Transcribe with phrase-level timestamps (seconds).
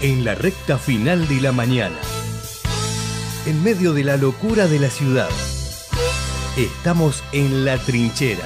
[0.00, 1.98] en la recta final de la mañana.
[3.46, 5.28] En medio de la locura de la ciudad.
[6.56, 8.44] Estamos en la trinchera.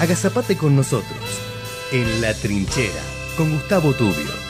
[0.00, 1.18] Agazapate con nosotros.
[1.92, 3.02] En la trinchera.
[3.36, 4.43] Con Gustavo Tubio.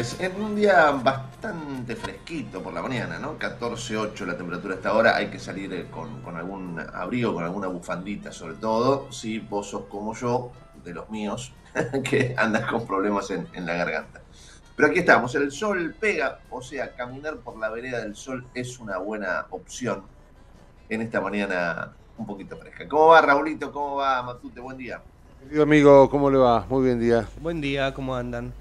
[0.00, 3.38] Jueves, en un día bastante fresquito por la mañana, ¿no?
[3.38, 8.32] 14-8 la temperatura hasta ahora, hay que salir eh, con, algún abrigo, con alguna bufandita
[8.32, 10.52] sobre todo, si vos sos como yo,
[10.84, 11.52] de los míos,
[12.04, 14.20] que andas con problemas en, en la garganta.
[14.76, 18.78] Pero aquí estamos, el sol pega, o sea, caminar por la vereda del sol es
[18.78, 20.02] una buena opción
[20.88, 22.88] en esta mañana un poquito fresca.
[22.88, 23.70] ¿Cómo va Raulito?
[23.72, 24.60] ¿Cómo va Matute?
[24.60, 25.02] Buen día.
[25.42, 26.66] Querido amigo, ¿cómo le va?
[26.68, 27.26] Muy buen día.
[27.40, 28.52] Buen día, ¿cómo andan?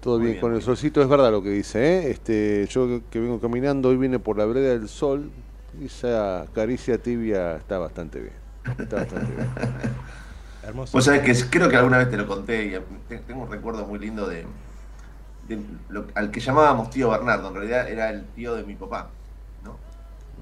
[0.00, 2.10] Todo bien, con el solcito, es verdad lo que dice, ¿eh?
[2.10, 5.30] Este, yo que vengo caminando, hoy vine por la vereda del sol,
[5.78, 8.34] y esa caricia tibia está bastante bien.
[8.78, 9.48] Está bastante bien.
[10.62, 10.92] Hermoso.
[10.92, 13.98] Vos sabés que creo que alguna vez te lo conté y tengo un recuerdo muy
[13.98, 14.46] lindo de,
[16.14, 19.10] al que llamábamos tío Bernardo, en realidad era el tío de mi papá.
[19.64, 19.76] ¿no?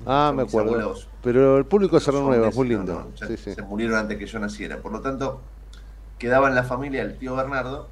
[0.07, 0.95] Ah, me acuerdo.
[1.23, 3.11] Pero el público se renueva, muy lindo.
[3.17, 4.79] Se murieron antes que yo naciera.
[4.79, 5.41] Por lo tanto,
[6.19, 7.89] quedaba en la familia el tío Bernardo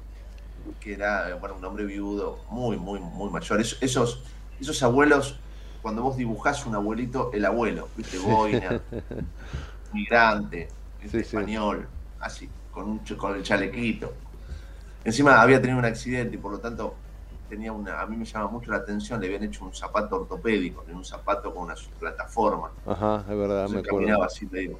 [0.79, 3.61] que era bueno, un hombre viudo muy, muy, muy mayor.
[3.61, 4.23] esos,
[4.59, 5.39] esos abuelos,
[5.81, 8.17] cuando vos dibujás un abuelito, el abuelo, ¿viste?
[8.19, 8.81] Boina,
[9.93, 10.69] migrante,
[11.01, 11.87] español,
[12.19, 14.13] así, con, un, con el chalequito.
[15.03, 16.95] Encima había tenido un accidente y por lo tanto
[17.47, 20.83] tenía una, a mí me llama mucho la atención, le habían hecho un zapato ortopédico,
[20.93, 22.71] un zapato con una plataforma.
[22.85, 24.79] Ajá, es verdad, me caminaba así medio,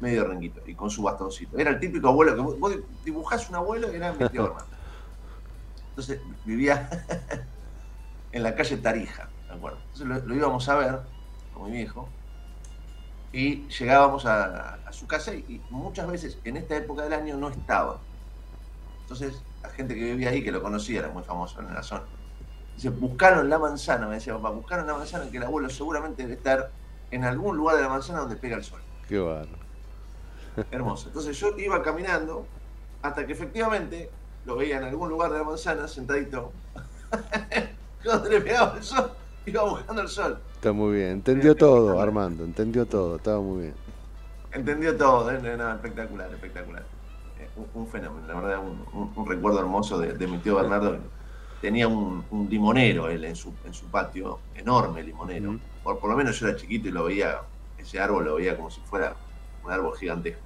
[0.00, 1.58] medio renguito y con su bastoncito.
[1.58, 2.72] Era el típico abuelo que vos,
[3.04, 4.54] dibujás un abuelo y era mi tío
[5.96, 6.90] entonces vivía
[8.32, 9.78] en la calle Tarija, ¿de acuerdo?
[9.94, 11.00] Entonces lo, íbamos a ver
[11.54, 12.06] con mi viejo
[13.32, 17.98] y llegábamos a, su casa y, muchas veces en esta época del año no estaba.
[19.00, 22.04] Entonces la gente que vivía ahí, que lo conocía, era muy famoso en la zona,
[22.74, 26.34] dice, buscaron la manzana, me decía papá, buscaron la manzana que el abuelo seguramente debe
[26.34, 26.72] estar
[27.10, 28.82] en algún lugar de la manzana donde pega el sol.
[29.08, 29.56] Qué bueno.
[30.70, 31.08] Hermoso.
[31.08, 32.46] Entonces yo iba caminando
[33.00, 34.10] hasta que efectivamente
[34.46, 36.52] lo veía en algún lugar de la manzana, sentadito.
[38.04, 39.10] Cuando le pegaba el sol,
[39.44, 40.38] iba buscando el sol.
[40.54, 43.74] Está muy bien, entendió todo, Armando, entendió todo, estaba muy bien.
[44.52, 45.36] Entendió todo, ¿eh?
[45.74, 46.84] espectacular, espectacular.
[47.40, 50.96] Eh, un, fenómeno, la verdad, un, recuerdo hermoso de, mi tío Bernardo.
[51.60, 55.58] Tenía un, limonero él en su, en su patio, enorme limonero.
[55.82, 57.40] por, por lo menos yo era chiquito y lo veía,
[57.76, 59.14] ese árbol lo veía como si fuera
[59.64, 60.45] un árbol gigantesco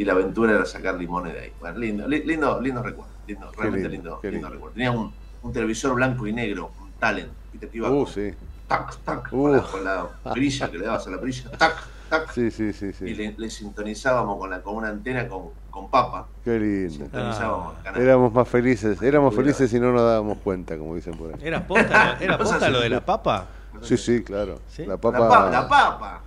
[0.00, 1.52] y la aventura era sacar limones de ahí.
[1.60, 4.72] Bueno, lindo, lindo, lindo recuerdo, lindo, realmente lindo, lindo, recuerdo.
[4.72, 5.12] Tenía un,
[5.42, 7.68] un, televisor blanco y negro, un talent, ¿viste?
[7.68, 8.30] Que iba uh, sí.
[8.66, 9.60] tac, tac, uh.
[9.70, 12.32] con, la, brilla que le dabas a la brilla, tac, tac.
[12.32, 13.04] Sí, sí, sí, sí.
[13.04, 16.26] Y le, sintonizábamos con, la, con una antena con, con papa.
[16.44, 17.06] Qué lindo.
[17.12, 17.74] Ah.
[17.94, 21.40] Éramos más felices, éramos felices y no nos dábamos cuenta, como dicen por ahí.
[21.42, 23.48] ¿Era posta, era posta lo de la papa?
[23.82, 24.60] Sí, sí, claro.
[24.78, 25.50] La papa.
[25.50, 26.22] La, papa.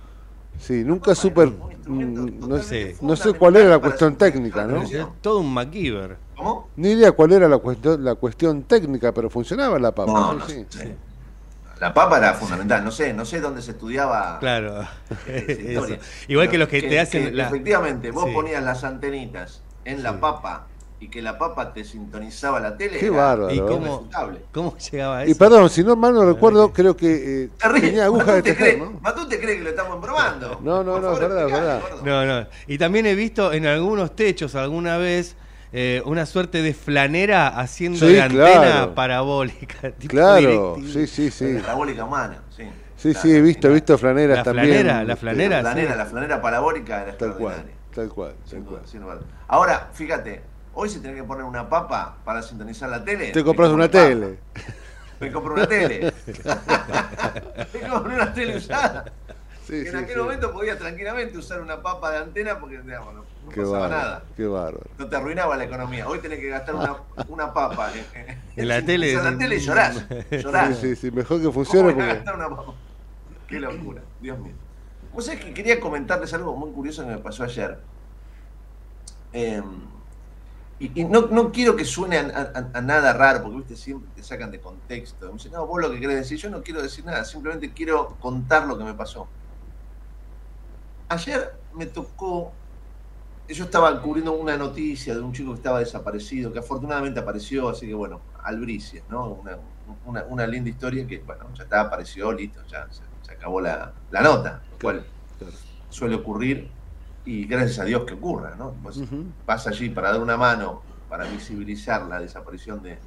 [0.58, 1.48] Sí, nunca super.
[1.86, 4.82] Mm, no, sé, no sé cuál era la cuestión técnica, ¿no?
[4.82, 6.16] Es todo un MacGyver.
[6.36, 6.68] ¿Cómo?
[6.76, 10.12] Ni idea cuál era la cuestión, la cuestión técnica, pero funcionaba la papa.
[10.12, 10.64] No, no, sí.
[11.80, 14.38] La papa era fundamental, no sé, no sé dónde se estudiaba.
[14.38, 14.86] Claro,
[16.28, 17.38] igual que los que, te hacen.
[17.38, 20.66] Efectivamente, vos ponías las antenitas en la papa
[21.04, 22.98] y que la papa te sintonizaba la tele.
[22.98, 23.52] Qué bárbaro.
[23.52, 24.08] ¿Y cómo,
[24.52, 25.32] cómo, llegaba a eso?
[25.32, 28.98] Y perdón, si no mal no recuerdo, creo que eh, tenía aguja de tejer, ¿no?
[29.02, 30.60] Matú te cree que lo estamos probando.
[30.62, 31.82] No, no, no, verdad, verdad.
[32.02, 32.46] No, no.
[32.66, 35.36] Y también he visto en algunos techos alguna vez
[35.74, 39.92] eh, una suerte de flanera haciendo la antena parabólica.
[40.08, 41.58] claro, sí, sí, sí.
[41.60, 42.64] Parabólica humana, sí.
[42.96, 44.68] Sí, sí, he visto, he visto flaneras la también.
[44.68, 49.20] Flanera, la flanera, la flanera, la flanera parabólica era tal cual, tal cual, tal cual.
[49.48, 53.30] Ahora, fíjate, Hoy se tiene que poner una papa para sintonizar la tele.
[53.30, 54.38] Te compras una tele.
[55.20, 56.12] Me compro una tele.
[57.74, 59.04] Me compro una tele usada.
[59.68, 64.24] en aquel momento podías tranquilamente usar una papa de antena porque digamos, no, pasaba nada.
[64.36, 64.90] Qué bárbaro.
[64.98, 66.08] No te arruinaba la economía.
[66.08, 66.96] Hoy tenés que gastar una,
[67.28, 67.90] una papa
[68.56, 69.12] en, la tele.
[69.12, 70.04] En la tele y llorás.
[70.30, 70.76] llorás.
[70.78, 71.92] Sí, sí, sí, mejor que funcione.
[71.92, 72.06] Porque...
[72.06, 72.74] Gastar una papa?
[73.46, 74.54] Qué locura, Dios mío.
[75.12, 77.78] Vos sabés que quería comentarles algo muy curioso que me pasó ayer.
[79.32, 79.62] Eh,
[80.78, 83.76] y, no, no, quiero que suene a, nada raro, porque ¿viste?
[83.76, 85.26] siempre te sacan de contexto.
[85.26, 88.16] Me dicen, no, vos lo que querés decir, yo no quiero decir nada, simplemente quiero
[88.18, 89.28] contar lo que me pasó.
[91.08, 92.52] Ayer me tocó,
[93.48, 97.86] yo estaba cubriendo una noticia de un chico que estaba desaparecido, que afortunadamente apareció, así
[97.86, 99.40] que bueno, albricias, ¿no?
[100.06, 104.22] Una, una, linda historia que, bueno, ya está, apareció, listo, ya se, acabó la, la
[104.22, 105.04] nota, lo cual
[105.88, 106.70] suele ocurrir
[107.24, 108.74] y gracias a Dios que ocurra, ¿no?
[108.82, 109.00] Pues
[109.46, 112.98] vas allí para dar una mano, para visibilizar la desaparición de,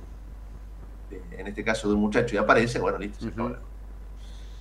[1.31, 3.55] en este caso, de un muchacho y aparece, bueno, listo, se acabó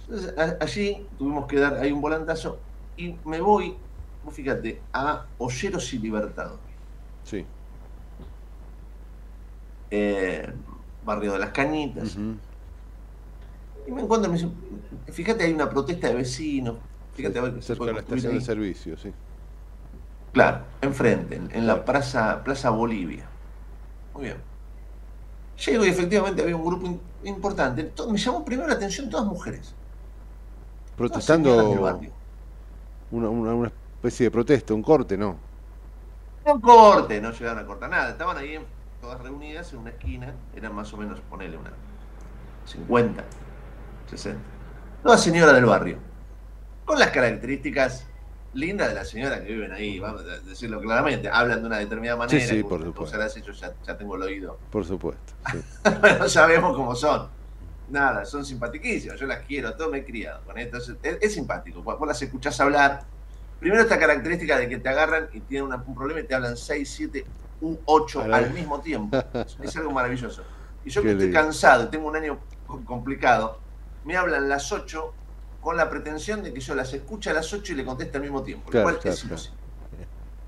[0.09, 2.59] Entonces, allí tuvimos que dar ahí un volantazo
[2.97, 3.77] y me voy,
[4.31, 6.59] fíjate, a Olleros y Libertador.
[7.25, 7.45] Sí.
[9.91, 10.53] Eh,
[11.05, 12.17] barrio de las Cañitas.
[13.87, 14.39] Y me encuentro, me
[15.13, 16.77] fíjate, hay una protesta de vecinos.
[17.15, 19.13] Fíjate, a ver Cerca de la estación de servicio, sí.
[20.37, 23.25] Claro, enfrente, en, la plaza, plaza Bolivia.
[24.13, 24.37] Muy bien.
[25.65, 27.91] Llego y efectivamente había un grupo importante.
[28.07, 29.75] me llamó primero la atención todas mujeres.
[30.95, 32.05] Protestando.
[33.11, 35.39] Una, una, especie de protesta, un corte, ¿no?
[36.45, 38.11] Un corte, no llegaron a cortar nada.
[38.11, 38.59] Estaban ahí
[39.01, 40.35] todas reunidas en una esquina.
[40.55, 41.71] Eran más o menos, ponele, una
[42.67, 43.25] 50,
[44.11, 44.39] 60.
[45.03, 45.97] Todas señoras del barrio.
[46.85, 48.07] Con las características
[48.57, 51.29] linda de la señora que viven ahí, vamos a decirlo claramente.
[51.29, 52.41] Hablan de una determinada manera.
[52.41, 53.19] Sí, sí, por supuesto.
[53.53, 54.59] ya, ya, tengo el oído.
[54.71, 55.35] Por supuesto.
[56.01, 57.29] bueno, sabemos cómo son.
[57.89, 59.21] Nada, son simpatiquísimas.
[59.21, 60.79] Yo las quiero, todo me he criado con esto.
[61.03, 61.85] Es, simpático.
[61.85, 63.05] Cuando vos las escuchás hablar,
[63.61, 66.89] primero esta característica de que te agarran y tienen un problema y te hablan 6,
[66.89, 67.25] 7
[67.61, 69.17] u 8 al mismo tiempo.
[69.63, 70.43] Es algo maravilloso.
[70.85, 72.39] Y yo que estoy cansado, tengo un año
[72.85, 73.61] complicado,
[74.05, 75.13] me hablan las 8
[75.67, 78.23] con la pretensión de que yo las escuche a las 8 y le conteste al
[78.23, 79.59] mismo tiempo, lo cual es imposible.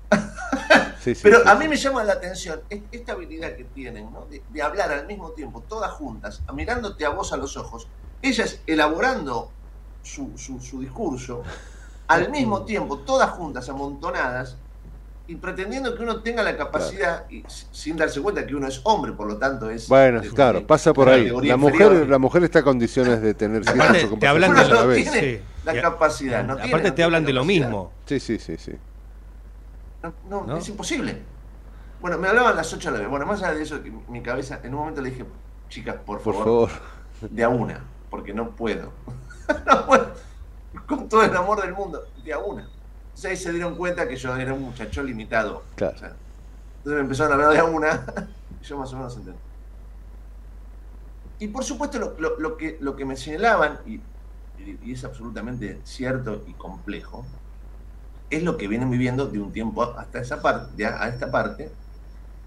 [1.23, 5.31] Pero a mí me llama la atención esta habilidad que tienen, de, hablar al mismo
[5.31, 7.89] tiempo, todas juntas, mirándote a vos a los ojos,
[8.21, 9.51] ellas elaborando
[10.03, 11.43] su, su discurso,
[12.07, 14.55] al mismo tiempo, todas juntas, amontonadas,
[15.29, 19.11] y pretendiendo que uno tenga la capacidad, y sin darse cuenta que uno es hombre,
[19.11, 19.87] por lo tanto es...
[19.87, 21.29] Bueno, claro, pasa por ahí.
[21.43, 25.41] La mujer, la mujer está en condiciones de tener aparte, te hablan de la, vez.
[25.65, 26.43] la capacidad.
[26.43, 27.91] No aparte te hablan de lo mismo.
[28.07, 28.71] Sí, sí, sí, sí.
[30.27, 31.21] No, es imposible.
[32.01, 33.09] Bueno, me hablaban las 8 de la vez.
[33.11, 35.25] Bueno, más allá de eso, que mi cabeza, en un momento le dije,
[35.69, 36.69] chicas, por favor, por favor.
[37.29, 38.93] de a una, porque no puedo.
[39.67, 40.11] no puedo.
[40.87, 42.67] Con todo el amor del mundo, de a una
[43.25, 45.63] ahí se dieron cuenta que yo era un muchacho limitado.
[45.77, 46.13] entonces
[46.85, 48.05] me empezaron a hablar de una
[48.61, 49.39] y yo más o menos entendí.
[51.39, 54.01] Y por supuesto lo, que, lo que me señalaban, y,
[54.85, 57.25] es absolutamente cierto y complejo,
[58.29, 61.71] es lo que vienen viviendo de un tiempo hasta esa parte, a esta parte,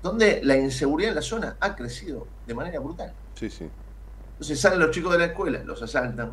[0.02, 3.12] donde la inseguridad en la zona ha crecido de manera brutal.
[3.34, 3.68] Sí, sí.
[4.32, 6.32] Entonces salen los chicos de la escuela, los asaltan,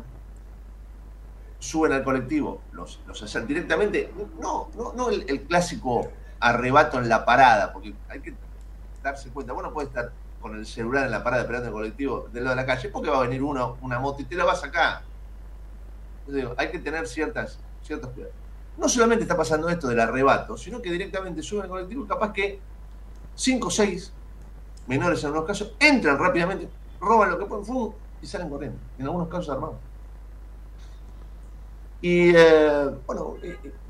[1.60, 4.12] suben al colectivo, los, los asaltan directamente.
[4.40, 8.34] No, no, no el, clásico arrebato en la parada, porque hay que
[9.02, 12.44] darse cuenta, bueno, puede estar con el celular en la parada esperando el colectivo del
[12.44, 14.64] lado de la calle, porque va a venir uno, una moto y te la vas
[14.64, 15.02] acá.
[16.56, 18.34] Hay que tener ciertas, ciertas cuidados.
[18.78, 22.58] No solamente está pasando esto del arrebato, sino que directamente suben al colectivo, capaz que
[23.34, 24.12] cinco o seis
[24.86, 26.68] menores en algunos casos entran rápidamente,
[27.00, 28.78] roban lo que pueden y salen corriendo.
[28.98, 29.76] En algunos casos armados.
[32.02, 33.36] Y eh, bueno,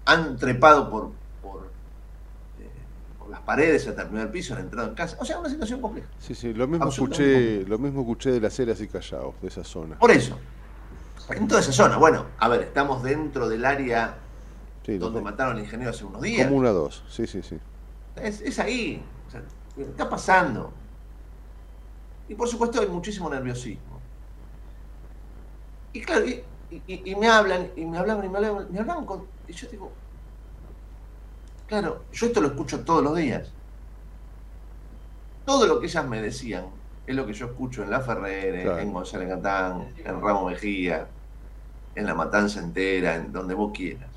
[0.05, 1.11] han trepado por,
[1.43, 1.71] por,
[3.31, 5.17] las paredes hasta el primer piso, han entrado en casa.
[5.21, 6.09] O sea, una situación compleja.
[6.19, 9.65] Sí, sí, lo mismo escuché, lo mismo escuché de las Heras y Callaos, de esa
[9.65, 9.99] zona.
[9.99, 10.37] Por eso.
[11.29, 11.97] En toda esa zona.
[11.97, 14.17] Bueno, a ver, estamos dentro del área
[14.99, 16.47] donde mataron al ingeniero hace unos días.
[16.47, 17.59] Como una dos, sí, sí, sí.
[18.17, 19.03] Es, ahí.
[19.79, 20.73] está pasando.
[22.29, 24.01] Y por supuesto hay muchísimo nerviosismo.
[25.93, 26.43] Y claro, y,
[27.17, 29.27] me hablan, y me hablaban, y me hablaban, me hablaban con.
[29.49, 29.91] Y yo digo,
[31.67, 33.51] claro, yo esto lo escucho todos los días.
[35.45, 36.67] Todo lo que ellas me decían
[37.07, 41.09] es lo que yo escucho en La Ferrere, en González Catán, en Ramos Mejía,
[41.95, 44.11] en La Matanza entera, en donde vos quieras.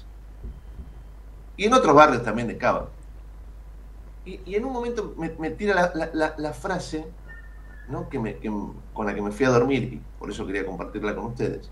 [1.58, 2.90] Y en otros barrios también de Cava.
[4.26, 7.06] Y, en un momento me, tira la, frase
[7.90, 8.08] ¿no?
[8.08, 8.38] que me,
[8.94, 11.70] con la que me fui a dormir, y por eso quería compartirla con ustedes.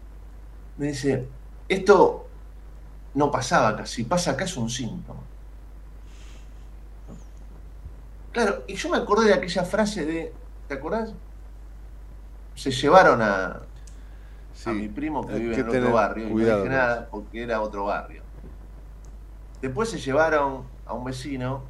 [0.77, 1.27] Me dice,
[1.67, 2.27] esto
[3.13, 5.21] no pasaba acá, si pasa acá es un síntoma.
[8.31, 10.33] Claro, y yo me acordé de aquella frase de,
[10.67, 11.13] ¿te acordás?
[12.55, 13.61] Se llevaron a,
[14.65, 17.85] a mi primo que vive en otro barrio, y no dije nada porque era otro
[17.85, 18.23] barrio.
[19.61, 21.63] Después se llevaron a un vecino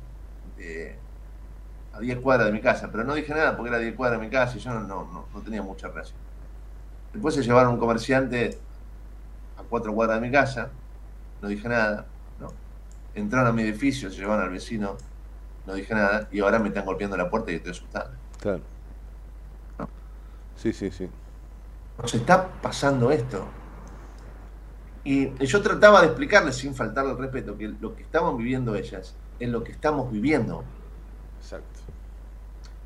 [1.93, 4.25] a 10 cuadras de mi casa, pero no dije nada porque era 10 cuadras de
[4.25, 6.17] mi casa y yo no, no, no tenía mucha relación.
[7.12, 8.60] Después se llevaron a un comerciante
[9.62, 10.70] a 4 cuadras de mi casa,
[11.41, 12.06] no dije nada,
[12.39, 12.48] ¿no?
[13.15, 14.98] Entraron a mi edificio, se llevaron al vecino,
[15.65, 18.12] no dije nada, y ahora me están golpeando la puerta y estoy asustado.
[18.39, 18.62] Claro.
[20.56, 21.10] Sí, sí, sí.
[21.98, 23.46] Nos está pasando esto.
[25.03, 29.15] Y yo trataba de explicarles, sin faltarle el respeto, que lo que estaban viviendo ellas
[29.39, 30.63] es lo que estamos viviendo.
[31.39, 31.80] Exacto.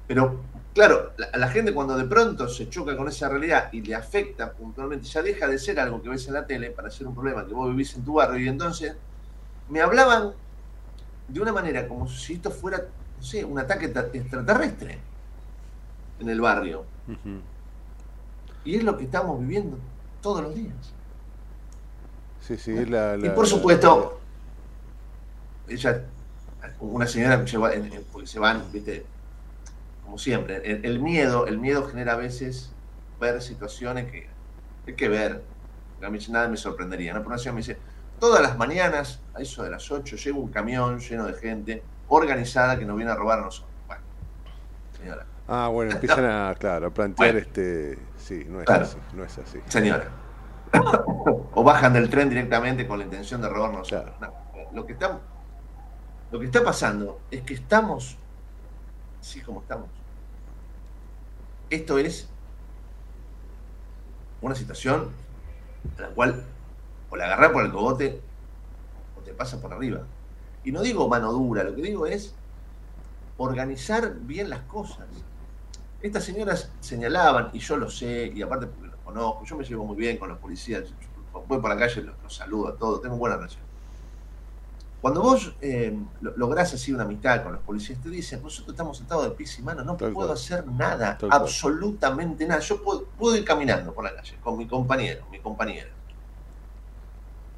[0.08, 0.40] Pero,
[0.76, 5.08] claro, la, gente cuando de pronto se choca con esa realidad y le afecta puntualmente,
[5.08, 7.54] ya deja de ser algo que ves en la tele para ser un problema que
[7.54, 8.38] vos vivís en tu barrio.
[8.44, 8.94] Y entonces
[9.70, 10.34] me hablaban
[11.30, 12.78] de una manera como si esto fuera,
[13.18, 15.00] no sé, un ataque extraterrestre
[16.20, 16.84] en el barrio.
[18.66, 19.78] Y es lo que estamos viviendo
[20.22, 20.74] todos los días.
[22.42, 24.20] Sí, sí, la, y por supuesto,
[25.70, 26.04] ella,
[26.82, 29.06] una señora que porque se van, viste,
[30.06, 32.72] como siempre, el, miedo, el miedo genera a veces
[33.20, 34.30] ver situaciones que
[34.88, 35.44] hay que ver,
[36.02, 37.22] a mí nada me sorprendería, ¿no?
[37.22, 37.78] Una señora me dice,
[38.20, 42.78] todas las mañanas, a eso de las 8, llega un camión lleno de gente organizada
[42.78, 43.74] que nos viene a robar a nosotros.
[43.88, 44.04] Bueno,
[44.98, 45.26] señora.
[45.48, 47.98] Ah, bueno, empiezan a, claro, a plantear este...
[48.18, 49.60] Sí, no es así, no es así.
[49.68, 50.26] Señora
[51.54, 53.94] o bajan del tren directamente con la intención de robarnos.
[54.74, 55.20] lo, que está,
[56.32, 58.18] lo que está pasando es que estamos
[59.26, 59.90] así como estamos.
[61.70, 62.30] Esto es
[64.42, 65.10] una situación
[65.98, 66.44] en la cual
[67.10, 68.22] o la agarras por el cogote
[69.18, 70.04] o te pasa por arriba.
[70.64, 72.36] Y no digo mano dura, lo que digo es
[73.38, 75.08] organizar bien las cosas.
[76.02, 78.68] Estas señoras señalaban, y yo lo sé, y aparte
[79.04, 80.94] conozco, yo me llevo muy bien con los policías,
[81.48, 83.65] voy por la calle, los, saludo a todos, tengo buena relación.
[85.02, 85.96] Cuando vos eh,
[86.36, 89.62] lográs así una amistad con los policías, te dicen, nosotros estamos sentados de pies y
[89.62, 92.60] manos, no puedo hacer nada, absolutamente nada.
[92.62, 95.90] Yo puedo, ir caminando por la calle con mi compañero, mi compañera.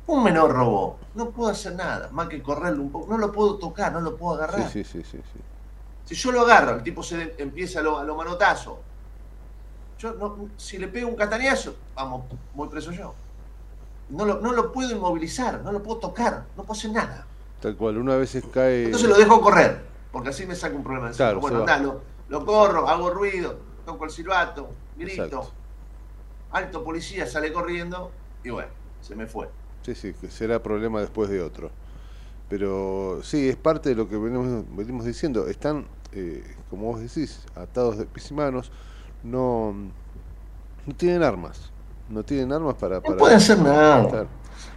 [0.07, 3.55] Un menor robó, no puedo hacer nada, más que correrlo un poco, no lo puedo
[3.55, 4.69] tocar, no lo puedo agarrar.
[4.69, 5.39] Sí, sí, sí, sí,
[6.05, 8.79] Si yo lo agarro, el tipo se empieza a lo, a lo manotazo,
[9.99, 13.13] yo no, si le pego un catañazo, vamos, voy preso yo.
[14.09, 17.25] No lo, no lo puedo inmovilizar, no lo puedo tocar, no puedo hacer nada.
[17.61, 18.85] Tal cual, una vez cae.
[18.85, 22.87] Entonces lo dejo correr, porque así me saca un problema de bueno, lo, lo, corro,
[22.87, 25.51] hago ruido, toco el silbato, grito.
[26.51, 28.11] Alto policía sale corriendo
[28.43, 28.69] y bueno,
[29.01, 29.49] se me fue.
[29.81, 31.71] Sí, sí, que será problema después de otro.
[32.49, 35.47] Pero sí, es parte de lo que venimos, venimos diciendo.
[35.47, 38.71] Están, eh, como vos decís, atados de pies y manos
[39.23, 39.73] no,
[40.85, 41.71] no tienen armas.
[42.09, 43.01] No tienen armas para...
[43.01, 44.27] para no pueden hacer nada.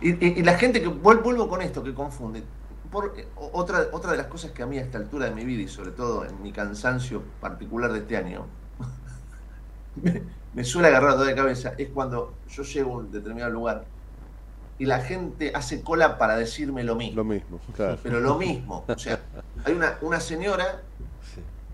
[0.01, 0.89] Y, la gente que...
[0.89, 2.43] Vuelvo con esto, que confunde.
[2.91, 5.45] Por, eh, otra, otra de las cosas que a mí a esta altura de mi
[5.45, 8.47] vida y sobre todo en mi cansancio particular de este año,
[10.55, 13.85] me, suele agarrar toda de cabeza, es cuando yo llego a un determinado lugar
[14.79, 17.17] y la gente hace cola para decirme lo mismo.
[17.17, 17.99] Lo mismo, claro.
[18.03, 18.85] Pero lo mismo.
[18.89, 19.21] O sea,
[19.65, 20.83] hay una, una señora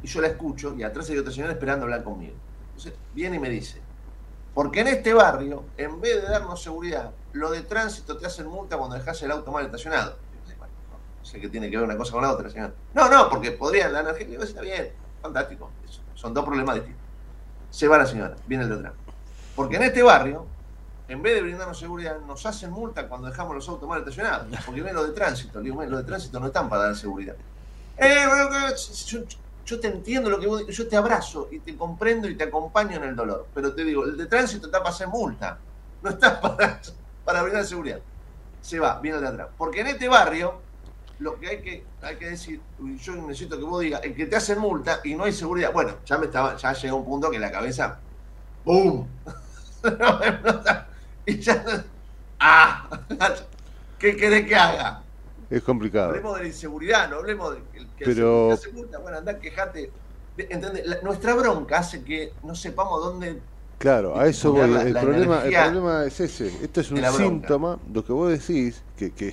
[0.02, 2.34] y yo la escucho y atrás hay otra señora esperando hablar conmigo.
[2.74, 3.80] Entonces viene y me dice,
[4.56, 8.78] porque en este barrio, en vez de darnos seguridad, lo de tránsito te hacen multa
[8.78, 10.16] cuando dejas el auto mal estacionado.
[11.18, 12.72] No sé qué tiene que ver una cosa con la otra, señor.
[12.94, 15.70] No, no, porque podría, la energía está bien, fantástico.
[16.14, 17.04] son dos problemas distintos.
[17.70, 18.92] Se va la señora, viene el de atrás.
[19.54, 20.46] Porque en este barrio,
[21.06, 24.46] en vez de brindarnos seguridad, nos hacen multa cuando dejamos los autos mal estacionados.
[24.64, 27.36] Porque ven lo de tránsito, digo, los de tránsito no están para dar seguridad.
[27.98, 28.24] Eh,
[29.66, 32.96] yo, te entiendo lo que vos yo te abrazo y te comprendo y te acompaño
[32.96, 33.46] en el dolor.
[33.54, 35.58] Pero te digo, el de tránsito está para hacer multa,
[36.02, 36.80] no está para,
[37.24, 38.00] para brindar seguridad.
[38.62, 39.48] Se va, viene de atrás.
[39.58, 40.60] Porque en este barrio,
[41.18, 42.60] lo que hay que, hay que decir,
[43.00, 45.94] yo necesito que vos digas, el que te hacen multa y no hay seguridad, bueno,
[46.04, 47.98] ya me estaba, ya llega un punto que la cabeza,
[48.64, 49.06] ¡pum!
[51.26, 51.84] y ya,
[52.40, 52.88] ¡ah!
[53.98, 55.02] ¿Qué querés que haga?
[55.48, 56.10] Es complicado.
[56.10, 57.60] Hablemos de la inseguridad, no hablemos de
[57.96, 58.52] que Pero...
[58.52, 58.98] hace multa.
[58.98, 59.90] Bueno, andá, quejate.
[60.36, 61.02] ¿Entendés?
[61.02, 63.40] nuestra bronca hace que no sepamos dónde
[63.78, 64.62] Claro, a eso voy.
[64.62, 66.46] el, problema, el problema es ese.
[66.62, 69.28] Esto es un síntoma, lo que vos decís, que, que,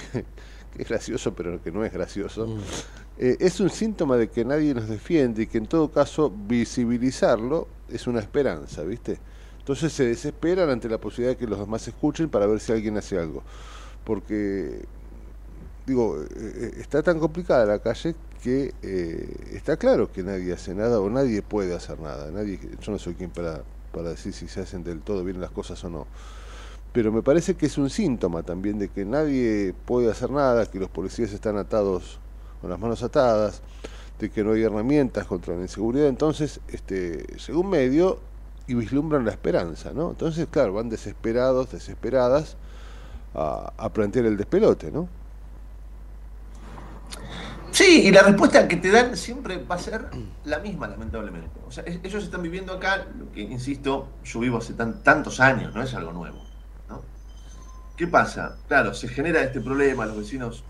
[0.78, 2.60] es gracioso, pero que no es gracioso, mm.
[3.20, 7.68] eh, es un síntoma de que nadie nos defiende y que en todo caso visibilizarlo
[7.90, 9.18] es una esperanza, ¿viste?
[9.60, 12.98] Entonces se desesperan ante la posibilidad de que los demás escuchen para ver si alguien
[12.98, 13.44] hace algo.
[14.04, 14.84] Porque,
[15.86, 18.74] digo, eh, eh, está tan complicada la calle que
[19.54, 22.30] está claro que nadie hace nada o nadie puede hacer nada.
[22.30, 23.64] Nadie, yo no soy quien para
[23.94, 26.08] para decir si se hacen del todo bien las cosas o no.
[26.92, 30.80] Pero me parece que es un síntoma también de que nadie puede hacer nada, que
[30.80, 32.20] los policías están atados
[32.60, 33.62] con las manos atadas,
[34.20, 36.08] de que no hay herramientas contra la inseguridad.
[36.08, 38.20] Entonces, este, según medio,
[38.68, 40.12] y vislumbran la esperanza, ¿no?
[40.12, 42.58] Entonces, claro, van desesperados, desesperadas
[43.34, 45.08] a, a plantear el despelote, ¿no?
[47.74, 50.06] Sí, y la respuesta que te dan siempre va a ser
[50.46, 51.60] la misma, lamentablemente.
[51.66, 55.82] O sea, ellos están viviendo acá, lo que, insisto, yo vivo hace tantos años, no
[55.82, 56.38] es algo nuevo.
[56.88, 57.02] ¿no?
[57.98, 58.58] ¿Qué pasa?
[58.68, 60.64] Claro, se genera este problema, los vecinos,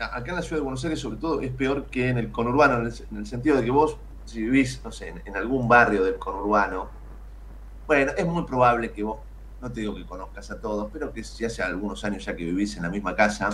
[0.00, 2.80] acá en la ciudad de Buenos Aires sobre todo, es peor que en el conurbano,
[2.80, 6.88] en el, sentido de que vos, si vivís, no sé, en algún barrio del conurbano,
[7.86, 9.18] bueno, es muy probable que vos
[9.60, 12.44] no te digo que conozcas a todos, pero que si hace algunos años ya que
[12.44, 13.50] vivís en la misma casa,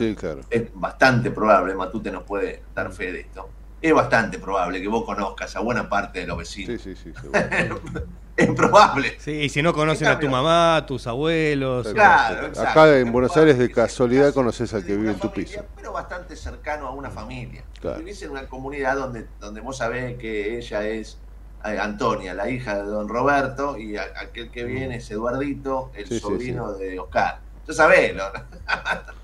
[0.51, 3.49] es bastante probable, Matute nos puede dar fe de esto,
[3.81, 6.81] es bastante probable que vos conozcas a buena parte de los vecinos.
[6.81, 7.29] Sí, sí, sí.
[8.37, 9.17] es probable.
[9.19, 11.89] Sí, y si no conoces a tu mamá, a tus abuelos.
[11.89, 15.65] Claro, Acá en Buenos Aires de casualidad conoces al que vive en tu piso.
[15.77, 17.65] Pero bastante cercano a una familia.
[17.99, 21.19] Vivís en una comunidad donde, donde vos sabés que ella es
[21.63, 26.99] Antonia, la hija de don Roberto, y aquel que viene es Eduardito, el sobrino de
[26.99, 27.41] Oscar.
[27.67, 28.25] Ya sabés, ¿no?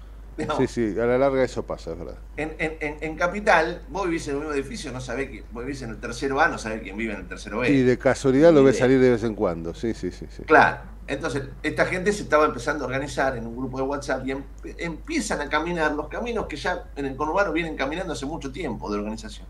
[0.56, 2.16] Sí, sí, a la larga eso pasa, es verdad.
[2.36, 5.82] En, en, en, Capital, vos vivís en el mismo edificio, no sabés que vos vivís
[5.82, 7.70] en el tercero A, no sabés quién vive en el tercero B.
[7.70, 10.42] Y de casualidad lo ves salir de vez en cuando, sí, sí, sí, sí.
[10.44, 14.30] Claro, entonces esta gente se estaba empezando a organizar en un grupo de WhatsApp y
[14.30, 14.42] em,
[14.78, 18.90] empiezan a caminar los caminos que ya en el conurbano vienen caminando hace mucho tiempo
[18.90, 19.46] de organización.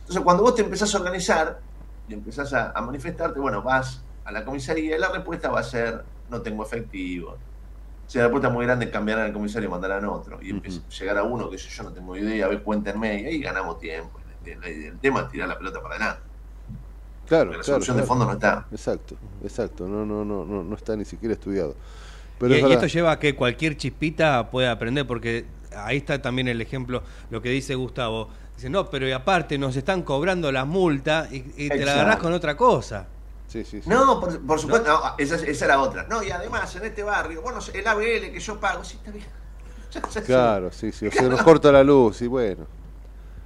[0.00, 1.60] Entonces cuando vos te empezás a organizar,
[2.08, 6.04] y empezás a, manifestarte, bueno, vas a la comisaría y la respuesta va a ser,
[6.30, 7.36] no tengo efectivo.
[8.06, 10.38] Si la respuesta es muy grande, cambiar al comisario y mandarán otro.
[10.42, 10.60] Y
[10.98, 14.20] llegar a uno que yo no tengo idea, a ver, cuéntenme, y ahí ganamos tiempo.
[14.44, 16.22] El, tema es tirar la pelota para adelante.
[17.26, 18.66] Claro, la solución de fondo no está.
[18.70, 21.74] Exacto, exacto, no, no, no, no, no está ni siquiera estudiado.
[22.38, 26.60] Pero y, esto lleva a que cualquier chispita pueda aprender, porque ahí está también el
[26.60, 31.68] ejemplo, lo que dice Gustavo Dice, no, pero aparte nos están cobrando las multas y,
[31.68, 33.06] te la agarrás con otra cosa.
[33.48, 33.88] Sí, sí, sí.
[33.88, 36.06] No, por, supuesto, esa, esa, era otra.
[36.08, 39.26] No, y además en este barrio, bueno, el ABL que yo pago, sí, está bien.
[40.26, 42.66] claro, sí, sí, o sea, nos corta la luz y bueno.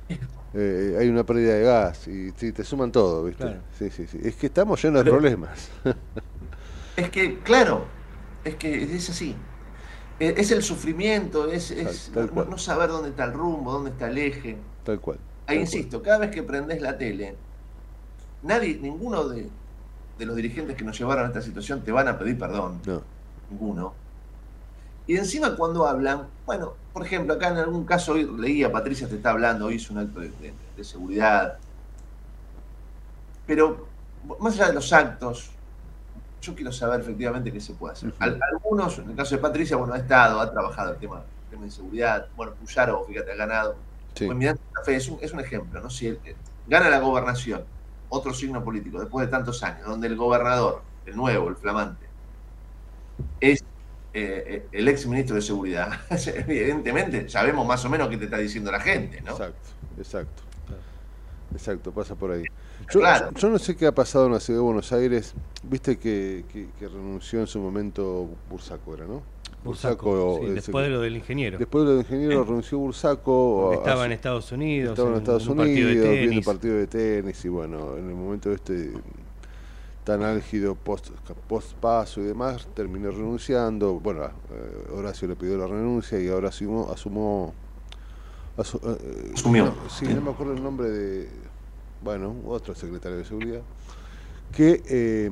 [0.54, 3.58] Eh, hay una pérdida de gas y sí, te suman todo, ¿viste?
[3.78, 4.18] Sí, sí, sí.
[4.24, 5.68] Es que estamos llenos de problemas.
[6.96, 7.84] es que, claro,
[8.42, 9.36] es que es así.
[10.18, 14.56] Es el sufrimiento, es, es no, saber dónde está el rumbo, dónde está el eje.
[14.88, 15.18] Tal cual.
[15.46, 17.36] Ahí insisto, cada vez que prendes la tele,
[18.42, 19.50] nadie, ninguno de,
[20.18, 22.80] los dirigentes que nos llevaron a esta situación te van a pedir perdón.
[22.86, 23.02] No.
[23.50, 23.92] Ninguno.
[25.06, 29.32] Y encima cuando hablan, bueno, por ejemplo, acá en algún caso leía, Patricia te está
[29.32, 31.58] hablando, hizo un acto de, seguridad.
[33.46, 33.88] Pero
[34.40, 35.50] más allá de los actos,
[36.40, 38.14] yo quiero saber efectivamente qué se puede hacer.
[38.18, 41.70] algunos, en el caso de Patricia, bueno, ha estado, ha trabajado el tema, tema de
[41.70, 42.26] seguridad.
[42.34, 43.87] Bueno, Puyaro, fíjate, ha ganado
[44.86, 45.90] es un, es un ejemplo, ¿no?
[45.90, 46.16] Si
[46.66, 47.64] gana la gobernación,
[48.08, 52.06] otro signo político, después de tantos años, donde el gobernador, el nuevo, el flamante,
[53.40, 53.60] es
[54.14, 58.38] eh, eh, el ex ministro de Seguridad, evidentemente sabemos más o menos qué te está
[58.38, 59.32] diciendo la gente, ¿no?
[59.32, 60.42] Exacto, exacto.
[61.50, 62.44] Exacto, pasa por ahí.
[62.92, 63.00] Yo,
[63.34, 65.32] yo, no sé qué ha pasado en la ciudad de Buenos Aires.
[65.62, 66.44] Viste que,
[66.78, 69.22] que renunció en su momento Bursaco, ¿era, no?
[69.64, 71.58] Bursaco, después de lo del ingeniero.
[71.58, 73.72] Después de lo del ingeniero renunció Bursaco.
[73.74, 74.92] estaba en Estados Unidos.
[74.92, 78.92] Estaba en, Estados Unidos, viendo partido de tenis y bueno, en el momento este
[80.08, 81.10] tan álgido post,
[81.46, 84.00] post paso y demás, terminó renunciando.
[84.00, 86.90] Bueno, eh, Horacio le pidió la renuncia y ahora asumió.
[86.90, 87.52] asumió
[88.56, 89.74] eh, Asumió.
[89.90, 91.28] sí, no me acuerdo el nombre de.
[92.02, 93.60] Bueno, otro secretario de seguridad.
[94.50, 95.30] Que eh,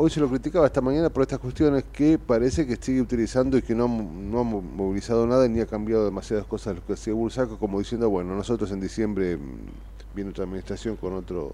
[0.00, 3.62] hoy se lo criticaba esta mañana por estas cuestiones que parece que sigue utilizando y
[3.62, 7.58] que no, no ha movilizado nada ni ha cambiado demasiadas cosas lo que hacía Bursaco,
[7.58, 11.52] como diciendo, bueno, nosotros en diciembre mm, viene otra administración con otro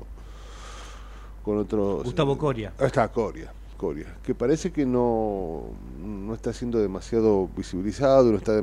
[1.42, 2.02] con otro...
[2.04, 2.72] Gustavo Coria.
[2.78, 3.52] Ah, está, Coria.
[3.76, 5.64] Coria, que parece que no,
[6.04, 8.62] no está siendo demasiado visibilizado, no está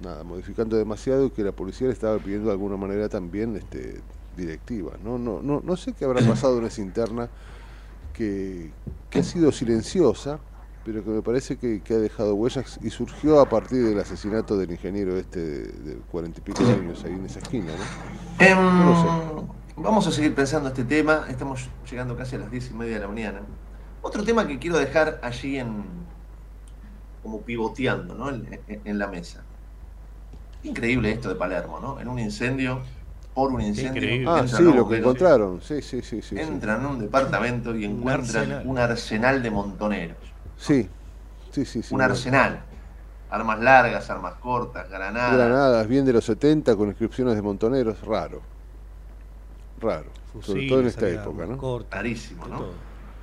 [0.00, 4.00] nada, modificando demasiado y que la policía le estaba pidiendo de alguna manera también este,
[4.36, 4.92] directiva.
[5.04, 5.18] ¿no?
[5.18, 7.28] No, no, no sé qué habrá pasado en esa interna
[8.12, 8.70] que,
[9.10, 10.38] que ha sido silenciosa,
[10.84, 14.56] pero que me parece que, que, ha dejado huellas y surgió a partir del asesinato
[14.56, 17.72] del ingeniero este de cuarenta y pico años ahí en esa esquina.
[17.72, 18.44] ¿no?
[18.44, 19.54] Em, no.
[19.76, 23.00] Vamos a seguir pensando este tema, estamos llegando casi a las diez y media de
[23.00, 23.40] la mañana.
[24.02, 25.84] Otro tema que quiero dejar allí en
[27.22, 28.28] como pivoteando ¿no?
[28.28, 29.44] en, la mesa.
[30.64, 32.00] Increíble esto de Palermo, ¿no?
[32.00, 32.82] En un incendio,
[33.34, 34.30] por un incendio.
[34.30, 35.60] Ah, sí, lo que encontraron.
[35.60, 40.18] Sí, sí, sí, sí, entran en un departamento y encuentran un arsenal de montoneros.
[40.56, 40.88] Sí,
[41.50, 41.82] sí, sí.
[41.90, 42.60] un arsenal.
[43.30, 45.34] Armas largas, armas cortas, granadas.
[45.34, 48.42] Granadas, bien de los 70, con inscripciones de montoneros, raro
[49.82, 51.84] raro, sobre todo en esta época, ¿no?
[51.90, 52.66] Rarísimo, ¿no?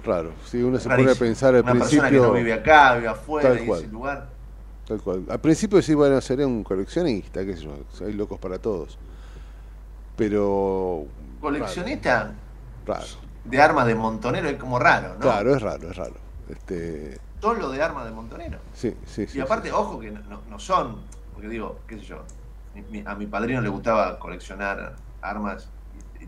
[0.04, 2.02] Raro, si uno se pone a pensar al Una principio...
[2.02, 4.30] Persona que no vive acá, vive afuera, tal cual, ese lugar.
[4.88, 5.26] Tal cual.
[5.30, 7.74] Al principio sí, bueno, sería un coleccionista, qué sé yo,
[8.06, 8.98] hay locos para todos.
[10.20, 11.06] Pero...
[11.42, 12.34] ¿Coleccionista?
[12.86, 13.06] Raro.
[13.46, 15.20] De armas de montonero es como raro, ¿no?
[15.22, 16.16] Claro, es raro, es raro.
[16.50, 17.18] Este...
[17.42, 18.60] Solo de armas de montonero.
[18.74, 19.38] Sí, sí, sí.
[19.38, 20.98] Y aparte, ojo que no, no, son,
[21.34, 22.24] porque digo, qué sé yo,
[23.06, 25.70] a mi padrino le gustaba coleccionar armas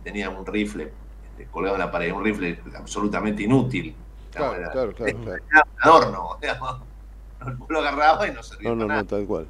[0.04, 0.92] tenía un rifle
[1.32, 3.96] este, colgado en la pared, un rifle absolutamente inútil.
[4.32, 5.44] Claro, claro, claro, claro.
[5.52, 6.82] Era un adorno, digamos.
[7.70, 9.48] lo agarraba y no servía no, no, para No, tal cual.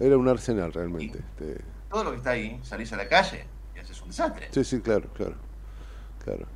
[0.00, 1.18] Era un arsenal realmente.
[1.18, 1.64] Este...
[1.88, 3.59] Todo lo que está ahí, salís a la calle y
[4.10, 4.48] desastre.
[4.50, 5.34] Sí, sí, claro, claro.
[6.24, 6.46] claro.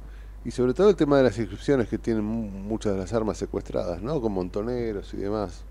[0.45, 4.03] Y sobre todo el tema de las inscripciones que tienen muchas de las armas secuestradas,
[4.03, 4.21] ¿no?
[4.21, 5.65] Con montoneros y demás.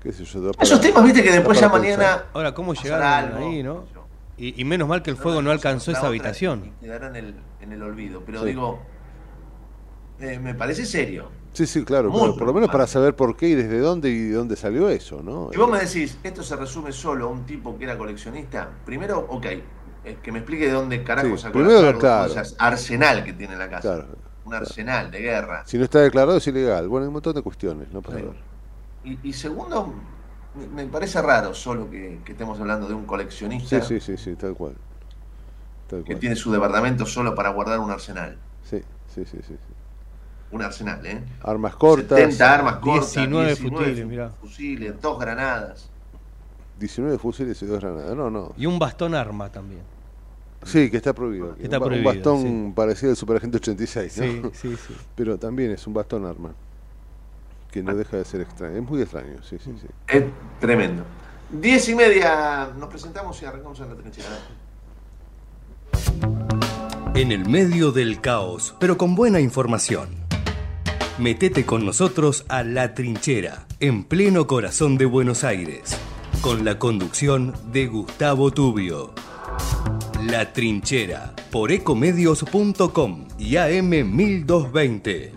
[0.00, 0.52] ¿Qué sé yo?
[0.52, 2.26] Para, Esos temas, viste, que después ya mañana.
[2.32, 3.84] Ahora, ¿cómo llegaron ahí, no?
[4.36, 6.72] Y, y, menos mal que el fuego no, alcanzó esa habitación.
[6.80, 8.22] Y quedará en el, en el olvido.
[8.26, 8.80] Pero digo,
[10.20, 11.28] eh, me parece serio.
[11.52, 14.24] Sí, sí, claro, pero por lo menos para saber por qué y desde dónde y
[14.24, 15.50] de dónde salió eso, ¿no?
[15.52, 18.68] Y vos me decís, esto se resume solo a un tipo que era coleccionista.
[18.84, 19.46] Primero, ok,
[20.04, 22.34] eh, que me explique de dónde carajo sacó primero, claro.
[22.58, 24.06] arsenal que tiene la casa.
[24.44, 25.62] un arsenal de guerra.
[25.66, 26.88] Si no está declarado es ilegal.
[26.88, 28.34] Bueno, hay un montón de cuestiones, no pasa nada.
[29.04, 29.94] Y, y segundo,
[30.54, 33.80] me parece raro solo que, estemos hablando de un coleccionista.
[33.82, 34.74] Sí, sí, sí, tal, cual.
[36.04, 38.36] Que tiene su departamento solo para guardar un arsenal.
[38.62, 39.56] Sí, sí, sí, sí.
[40.50, 41.22] Un arsenal, ¿eh?
[41.42, 42.18] Armas cortas.
[42.18, 43.14] 70 armas cortas.
[43.14, 44.30] 19, fusiles, mirá.
[44.40, 45.90] Fusiles, dos granadas.
[46.78, 48.52] 19 fusiles y dos granadas, no, no.
[48.56, 49.82] Y un bastón arma también.
[50.64, 51.56] Sí, que está prohibido.
[51.60, 54.24] está un, prohibido, un bastón parecido al Superagente 86, ¿no?
[54.24, 54.94] Sí, sí, sí.
[55.16, 56.52] Pero también es un bastón arma
[57.70, 58.76] que no deja de ser extraño.
[58.76, 59.88] Es muy extraño, sí, sí, sí.
[60.06, 60.24] Es
[60.60, 61.04] tremendo.
[61.50, 64.28] Diez y media nos presentamos y arrancamos en la trinchera.
[67.14, 70.08] En el medio del caos, pero con buena información.
[71.18, 75.96] Metete con nosotros a La Trinchera, en pleno corazón de Buenos Aires,
[76.40, 79.14] con la conducción de Gustavo Tubio.
[80.30, 85.32] La Trinchera, por ecomedios.com y AM 1220.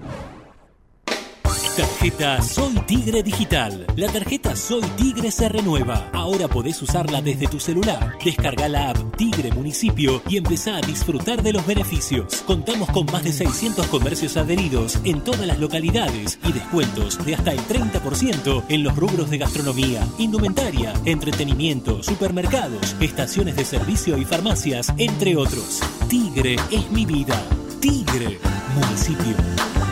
[1.77, 3.85] Tarjeta Soy Tigre Digital.
[3.95, 6.09] La tarjeta Soy Tigre se renueva.
[6.11, 8.17] Ahora podés usarla desde tu celular.
[8.25, 12.41] Descarga la app Tigre Municipio y empezá a disfrutar de los beneficios.
[12.47, 17.51] Contamos con más de 600 comercios adheridos en todas las localidades y descuentos de hasta
[17.51, 24.91] el 30% en los rubros de gastronomía, indumentaria, entretenimiento, supermercados, estaciones de servicio y farmacias,
[24.97, 25.81] entre otros.
[26.09, 27.39] Tigre es mi vida.
[27.79, 28.39] Tigre
[28.73, 29.86] Municipio.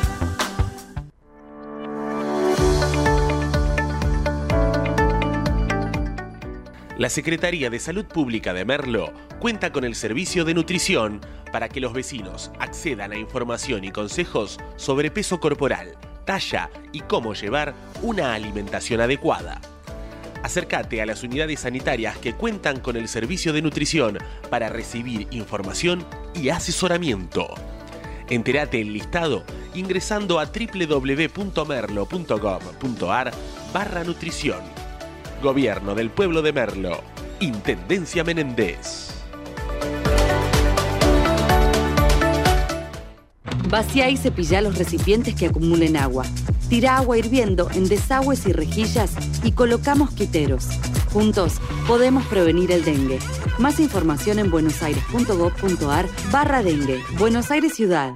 [6.97, 11.19] La Secretaría de Salud Pública de Merlo cuenta con el servicio de nutrición
[11.51, 17.33] para que los vecinos accedan a información y consejos sobre peso corporal, talla y cómo
[17.33, 19.59] llevar una alimentación adecuada.
[20.41, 24.17] Acércate a las unidades sanitarias que cuentan con el servicio de nutrición
[24.49, 27.53] para recibir información y asesoramiento.
[28.29, 33.33] Entérate el listado ingresando a www.merlo.gov.ar
[33.73, 34.84] barra nutrición
[35.41, 37.01] Gobierno del Pueblo de Merlo.
[37.39, 39.11] Intendencia Menéndez.
[43.69, 46.25] Vacía y cepilla los recipientes que acumulen agua.
[46.69, 50.69] Tira agua hirviendo en desagües y rejillas y colocamos quiteros.
[51.11, 51.55] Juntos
[51.87, 53.19] podemos prevenir el dengue.
[53.59, 57.01] Más información en buenosaires.gov.ar barra dengue.
[57.17, 58.15] Buenos Aires Ciudad.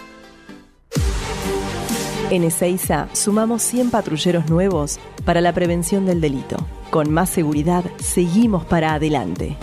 [2.31, 6.59] En Ezeiza sumamos 100 patrulleros nuevos para la prevención del delito.
[6.91, 9.57] Con más seguridad, seguimos para adelante.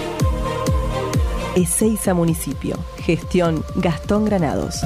[1.56, 2.76] Ezeiza Municipio.
[2.98, 4.82] Gestión Gastón Granados.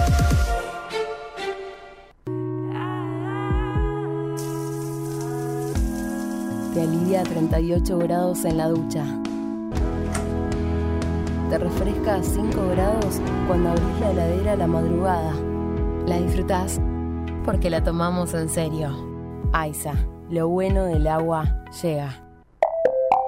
[6.75, 9.05] Te alivia a 38 grados en la ducha.
[11.49, 15.33] Te refresca a 5 grados cuando abrís la heladera a la madrugada.
[16.05, 16.79] La disfrutás
[17.45, 18.89] porque la tomamos en serio.
[19.53, 19.93] Aiza,
[20.29, 22.30] lo bueno del agua llega.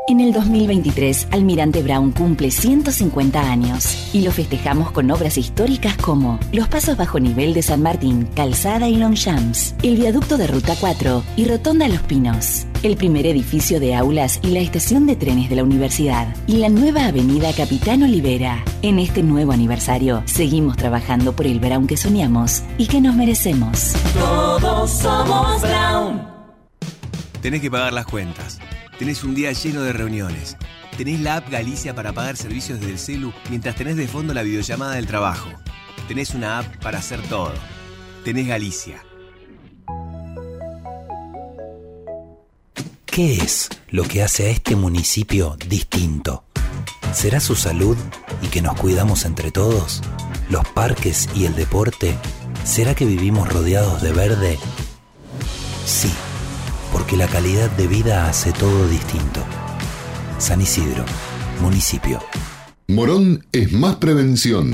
[0.06, 6.42] En el 2023, Almirante Brown cumple 150 años y lo festejamos con obras históricas como
[6.52, 11.24] los pasos bajo nivel de San Martín, Calzada y Longchamps, el viaducto de Ruta 4
[11.38, 15.56] y Rotonda Los Pinos, el primer edificio de aulas y la estación de trenes de
[15.56, 18.62] la universidad y la nueva avenida Capitán Olivera.
[18.82, 23.94] En este nuevo aniversario, seguimos trabajando por el Brown que soñamos y que nos merecemos.
[24.14, 26.28] Todos somos Brown.
[27.42, 28.60] Tenés que pagar las cuentas.
[29.04, 30.56] Tenés un día lleno de reuniones.
[30.96, 34.44] Tenés la app Galicia para pagar servicios desde el celu mientras tenés de fondo la
[34.44, 35.50] videollamada del trabajo.
[36.08, 37.52] Tenés una app para hacer todo.
[38.24, 39.04] Tenés Galicia.
[43.06, 46.46] ¿Qué es lo que hace a este municipio distinto?
[47.14, 47.98] ¿Será su salud
[48.42, 50.02] y que nos cuidamos entre todos?
[50.50, 52.16] ¿Los parques y el deporte?
[52.64, 54.58] ¿Será que vivimos rodeados de verde?
[55.86, 56.10] Sí
[56.94, 59.44] porque la calidad de vida hace todo distinto.
[60.38, 61.04] San Isidro,
[61.60, 62.20] municipio.
[62.88, 64.72] Morón es más prevención.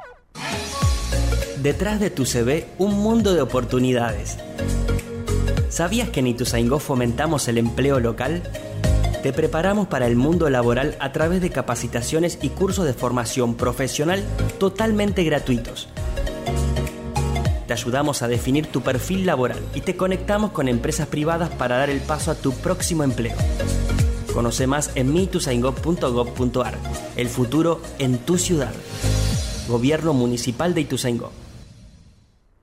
[1.61, 4.37] Detrás de tu CV, un mundo de oportunidades.
[5.69, 8.43] ¿Sabías que en Ituzaingó fomentamos el empleo local?
[9.23, 14.21] Te preparamos para el mundo laboral a través de capacitaciones y cursos de formación profesional
[14.59, 15.87] totalmente gratuitos.
[17.65, 21.89] Te ayudamos a definir tu perfil laboral y te conectamos con empresas privadas para dar
[21.89, 23.37] el paso a tu próximo empleo.
[24.33, 26.77] Conoce más en mitusaingó.gov.ar.
[27.15, 28.73] El futuro en tu ciudad.
[29.69, 31.31] Gobierno Municipal de Ituzaingó.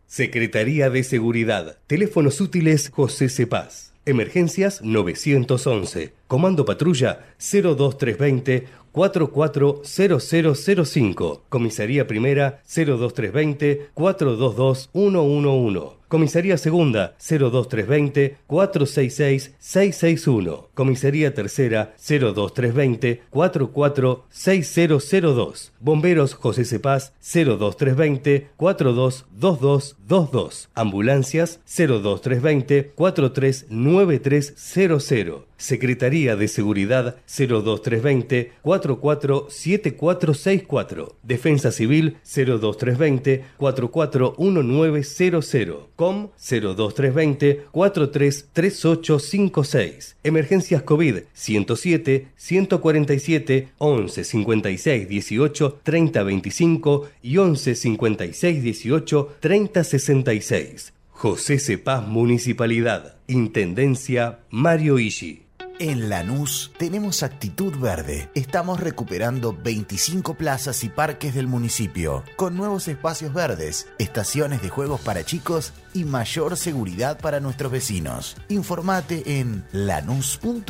[0.06, 1.78] Secretaría de Seguridad.
[1.86, 3.89] Teléfonos útiles José Cepaz.
[4.06, 6.14] Emergencias 911.
[6.26, 11.42] Comando Patrulla 02320 440005.
[11.48, 15.99] Comisaría Primera 02320 422 111.
[16.10, 20.70] Comisaría Segunda 02320 466 661.
[20.74, 25.72] Comisaría Tercera 02320 446002.
[25.78, 30.68] Bomberos José Cepaz 02320 422222.
[30.74, 35.50] Ambulancias 02320 439300.
[35.60, 41.16] Secretaría de Seguridad 02320 447464.
[41.22, 45.88] Defensa Civil 02320 441900.
[46.00, 50.16] COM 02320 433856.
[50.24, 60.94] Emergencias COVID 107 147 11 56 18 30 25 y 11 56 18 30 66.
[61.10, 63.16] José Cepaz Municipalidad.
[63.26, 65.50] Intendencia Mario Ishi.
[65.80, 68.28] En Lanús tenemos actitud verde.
[68.34, 75.00] Estamos recuperando 25 plazas y parques del municipio, con nuevos espacios verdes, estaciones de juegos
[75.00, 78.36] para chicos y mayor seguridad para nuestros vecinos.
[78.48, 80.62] Informate en lanús.gov.ar.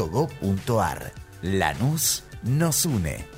[1.43, 3.30] Lanús nos une.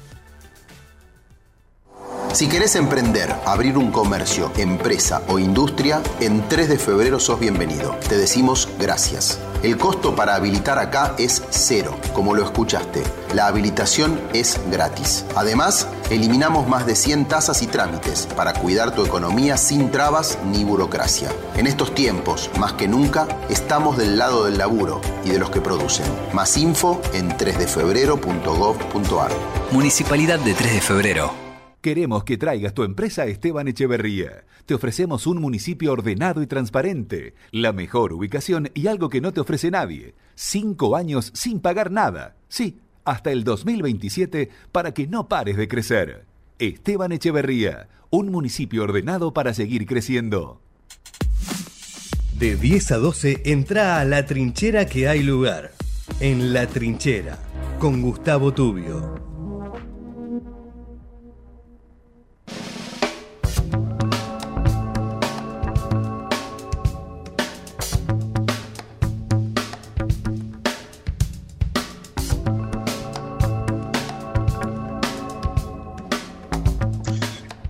[2.32, 7.94] Si querés emprender, abrir un comercio, empresa o industria, en 3 de febrero sos bienvenido.
[8.08, 9.38] Te decimos gracias.
[9.62, 13.02] El costo para habilitar acá es cero, como lo escuchaste.
[13.34, 15.26] La habilitación es gratis.
[15.36, 20.64] Además, eliminamos más de 100 tasas y trámites para cuidar tu economía sin trabas ni
[20.64, 21.28] burocracia.
[21.54, 25.60] En estos tiempos, más que nunca, estamos del lado del laburo y de los que
[25.60, 26.06] producen.
[26.32, 29.30] Más info en 3defebrero.gov.ar.
[29.70, 31.41] Municipalidad de 3 de febrero.
[31.82, 34.44] Queremos que traigas tu empresa a Esteban Echeverría.
[34.66, 39.40] Te ofrecemos un municipio ordenado y transparente, la mejor ubicación y algo que no te
[39.40, 40.14] ofrece nadie.
[40.36, 42.36] Cinco años sin pagar nada.
[42.46, 46.24] Sí, hasta el 2027 para que no pares de crecer.
[46.60, 50.60] Esteban Echeverría, un municipio ordenado para seguir creciendo.
[52.38, 55.72] De 10 a 12 entra a la trinchera que hay lugar.
[56.20, 57.40] En la trinchera,
[57.80, 59.31] con Gustavo Tubio.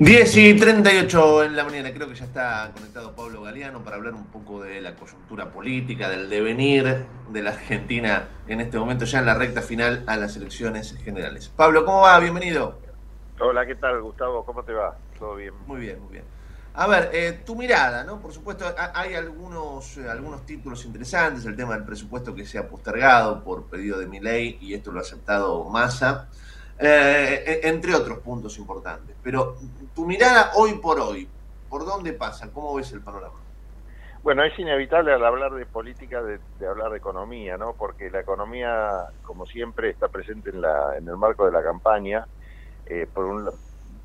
[0.03, 4.15] 10 y 38 en la mañana, creo que ya está conectado Pablo Galeano para hablar
[4.15, 9.21] un poco de la coyuntura política, del devenir de la Argentina en este momento, ya
[9.21, 11.49] en la recta final a las elecciones generales.
[11.55, 12.19] Pablo, ¿cómo va?
[12.19, 12.81] Bienvenido.
[13.39, 14.45] Hola, ¿qué tal, Gustavo?
[14.45, 14.97] ¿Cómo te va?
[15.17, 15.55] ¿Todo bien?
[15.69, 16.25] Muy bien, muy bien.
[16.75, 18.21] A ver, eh, tu mirada, ¿no?
[18.21, 22.69] Por supuesto, hay algunos, eh, algunos títulos interesantes, el tema del presupuesto que se ha
[22.69, 26.29] postergado por pedido de mi ley y esto lo ha aceptado Massa.
[26.79, 29.15] Eh, entre otros puntos importantes.
[29.23, 29.57] Pero
[29.95, 31.29] tu mirada hoy por hoy,
[31.69, 32.51] ¿por dónde pasa?
[32.53, 33.43] ¿Cómo ves el panorama?
[34.23, 37.73] Bueno, es inevitable al hablar de política de, hablar de economía, ¿no?
[37.73, 42.27] Porque la economía, como siempre, está presente en, la, en el marco de la campaña,
[42.87, 43.51] eh, por, un,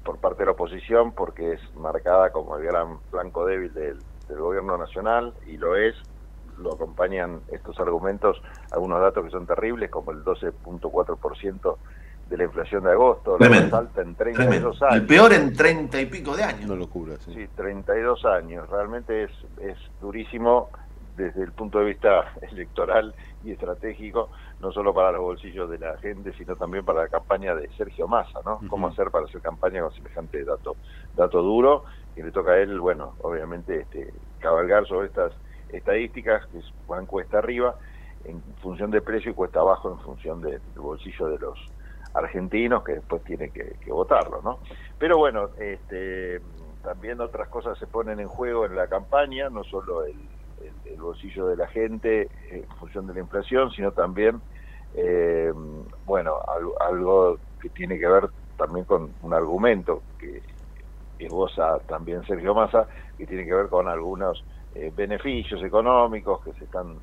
[0.03, 4.39] por parte de la oposición, porque es marcada como el gran flanco débil del, del
[4.39, 5.95] gobierno nacional, y lo es,
[6.58, 11.77] lo acompañan estos argumentos, algunos datos que son terribles, como el 12.4%
[12.30, 14.96] de la inflación de agosto, la alta en 32 años.
[14.96, 16.66] El peor en 30 y pico de años.
[16.66, 17.34] Una locura, sí.
[17.34, 18.70] Sí, 32 años.
[18.70, 20.70] Realmente es, es durísimo
[21.16, 23.13] desde el punto de vista electoral
[23.44, 27.56] y estratégico, no solo para los bolsillos de la gente, sino también para la campaña
[27.56, 28.60] de Sergio Massa, ¿no?
[28.70, 30.76] ¿Cómo hacer para hacer campaña con semejante dato,
[31.16, 31.86] dato duro?
[32.16, 35.34] Y le toca a él, bueno, obviamente, este, cabalgar sobre estas
[35.70, 37.76] estadísticas, que van cuesta arriba,
[38.26, 41.60] en función de precio y cuesta abajo en función del bolsillo de los
[42.17, 44.60] argentinos que después tienen que, votarlo, ¿no?
[44.97, 46.41] Pero bueno, este,
[46.84, 50.15] también otras cosas se ponen en juego en la campaña, no solo el,
[50.99, 54.41] bolsillo de la gente en función de la inflación, sino también,
[54.95, 55.53] eh,
[56.06, 56.38] bueno,
[56.80, 60.41] algo, que tiene que ver también con un argumento que
[61.19, 66.65] esboza también Sergio Massa, que tiene que ver con algunos eh, beneficios económicos que se
[66.65, 66.97] están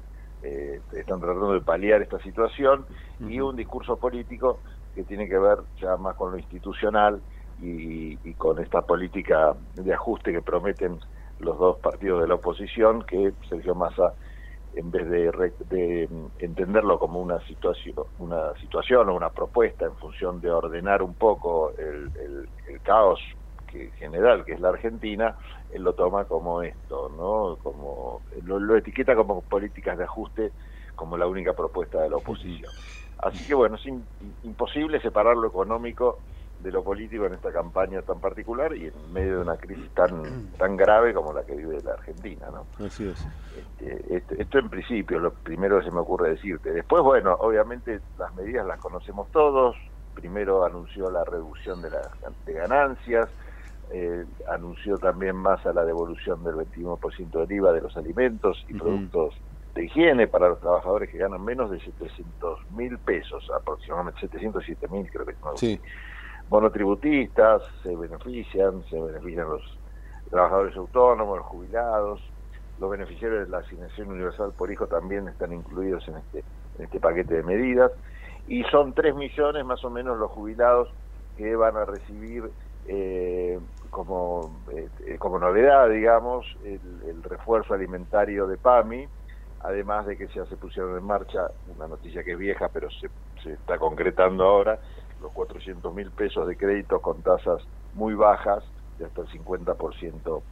[0.45, 2.85] eh, están tratando de paliar esta situación
[3.19, 4.61] y un discurso político
[4.95, 7.21] que tiene que ver ya más con lo institucional
[7.61, 10.99] y, con esta política de ajuste que prometen
[11.39, 14.15] los dos partidos de la oposición, que Sergio Massa,
[14.75, 20.51] en vez de, entenderlo como una situación, una situación o una propuesta en función de
[20.51, 22.49] ordenar un poco el,
[22.83, 23.21] caos
[23.67, 25.37] que, general que es la Argentina,
[25.73, 27.57] él lo toma como esto, ¿no?
[27.63, 30.53] Como lo etiqueta como políticas de ajuste
[30.95, 32.71] como la única propuesta de la oposición.
[33.19, 33.87] Así que bueno, es
[34.43, 36.19] imposible separar lo económico
[36.61, 40.51] de lo político en esta campaña tan particular y en medio de una crisis tan
[40.59, 42.67] tan grave como la que vive la Argentina, ¿no?
[42.85, 43.27] Así es.
[43.57, 46.73] Este, este, esto, en principio, lo primero que se me ocurre decirte.
[46.73, 49.77] Después, bueno, obviamente las medidas las conocemos todos.
[50.15, 52.09] Primero anunció la reducción de las
[52.47, 53.29] de ganancias,
[53.91, 58.75] eh, anunció también más a la devolución del 21% del IVA de los alimentos y
[58.75, 59.35] productos
[59.75, 65.11] de higiene para los trabajadores que ganan menos de 700 mil pesos, aproximadamente 707 mil
[65.11, 65.57] creo que no.
[65.57, 65.81] Sí.
[66.51, 69.79] Monotributistas se benefician, se benefician los
[70.31, 72.21] trabajadores autónomos, los jubilados,
[72.79, 76.45] los beneficiarios de la asignación universal por hijo también están incluidos en este,
[76.79, 77.93] en este paquete de medidas
[78.47, 80.89] y son 3 millones más o menos los jubilados
[81.37, 82.51] que van a recibir
[82.87, 83.59] eh,
[83.91, 89.09] como, eh, como novedad, digamos, el, refuerzo alimentario de PAMI,
[89.65, 93.09] además de que ya se pusieron en marcha, una noticia que es vieja, pero se,
[93.43, 94.79] se está concretando ahora,
[95.21, 97.63] los 400 mil pesos de crédito con tasas
[97.95, 98.63] muy bajas,
[98.99, 100.43] de hasta el 50%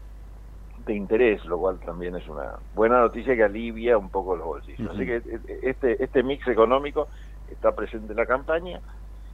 [0.87, 4.91] de interés, lo cual también es una buena noticia que alivia un poco los bolsillos.
[4.91, 5.23] Así que
[5.63, 7.09] este, este mix económico
[7.51, 8.81] está presente en la campaña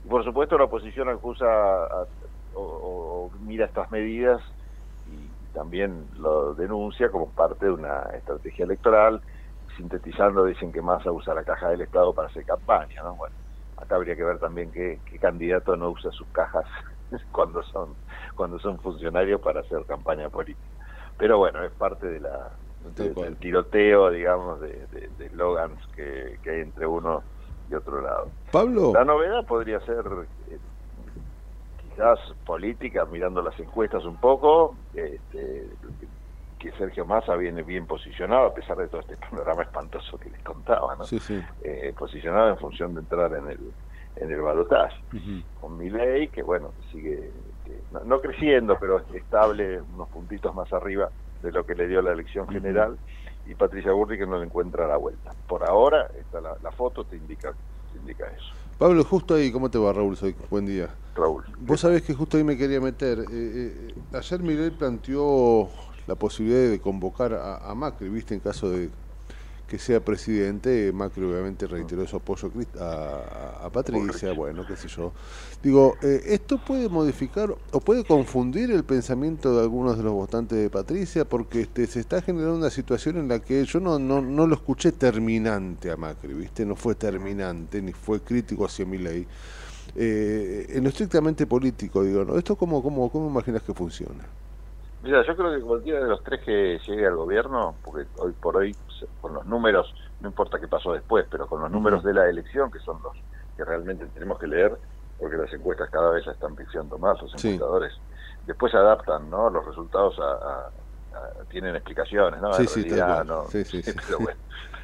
[0.05, 1.47] y por supuesto la oposición acusa
[2.55, 4.43] o, mira estas medidas
[5.07, 9.22] y también lo denuncia como parte de una estrategia electoral,
[9.79, 13.14] sintetizando dicen que más usa la caja del Estado para hacer campaña, ¿no?
[13.14, 13.35] Bueno,
[13.76, 16.66] acá habría que ver también qué, qué candidato no usa sus cajas
[17.33, 17.95] cuando son
[18.35, 20.66] cuando son funcionarios para hacer campaña política.
[21.16, 22.51] Pero bueno, es parte de la
[22.97, 24.87] del tiroteo, digamos, de,
[25.18, 27.22] de, slogans que, que, hay entre uno
[27.70, 28.31] y otro lado.
[28.53, 28.93] Pablo.
[28.95, 30.05] La novedad podría ser
[30.49, 30.59] eh,
[31.83, 35.68] quizás política, mirando las encuestas un poco, este,
[36.59, 40.42] que Sergio Massa viene bien posicionado, a pesar de todo este panorama espantoso que les
[40.42, 41.04] contaba, ¿no?
[41.04, 41.40] Sí, sí.
[41.62, 43.59] Eh, posicionado en función de entrar en el
[44.20, 44.96] en el balotaje,
[45.61, 47.30] con Milei, que bueno, sigue
[48.04, 51.11] no, creciendo, pero estable, unos puntitos más arriba
[51.42, 52.98] de lo que le dio la elección general,
[53.46, 55.32] y Patricia Burri que no le encuentra la vuelta.
[55.46, 57.54] Por ahora, está la, foto te indica,
[57.94, 58.52] indica eso.
[58.78, 60.16] Pablo, justo ahí, ¿cómo te va Raúl?
[60.16, 60.88] Soy, buen día.
[61.14, 61.44] Raúl.
[61.61, 63.20] Vos sabés que justo ahí me quería meter.
[63.20, 65.68] Eh, eh, ayer Miguel planteó
[66.09, 68.34] la posibilidad de convocar a, a Macri, ¿viste?
[68.34, 68.88] En caso de
[69.68, 72.50] que sea presidente, Macri obviamente reiteró su apoyo
[72.80, 75.12] a, a Patricia, bueno, qué sé yo.
[75.62, 80.56] Digo, eh, ¿esto puede modificar o puede confundir el pensamiento de algunos de los votantes
[80.56, 81.28] de Patricia?
[81.28, 84.54] Porque este, se está generando una situación en la que yo no, no, no lo
[84.54, 86.64] escuché terminante a Macri, ¿viste?
[86.64, 89.26] No fue terminante, ni fue crítico hacia mi ley.
[89.94, 92.38] Eh, en lo estrictamente político, digo, ¿no?
[92.38, 94.24] ¿Esto cómo, cómo, cómo imaginas que funciona?
[95.09, 98.59] Mira, yo creo que cualquiera de los tres que llegue al gobierno, porque hoy por
[98.59, 98.76] hoy,
[99.22, 99.90] con los números,
[100.20, 103.14] no importa qué pasó después, pero con los números de la elección, que son los
[103.56, 104.78] que realmente tenemos que leer,
[105.16, 107.94] porque las encuestas cada vez están pifiando más, los encuestadores,
[108.42, 109.48] después adaptan ¿no?
[109.48, 110.70] los resultados a,
[111.48, 112.52] tienen explicaciones, ¿no?
[112.52, 112.90] Sí, sí,
[113.24, 114.38] no, sí, sí, pero bueno,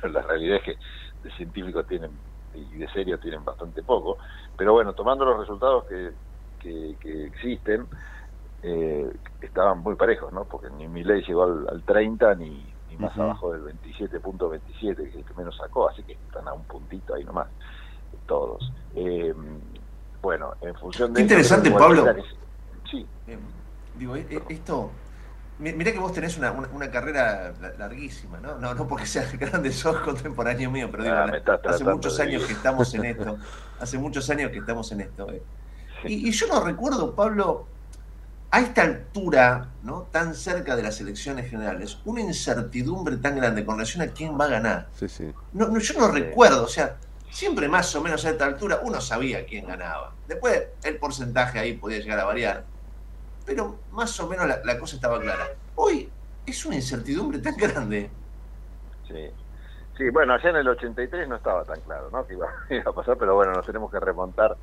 [0.04, 0.78] la realidad es que
[1.22, 2.18] de científicos tienen
[2.54, 4.16] y de serio tienen bastante poco,
[4.56, 6.14] pero bueno, tomando los resultados que,
[6.98, 7.86] que existen,
[8.66, 9.12] eh,
[9.42, 10.44] estaban muy parejos, ¿no?
[10.44, 12.66] Porque ni mi ley llegó al, 30 ni,
[12.98, 16.62] más abajo del 27.27, que es el que menos sacó, así que están a un
[16.62, 17.48] puntito ahí nomás,
[18.26, 18.72] todos.
[18.94, 19.34] Eh,
[20.22, 21.18] bueno, en función de...
[21.18, 22.06] Qué interesante, Pablo.
[22.90, 23.06] Sí.
[23.26, 23.38] Eh,
[23.98, 24.90] digo, esto...
[25.58, 28.58] Mirá que vos tenés una, una, carrera larguísima, ¿no?
[28.58, 28.74] ¿no?
[28.74, 32.92] No porque seas grande, sos contemporáneo mío, pero digo, ah, hace muchos años que estamos
[32.94, 33.36] en esto.
[33.78, 35.26] Hace muchos años que estamos en esto.
[36.04, 37.68] Y, y, yo no recuerdo, Pablo,
[38.54, 40.02] a esta altura, ¿no?
[40.12, 44.44] tan cerca de las elecciones generales, una incertidumbre tan grande con relación a quién va
[44.44, 44.86] a ganar.
[45.52, 46.94] No, yo no recuerdo, o sea,
[47.32, 50.12] siempre más o menos a esta altura uno sabía quién ganaba.
[50.28, 52.64] Después el porcentaje ahí podía llegar a variar,
[53.44, 55.48] pero más o menos la, cosa estaba clara.
[55.74, 56.08] Hoy
[56.46, 58.08] es una incertidumbre tan grande.
[59.08, 59.30] Sí.
[59.98, 62.24] Sí, bueno, allá en el 83 no estaba tan claro, ¿no?
[62.24, 64.56] Que iba, iba a pasar, pero bueno, nos tenemos que remontar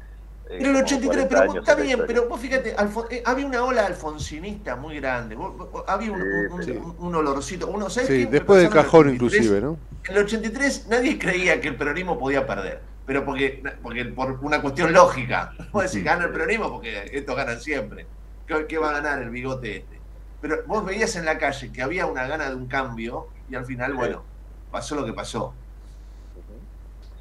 [0.57, 2.75] pero el 83, pero está bien, pero vos fíjate,
[3.09, 5.37] eh, había una ola alfonsinista muy grande,
[5.87, 9.77] había un, olorcito, uno, Sí, después del cajón inclusive, ¿no?
[10.07, 14.61] En el 83 nadie creía que el peronismo podía perder, pero porque, porque por una
[14.61, 18.05] cuestión lógica, vos decís, gana el peronismo porque estos ganan siempre,
[18.67, 20.01] ¿qué, va a ganar el bigote este?
[20.41, 23.65] Pero vos veías en la calle que había una gana de un cambio y al
[23.65, 24.23] final, bueno,
[24.71, 25.53] pasó lo que pasó.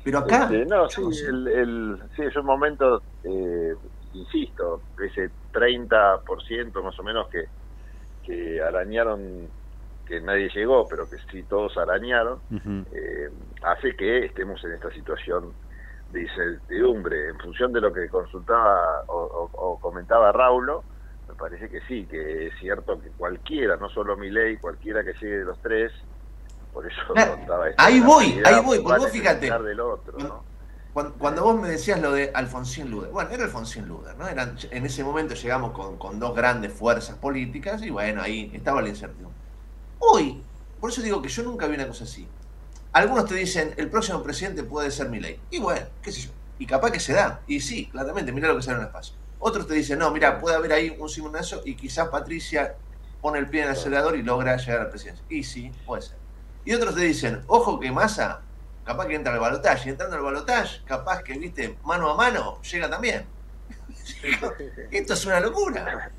[0.02, 0.44] Pero acá.
[0.44, 3.74] Este, no, sí, el, sí, es un momento, eh,
[4.14, 7.44] insisto, ese 30% más o menos que,
[8.24, 9.48] que arañaron,
[10.06, 12.40] que nadie llegó, pero que sí todos arañaron,
[12.92, 13.30] eh,
[13.62, 15.52] hace que estemos en esta situación
[16.12, 17.28] de incertidumbre.
[17.28, 20.84] En función de lo que consultaba o, comentaba Raulo,
[21.28, 25.14] me parece que sí, que es cierto que cualquiera, no solo mi ley, cualquiera que
[25.14, 25.92] llegue de los tres,
[26.72, 29.50] por eso contaba Ahí voy, ahí voy, porque vos fíjate.
[30.92, 34.28] cuando, vos me decías lo de Alfonsín Luder, bueno, era Alfonsín Luder, ¿no?
[34.28, 38.82] Eran, en ese momento llegamos con, con dos grandes fuerzas políticas y bueno, ahí estaba
[38.82, 39.38] la incertidumbre.
[39.98, 40.42] Hoy,
[40.80, 42.26] por eso digo que yo nunca vi una cosa así.
[42.92, 45.38] Algunos te dicen, el próximo presidente puede ser Milei.
[45.50, 46.30] Y bueno, qué sé yo.
[46.58, 47.40] Y capaz que se da.
[47.46, 49.14] Y sí, claramente, mira lo que sale en el espacio.
[49.38, 52.74] Otros te dicen, no, mira, puede haber ahí un simonazo y quizás Patricia
[53.20, 55.24] pone el pie en el acelerador y logra llegar a la presidencia.
[55.28, 56.19] Y sí, puede ser.
[56.64, 58.40] Y otros te dicen, ojo que Massa,
[58.84, 59.88] capaz que entra al balotaje.
[59.88, 63.26] Y entrando al balotaje, capaz que, viste, mano a mano, llega también.
[64.90, 66.10] Esto es una locura.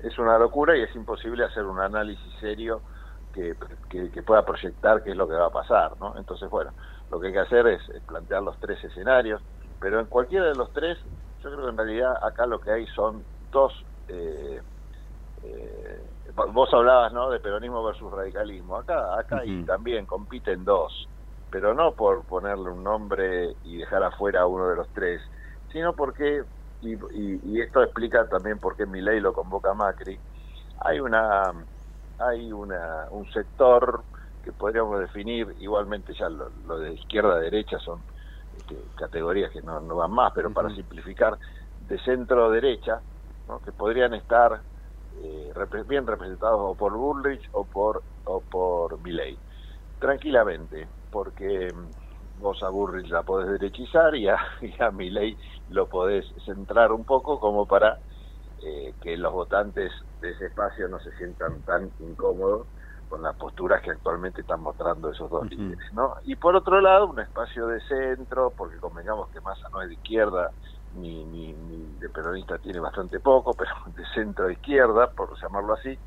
[0.00, 2.80] Es una locura y es imposible hacer un análisis serio
[3.34, 3.56] que,
[3.90, 6.16] que, pueda proyectar qué es lo que va a pasar, ¿no?
[6.16, 6.72] Entonces, bueno,
[7.10, 9.42] lo que hay que hacer es, plantear los tres escenarios,
[9.80, 10.98] pero en cualquiera de los tres,
[11.42, 13.84] yo creo que en realidad acá lo que hay son dos...
[14.08, 14.60] Eh,
[15.44, 16.02] eh,
[16.52, 18.76] vos hablabas no de peronismo versus radicalismo.
[18.76, 21.08] Acá acá y también compiten dos
[21.50, 25.20] pero no por ponerle un nombre y dejar afuera a uno de los tres
[25.72, 26.44] sino porque
[26.80, 30.18] y, y, esto explica también por qué mi ley lo convoca Macri
[30.80, 31.52] hay una
[32.18, 34.02] hay una, un sector
[34.42, 38.00] que podríamos definir, igualmente ya lo, de izquierda a derecha son
[38.56, 41.38] este, categorías que no, no, van más, pero para simplificar,
[41.88, 43.00] de centro derecha,
[43.64, 44.60] que podrían estar
[45.22, 45.52] eh,
[45.86, 49.38] bien representados o por Bullrich o por, o por Milley.
[49.98, 55.36] Tranquilamente, porque mm, vos a Bullrich la podés derechizar y a, y a Milley
[55.68, 57.98] lo podés centrar un poco como para
[58.62, 62.68] eh, que los votantes de ese espacio no se sientan tan incómodos
[63.08, 66.16] con las posturas que actualmente están mostrando esos dos líderes, ¿no?
[66.24, 69.94] Y por otro lado, un espacio de centro, porque convengamos que Massa no es de
[69.94, 70.52] izquierda,
[70.94, 71.54] ni, ni,
[71.98, 75.98] de peronista tiene bastante poco, pero de centro izquierda, por llamarlo así,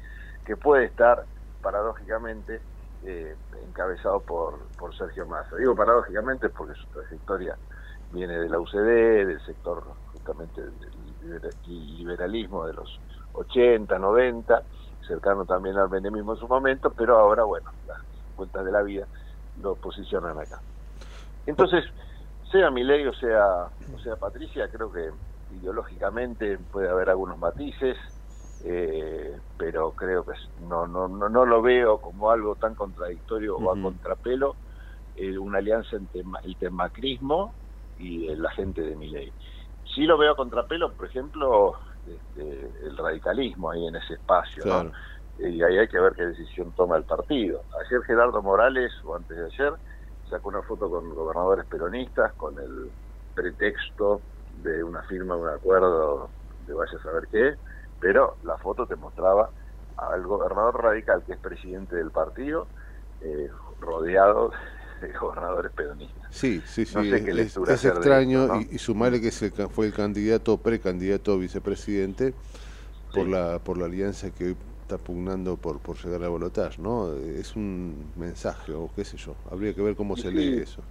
[0.45, 1.25] que puede estar
[1.61, 2.61] paradójicamente
[3.03, 3.35] eh,
[3.67, 5.55] encabezado por, por Sergio Massa.
[5.55, 7.57] Digo paradójicamente porque su trayectoria
[8.11, 12.99] viene de la UCD, del sector justamente del liberalismo de los
[13.33, 14.63] 80, 90,
[15.07, 17.97] cercano también al menemismo en su momento, pero ahora, bueno, las
[18.35, 19.07] cuentas de la vida
[19.61, 20.61] lo posicionan acá.
[21.45, 21.85] Entonces,
[22.51, 23.45] sea Milei o sea,
[23.93, 25.09] o sea Patricia, creo que
[25.49, 27.97] ideológicamente puede haber algunos matices,
[28.63, 33.71] eh, pero creo que no, no, no, no, lo veo como algo tan contradictorio o
[33.71, 34.55] a contrapelo
[35.15, 37.55] eh, una alianza entre el temacrismo
[37.97, 39.33] y la gente de Milei.
[39.95, 44.63] Sí lo veo a contrapelo, por ejemplo, este, el radicalismo ahí en ese espacio,
[45.37, 47.63] Y ahí hay que ver qué decisión toma el partido.
[47.85, 49.73] Ayer Gerardo Morales, o antes de ayer,
[50.31, 52.89] sacó una foto con gobernadores peronistas con el
[53.35, 54.21] pretexto
[54.63, 56.29] de una firma, un acuerdo
[56.65, 57.55] de vaya a saber qué,
[57.99, 59.49] pero la foto te mostraba
[59.97, 62.67] al gobernador radical, que es presidente del partido,
[63.21, 63.49] eh,
[63.81, 64.51] rodeado
[65.01, 66.27] de gobernadores peronistas.
[66.29, 69.31] Sí, sí, sí, es, extraño y, sumarle que
[69.67, 72.33] fue el candidato, precandidato a vicepresidente
[73.13, 74.57] por la por la alianza que hoy
[74.91, 77.13] está pugnando por, por llegar a Bolotage, ¿no?
[77.13, 80.81] Es un mensaje o qué sé yo, habría que ver cómo se lee eso.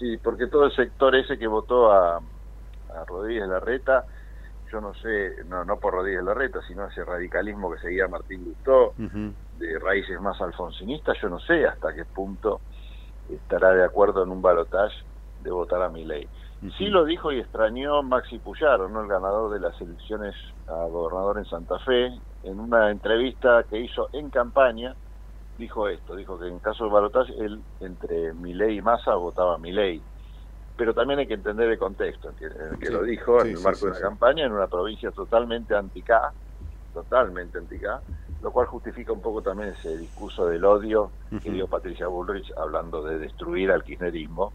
[0.00, 4.04] Y porque todo el sector ese que votó a, a Rodríguez Larreta,
[4.72, 8.94] yo no sé, no, no por Rodríguez Larreta, sino ese radicalismo que seguía Martín Lustó,
[8.96, 12.60] de raíces más alfonsinistas, yo no sé hasta qué punto
[13.28, 14.96] estará de acuerdo en un balotaje
[15.42, 16.28] de votar a mi ley.
[16.76, 19.02] Sí lo dijo y extrañó Maxi Puyaro, ¿no?
[19.02, 20.34] el ganador de las elecciones
[20.66, 22.10] a gobernador en Santa Fe,
[22.48, 24.94] en una entrevista que hizo en campaña,
[25.58, 30.00] dijo esto, dijo que en caso de balotaje él entre ley y Massa votaba ley.
[30.76, 33.92] Pero también hay que entender el contexto, que, que lo dijo en el marco de
[33.92, 36.32] una campaña en una provincia totalmente anti-K,
[36.94, 38.00] totalmente anti-K,
[38.42, 41.10] lo cual justifica un poco también ese discurso del odio
[41.42, 44.52] que dio Patricia Bullrich hablando de destruir al kirchnerismo.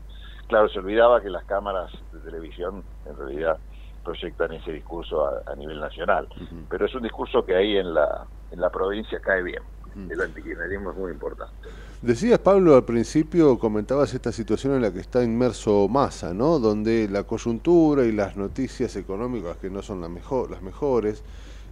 [0.48, 3.58] Claro, se olvidaba que las cámaras de televisión en realidad
[4.04, 6.28] proyectan ese discurso a, nivel nacional,
[6.70, 9.64] pero es un discurso que ahí en la, en la provincia cae bien.
[10.10, 11.54] El antikirchnerismo es muy importante.
[12.02, 16.60] Decías, Pablo, al principio comentabas esta situación en la que está inmerso Massa, ¿no?
[16.60, 21.24] Donde la coyuntura y las noticias económicas que no son la mejor, las mejores,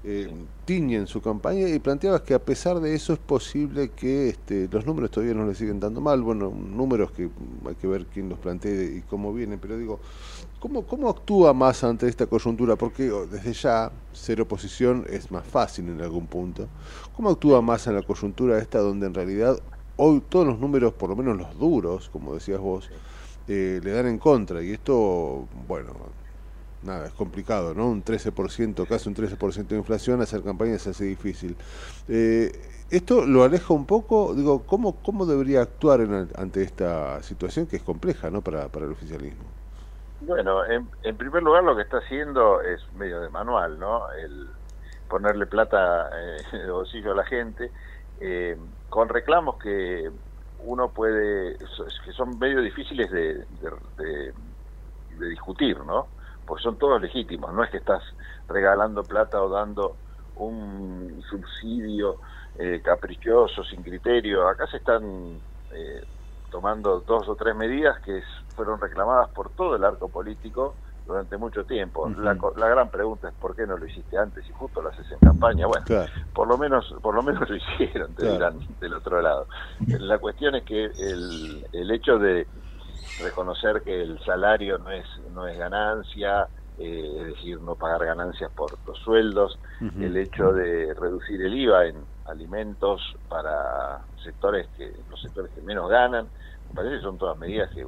[0.04, 0.32] eh,
[0.66, 4.86] tiñen su campaña y planteabas que a pesar de eso es posible que este, los
[4.86, 7.30] números todavía no le siguen dando mal, bueno, números que
[7.68, 10.00] hay que ver quién los plantea y cómo vienen, pero digo,
[10.62, 12.76] ¿cómo, cómo actúa más ante esta coyuntura?
[12.78, 16.70] Porque oh, desde ya ser oposición es más fácil en algún punto.
[17.16, 19.60] ¿Cómo actúa más en la coyuntura esta donde en realidad
[19.98, 22.90] hoy todos los números, por lo menos los duros, como decías vos,
[23.48, 25.94] eh, le dan en contra y esto, bueno,
[26.84, 27.90] nada, es complicado, ¿no?
[27.90, 31.56] Un 13%, casi un 13% de inflación, hacer campaña se hace difícil.
[32.08, 32.52] Eh,
[32.92, 34.36] ¿Esto lo aleja un poco?
[34.36, 38.42] Digo, ¿cómo, cómo debería actuar ante esta situación que es compleja, ¿no?
[38.42, 39.61] Para, para el oficialismo.
[40.22, 44.12] Bueno, en, en, primer lugar lo que está haciendo es medio de manual, ¿no?
[44.12, 44.48] El
[45.10, 47.72] ponerle plata eh, en el bolsillo a la gente,
[48.20, 48.58] eh,
[48.90, 50.10] con reclamos que
[50.64, 51.58] uno puede,
[52.06, 53.46] que son medio difíciles de,
[53.98, 54.34] de,
[55.28, 56.08] discutir, ¿no?
[56.46, 58.04] Porque son todos legítimos, no es que estás
[58.48, 59.96] regalando plata o dando
[60.36, 62.18] un subsidio
[62.58, 64.48] eh, caprichoso, sin criterio.
[64.48, 65.40] Acá se están
[65.72, 66.04] eh,
[66.52, 68.22] tomando dos o tres medidas que
[68.56, 70.76] fueron reclamadas por todo el arco político
[71.08, 72.08] durante mucho tiempo.
[72.10, 72.36] la,
[72.68, 75.66] gran pregunta es por qué no lo hiciste antes y justo lo haces en campaña.
[75.66, 75.86] Bueno,
[76.34, 79.48] por lo menos por lo menos lo hicieron, te dirán del otro lado.
[79.88, 82.46] La cuestión es que el, el hecho de
[83.20, 86.48] reconocer que el salario no es no es ganancia,
[86.78, 89.60] eh, es decir, no pagar ganancias por los sueldos,
[90.00, 95.90] el hecho de reducir el IVA en alimentos para sectores que los sectores que menos
[95.90, 96.28] ganan,
[96.70, 97.86] me parece que son todas medidas que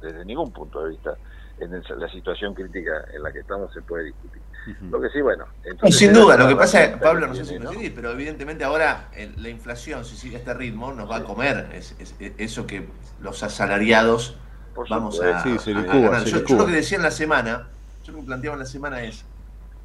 [0.00, 1.16] desde ningún punto de vista
[1.58, 4.42] en la situación crítica en la que estamos se puede discutir.
[4.90, 5.44] Lo que sí, bueno.
[5.90, 9.48] sin duda, lo que pasa es, Pablo, no sé si me pero evidentemente ahora la
[9.48, 11.94] inflación, si sigue este ritmo, nos va a comer es,
[12.38, 12.88] eso que
[13.20, 14.36] los asalariados
[14.88, 16.24] vamos a, sí, se ganar.
[16.24, 17.68] Yo, yo, lo que decía en la semana,
[18.04, 19.24] yo lo que planteaba en la semana es.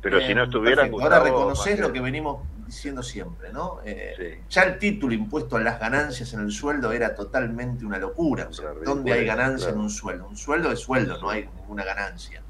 [0.01, 0.91] Pero si no estuvieran.
[0.93, 2.39] Ahora reconoces lo que venimos
[2.69, 3.79] diciendo siempre, ¿no?
[3.83, 8.47] Eh, ya el título impuesto a las ganancias en el sueldo era totalmente una locura.
[8.49, 10.27] O sea, ¿Dónde hay ganancia en un sueldo?
[10.27, 12.43] Un sueldo es sueldo, no hay ninguna ganancia.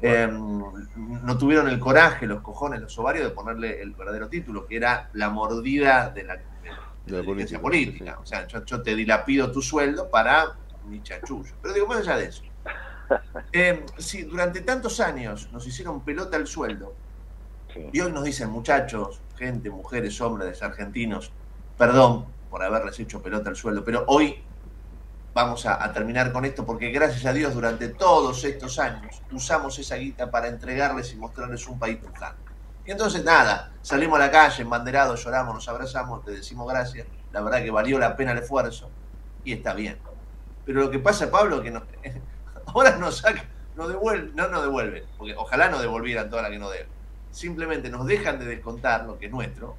[0.00, 4.76] Eh, no tuvieron el coraje, los cojones, los ovarios de ponerle el verdadero título, que
[4.76, 6.38] era la mordida de la,
[7.04, 7.60] de, política.
[7.60, 8.18] política.
[8.22, 10.54] O sea, yo, te dilapido tu sueldo para
[10.88, 11.52] mi chachullo.
[11.60, 12.42] Pero digo, más allá de eso.
[13.52, 16.94] Eh, si durante tantos años nos hicieron pelota el sueldo,
[17.92, 21.32] y hoy nos dicen, muchachos, gente, mujeres, hombres argentinos,
[21.76, 24.42] perdón por haberles hecho pelota el sueldo, pero hoy
[25.32, 29.96] vamos a, terminar con esto porque gracias a Dios durante todos estos años usamos esa
[29.96, 32.42] guita para entregarles y mostrarles un país pujante.
[32.86, 37.40] Y entonces nada, salimos a la calle, embanderados, lloramos, nos abrazamos, te decimos gracias, la
[37.40, 38.90] verdad que valió la pena el esfuerzo
[39.42, 39.98] y está bien.
[40.64, 41.72] Pero lo que pasa, Pablo, que
[42.66, 46.58] ahora nos saca, nos devuelve, no nos devuelven, porque ojalá nos devolvieran toda la que
[46.58, 47.03] nos deben
[47.34, 49.76] simplemente nos dejan de descontar lo que es nuestro,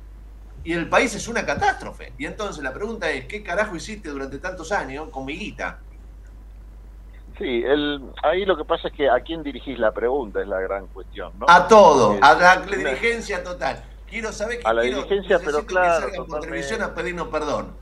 [0.64, 2.14] y el país es una catástrofe.
[2.18, 5.80] Y entonces la pregunta es, ¿qué carajo hiciste durante tantos años con mi guita?
[7.38, 10.60] Sí, el, ahí lo que pasa es que a quién dirigís la pregunta es la
[10.60, 11.46] gran cuestión, ¿no?
[11.50, 13.84] A todo, a la dirigencia total.
[14.10, 17.74] Quiero saber que a la dirigencia, pero claro, que por televisión a pedirnos perdón.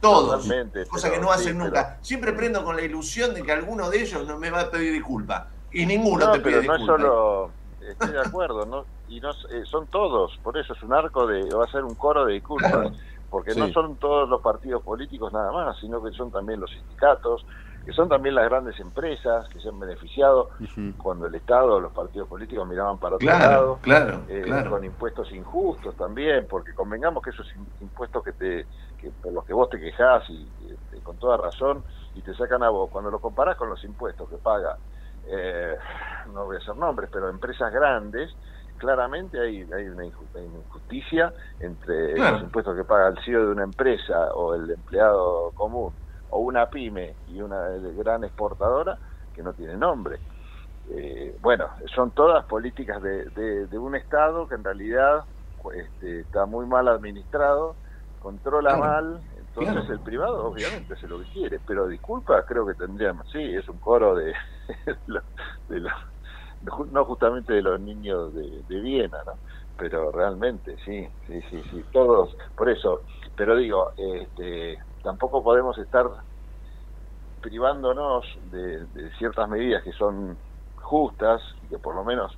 [0.00, 0.48] Todos.
[0.88, 1.98] cosa que no hacen nunca.
[2.02, 4.92] Siempre prendo con la ilusión de que alguno de ellos no me va a pedir
[4.92, 5.48] disculpa.
[5.70, 7.50] Y ninguno te pide no Es solo,
[7.88, 8.84] estoy de acuerdo, ¿no?
[9.12, 11.94] y no eh, son todos, por eso es un arco de, va a ser un
[11.94, 12.92] coro de disculpas,
[13.30, 17.44] porque no son todos los partidos políticos nada más, sino que son también los sindicatos,
[17.84, 20.50] que son también las grandes empresas que se han beneficiado
[20.96, 23.78] cuando el Estado, los partidos políticos miraban para otro lado,
[24.28, 27.46] eh, con impuestos injustos también, porque convengamos que esos
[27.80, 28.66] impuestos que te,
[28.98, 31.82] que por los que vos te quejás y, este, con toda razón
[32.14, 34.78] y te sacan a vos, cuando lo comparás con los impuestos que paga,
[35.26, 35.76] eh,
[36.32, 38.30] no voy a hacer nombres, pero empresas grandes,
[38.78, 44.34] claramente hay, hay una injusticia entre los impuestos que paga el CEO de una empresa
[44.34, 45.92] o el empleado común
[46.30, 48.98] o una pyme y una gran exportadora
[49.34, 50.18] que no tiene nombre.
[50.90, 53.26] Eh, bueno, son todas políticas de,
[53.66, 55.24] de, un Estado que en realidad
[55.74, 57.76] este, está muy mal administrado,
[58.20, 63.30] controla mal, entonces el privado obviamente hace lo que quiere, pero disculpa, creo que tendríamos,
[63.30, 64.32] sí, es un coro de,
[65.68, 65.92] de, los
[66.92, 69.32] no justamente de los niños de, Viena, ¿no?
[69.76, 73.02] Pero realmente, sí, sí, sí, sí, todos, por eso,
[73.34, 76.08] pero digo, este, tampoco podemos estar
[77.40, 78.86] privándonos de,
[79.18, 80.38] ciertas medidas que son
[80.76, 82.32] justas y que por lo menos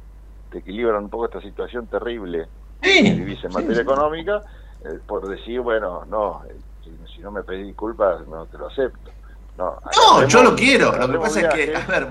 [0.51, 2.49] te equilibran un poco esta situación terrible
[2.81, 4.43] que vivís en materia económica,
[4.85, 8.69] eh, por decir, bueno, no, eh, si, si, no me pedís disculpas, no te lo
[8.69, 9.14] acepto.
[9.57, 10.97] No, yo lo quiero.
[10.97, 12.09] Lo que pasa es que, a ver,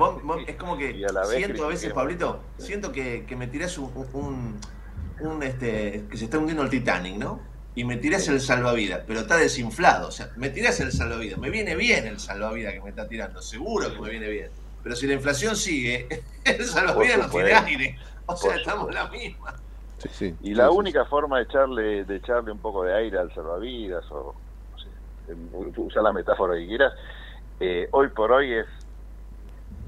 [0.47, 4.59] es como que siento a veces, Pablito, siento que, que me tirás un,
[5.19, 7.41] un, este, que se está hundiendo el Titanic, ¿no?
[7.75, 10.07] Y me tirás el salvavidas, pero está desinflado.
[10.07, 11.37] O sea, me tirás el salvavidas.
[11.39, 14.49] Me viene bien el salvavidas que me está tirando, seguro que me viene bien.
[14.81, 16.07] Pero si la inflación sigue,
[16.45, 17.99] el salvavidas no tiene aire.
[18.25, 19.53] O sea, estamos en la misma.
[20.41, 24.33] y la única forma de echarle, de echarle un poco de aire al salvavidas, o
[24.71, 26.93] no sé, usar la metáfora que quieras,
[27.65, 28.67] eh, hoy por hoy es,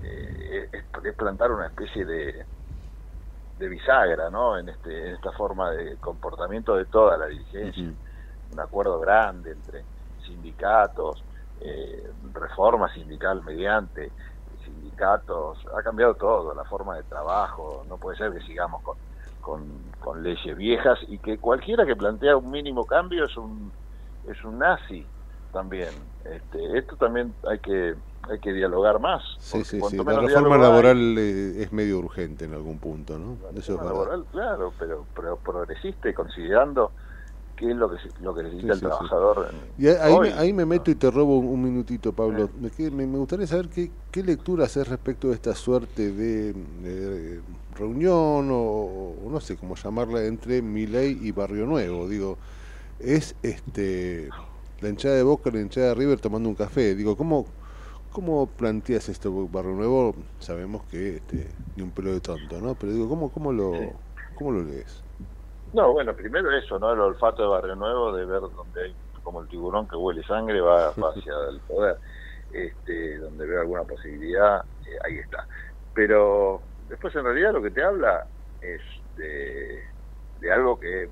[0.02, 2.46] eh, es, plantar una especie de,
[3.60, 4.58] de bisagra ¿no?
[4.58, 7.84] en, este, en esta forma de comportamiento de toda la dirigencia.
[8.54, 9.84] Un acuerdo grande entre
[10.26, 11.22] sindicatos,
[11.60, 14.10] eh, reforma sindical mediante
[14.64, 18.96] sindicatos, ha cambiado todo, la forma de trabajo, no puede ser que sigamos con,
[19.42, 19.64] con,
[20.00, 23.70] con leyes viejas y que cualquiera que plantea un mínimo cambio es un,
[24.28, 25.06] es un nazi
[25.56, 25.89] también.
[26.26, 27.95] Este, esto también hay que
[28.28, 29.22] hay que dialogar más.
[29.39, 29.97] Sí, sí, sí.
[29.97, 33.38] La reforma hay- laboral eh, es medio urgente en algún punto, ¿no?
[33.51, 33.93] Eso es reforma verdad.
[33.93, 36.91] laboral, claro, pero, pero progresista y considerando
[37.56, 39.47] qué es lo que lo que necesita Sí, el sí, trabajador.
[39.78, 40.30] Y ahí, hoy.
[40.30, 42.49] me, ahí me meto y te robo un, un minutito, Pablo.
[42.60, 47.41] Me, que- me- gustaría saber qué, qué lectura haces respecto de esta suerte de, de
[47.76, 52.08] reunión o, o no sé cómo llamarla entre Milei y Barrio Nuevo.
[52.10, 52.38] Digo,
[52.99, 54.30] es este
[54.82, 56.96] la hinchada de Boca y la hinchada de River tomando un café.
[56.96, 57.46] Digo, ¿cómo,
[58.12, 59.32] cómo planteas esto?
[59.48, 62.76] Barrio Nuevo sabemos que este, ni un pelo de tonto, ¿no?
[62.76, 63.72] Pero digo, ¿cómo, cómo, lo,
[64.36, 65.04] cómo lo lees?
[65.74, 66.94] No, bueno, primero eso, ¿no?
[66.94, 70.62] El olfato de Barrio Nuevo, de ver donde hay, como el tiburón que huele sangre,
[70.62, 71.98] va, va hacia el poder.
[72.54, 75.46] Este, donde veo alguna posibilidad, eh, ahí está.
[75.94, 78.26] Pero después en realidad lo que te habla
[78.62, 78.82] es
[79.18, 79.84] de,
[80.40, 81.10] de algo que,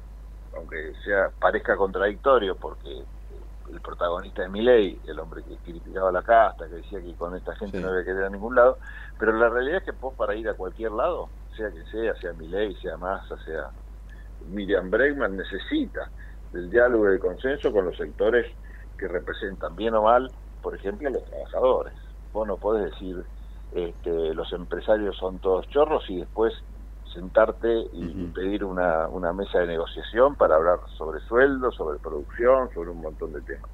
[0.55, 3.03] aunque sea parezca contradictorio, porque
[3.73, 7.55] el protagonista de Milei, el hombre que criticaba la casta, que decía que con esta
[7.55, 7.83] gente Sí.
[7.83, 8.77] no había que ir a ningún lado,
[9.17, 12.33] pero la realidad es que vos para ir a cualquier lado, sea que sea, sea
[12.33, 13.69] Milei, sea Massa, sea
[14.45, 16.11] Miriam Bregman, necesita
[16.51, 18.45] del diálogo y del consenso con los sectores
[18.97, 20.29] que representan bien o mal,
[20.61, 21.93] por ejemplo, a los trabajadores.
[22.31, 23.25] Vos no podés decir
[23.71, 26.53] este, los empresarios son todos chorros y después
[27.13, 32.89] sentarte y pedir una, una mesa de negociación para hablar sobre sueldos, sobre producción, sobre
[32.89, 33.69] un montón de temas.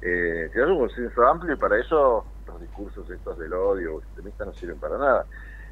[0.00, 4.46] Eh, hace un consenso amplio y para eso los discursos estos del odio o extremistas
[4.48, 5.26] no sirven para nada.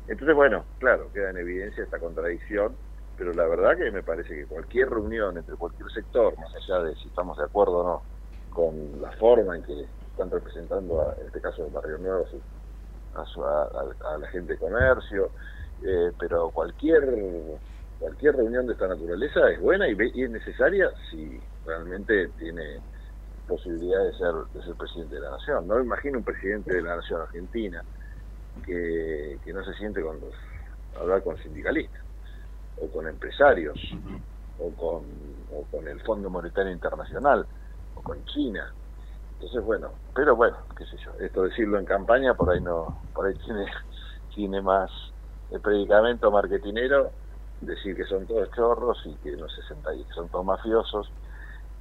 [0.07, 2.79] Entonces, bueno, claro, queda en evidencia esta contradicción,
[3.17, 6.95] pero la verdad que me parece que cualquier reunión entre cualquier sector, más allá de
[6.97, 8.05] si estamos de acuerdo o no
[8.49, 12.29] con la forma en que están representando, a- en este caso el Barrio Nuevo, a,
[12.29, 12.43] su-
[13.15, 15.33] a, su- a- a- a la gente de comercio,
[15.85, 17.05] eh, pero cualquier
[17.99, 22.81] cualquier reunión de esta naturaleza es buena y, y es necesaria si realmente tiene
[23.47, 25.67] posibilidad de ser de ser presidente de la nación.
[25.67, 27.83] No imagino un presidente de la nación argentina
[28.65, 30.35] que, que no se siente con los,
[30.99, 32.03] hablar con sindicalistas
[32.77, 33.79] o con empresarios
[34.59, 35.05] o con,
[35.53, 37.47] o con el Fondo Monetario Internacional
[37.95, 38.73] o con China.
[39.35, 43.27] Entonces, bueno, pero bueno, qué sé yo, esto decirlo en campaña por ahí no, por
[43.27, 43.67] ahí tiene,
[44.35, 44.91] tiene más
[45.51, 47.13] el predicamento marketinero,
[47.61, 51.11] decir que son todos chorros y que no se senta ahí, que son todos mafiosos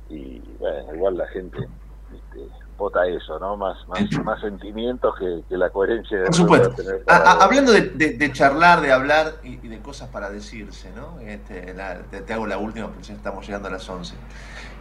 [0.10, 2.48] y bueno, igual la gente este,
[2.78, 3.56] vota eso, ¿no?
[3.56, 6.72] Más, más, más sentimientos que, que la coherencia de Por supuesto.
[6.72, 10.10] tener A- para- a- hablando de, de- de charlar, de hablar y, y de cosas
[10.10, 11.20] para decirse, ¿no?
[11.20, 14.16] Este, la- te, te hago la última porque ya estamos llegando a las 11.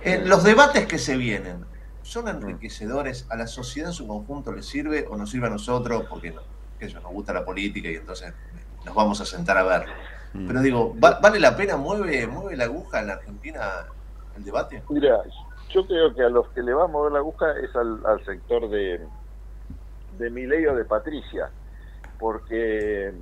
[0.03, 1.67] Eh, los debates que se vienen,
[2.03, 3.27] ¿son enriquecedores?
[3.31, 6.07] ¿A la sociedad en su conjunto le sirve o nos sirve a nosotros?
[6.09, 6.41] Porque no,
[6.79, 8.33] sé yo, nos gusta la política y entonces
[8.89, 9.93] nos vamos a sentar a verlo.
[10.33, 11.77] Pero digo, ¿va- ¿vale la pena?
[11.77, 13.61] ¿Mueve, ¿Mueve la aguja en la Argentina
[14.37, 14.83] el debate?
[14.91, 15.23] Mira,
[15.71, 18.25] yo creo que a los que le va a mover la aguja es al, al
[18.25, 19.07] sector de,
[20.19, 21.51] de Milei o de Patricia,
[22.19, 23.13] porque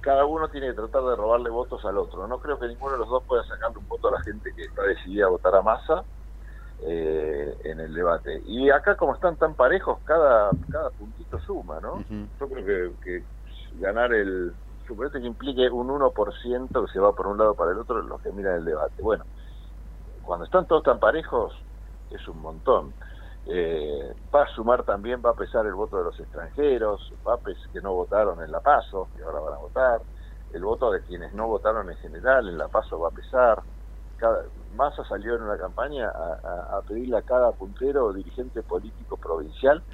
[0.00, 2.26] cada uno tiene que tratar de robarle votos al otro.
[2.28, 4.64] No creo que ninguno de los dos pueda sacarle un voto a la gente que
[4.64, 6.04] está decidida a votar a masa
[6.86, 8.40] eh, en el debate.
[8.46, 12.04] Y acá como están tan parejos, cada, cada puntito suma, ¿no?
[12.38, 13.24] Yo creo que, que
[13.78, 14.54] ganar el...
[14.86, 18.20] Suponete que implique un 1% que se va por un lado para el otro los
[18.22, 19.02] que miran el debate.
[19.02, 19.24] Bueno,
[20.22, 21.54] cuando están todos tan parejos,
[22.10, 22.94] es un montón.
[23.44, 27.38] Eh, va a sumar también, va a pesar el voto de los extranjeros, va a
[27.40, 30.02] pesar que no votaron en La Paso, que ahora van a votar,
[30.50, 33.62] el voto de quienes no votaron en general en La Paso va a pesar.
[34.16, 38.62] Cada, Massa salió en una campaña a, a- a pedirle a cada puntero o dirigente
[38.64, 39.84] político provincial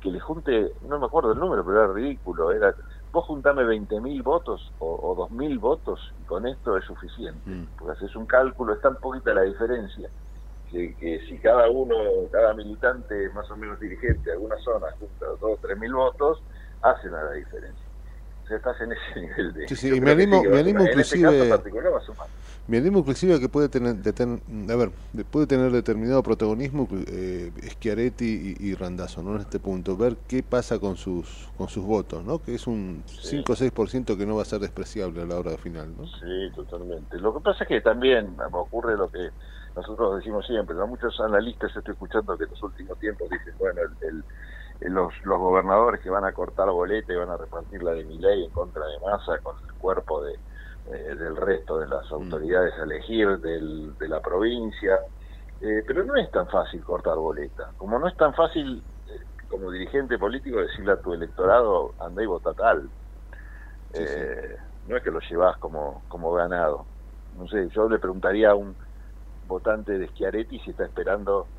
[0.00, 2.74] que le junte, no me acuerdo el número, pero era ridículo, era
[3.14, 7.48] vos juntame 20.000 votos o, o 2.000 votos y con esto es suficiente.
[7.78, 10.10] Porque haces un cálculo, es tan poquita la diferencia
[10.68, 11.94] que, que si cada uno,
[12.32, 16.42] cada militante más o menos dirigente de alguna zona junta 2 o 3.000 votos,
[16.82, 17.83] hacen a la diferencia.
[18.50, 19.68] Estás en ese nivel de...
[19.68, 21.58] Sí, sí, y me animo- sí me animo este inclusive-.
[22.66, 24.40] Me animo inclusive a que puede tener, deten-
[24.70, 29.34] a ver, de- puede tener determinado protagonismo eh, Schiaretti y, y Randazzo, ¿no?
[29.34, 32.38] En este punto, ver qué pasa con sus con sus votos, ¿no?
[32.40, 35.56] Que es un 5 o 6% que no va a ser despreciable a la hora
[35.58, 36.06] final, ¿no?
[36.06, 37.18] Sí, totalmente.
[37.18, 39.30] Lo que pasa es que también ocurre lo que
[39.76, 40.86] nosotros decimos siempre, ¿no?
[40.86, 44.24] Muchos analistas estoy escuchando que en los últimos tiempos dicen, bueno, el- el-
[44.90, 48.18] los, los gobernadores que van a cortar boleta y van a repartir la de mi
[48.18, 50.34] ley en contra de masa con el cuerpo de,
[50.86, 54.98] eh, del resto de las autoridades a elegir del- de la provincia.
[55.60, 57.72] Eh, pero no es tan fácil cortar boleta.
[57.76, 62.26] Como no es tan fácil eh, como dirigente político decirle a tu electorado, anda y
[62.26, 62.90] vota tal.
[63.92, 66.88] Eh, no es que lo llevas como, como ganado.
[67.32, 68.76] No sé, yo le preguntaría a un
[69.42, 71.50] votante de Schiaretti si está esperando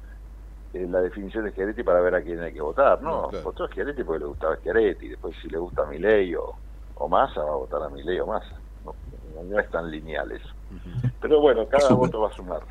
[0.76, 3.30] eh, la definición de Schiaretti para ver a quién hay que votar, ¿no?
[3.43, 6.53] Votó a Schiaretti porque le gustaba Schiaretti, después si le gusta a Milei o,
[6.95, 8.55] o Massa, va a votar a Milei o Massa.
[8.84, 8.93] No,
[9.43, 10.49] no es tan lineal eso.
[11.21, 12.61] Pero bueno, cada voto va a sumar,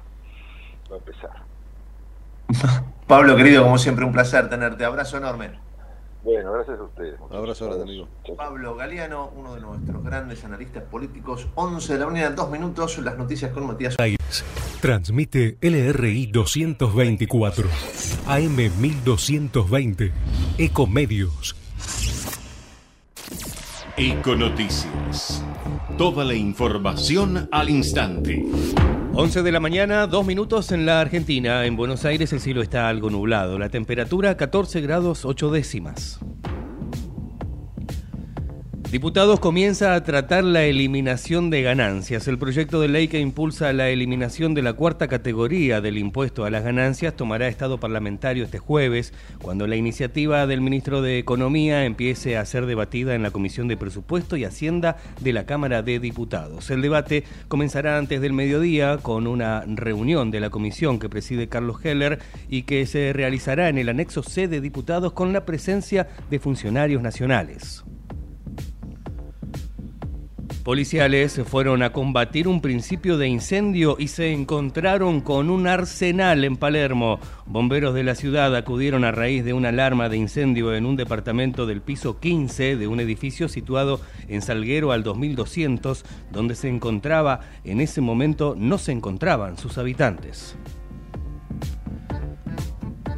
[0.90, 1.30] va a empezar.
[3.06, 4.84] Pablo, querido, como siempre, un placer tenerte.
[4.84, 5.63] Abrazo enorme.
[6.24, 7.20] Bueno, gracias a ustedes.
[7.30, 8.08] Abrazo grande, amigo.
[8.36, 11.46] Pablo Galeano, uno de nuestros grandes analistas políticos.
[11.54, 13.96] 11 de la mañana, dos minutos, las noticias con Matías.
[14.80, 17.68] Transmite LRI 224,
[18.26, 20.12] AM 1220,
[20.58, 21.56] Ecomedios.
[23.96, 25.44] Econoticias.
[25.98, 28.44] Toda la información al instante.
[29.16, 31.64] 11 de la mañana, dos minutos en la Argentina.
[31.66, 33.60] En Buenos Aires el cielo está algo nublado.
[33.60, 36.18] La temperatura 14 grados 8 décimas.
[38.94, 42.28] Diputados comienza a tratar la eliminación de ganancias.
[42.28, 46.50] El proyecto de ley que impulsa la eliminación de la cuarta categoría del impuesto a
[46.50, 52.36] las ganancias tomará estado parlamentario este jueves, cuando la iniciativa del ministro de Economía empiece
[52.36, 56.70] a ser debatida en la Comisión de Presupuesto y Hacienda de la Cámara de Diputados.
[56.70, 61.84] El debate comenzará antes del mediodía con una reunión de la comisión que preside Carlos
[61.84, 66.38] Heller y que se realizará en el anexo C de diputados con la presencia de
[66.38, 67.82] funcionarios nacionales.
[70.64, 76.56] Policiales fueron a combatir un principio de incendio y se encontraron con un arsenal en
[76.56, 77.20] Palermo.
[77.44, 81.66] Bomberos de la ciudad acudieron a raíz de una alarma de incendio en un departamento
[81.66, 86.02] del piso 15 de un edificio situado en Salguero al 2200,
[86.32, 90.56] donde se encontraba, en ese momento no se encontraban sus habitantes.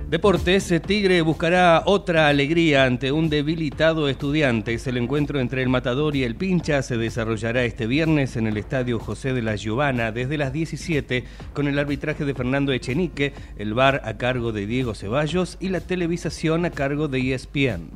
[0.08, 4.86] Deportes, Tigre buscará otra alegría ante un debilitado estudiantes.
[4.86, 9.00] El encuentro entre el Matador y el Pincha se desarrollará este viernes en el Estadio
[9.00, 14.02] José de la Giovana desde las 17 con el arbitraje de Fernando Echenique, el bar
[14.04, 17.90] a cargo de Diego Ceballos y la televisación a cargo de ESPN.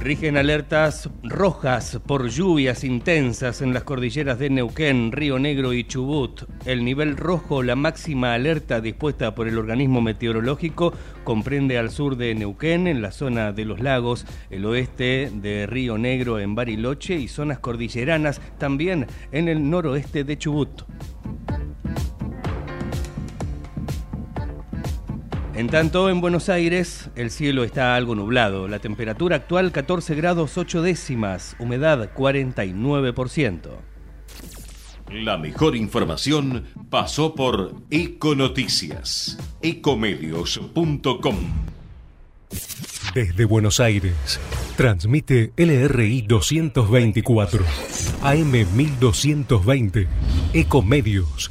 [0.00, 6.44] Rigen alertas rojas por lluvias intensas en las cordilleras de Neuquén, Río Negro y Chubut.
[6.64, 10.92] El nivel rojo, la máxima alerta dispuesta por el organismo meteorológico,
[11.24, 15.98] comprende al sur de Neuquén, en la zona de los lagos, el oeste de Río
[15.98, 20.84] Negro en Bariloche y zonas cordilleranas también en el noroeste de Chubut.
[25.58, 28.68] En tanto, en Buenos Aires el cielo está algo nublado.
[28.68, 33.58] La temperatura actual 14 grados 8 décimas, humedad 49%.
[35.10, 39.36] La mejor información pasó por Econoticias.
[39.60, 41.36] Ecomedios.com.
[43.12, 44.38] Desde Buenos Aires,
[44.76, 47.64] transmite LRI 224,
[48.22, 50.06] AM 1220,
[50.52, 51.50] Ecomedios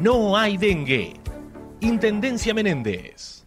[0.00, 1.14] no hay dengue.
[1.80, 3.44] Intendencia Menéndez.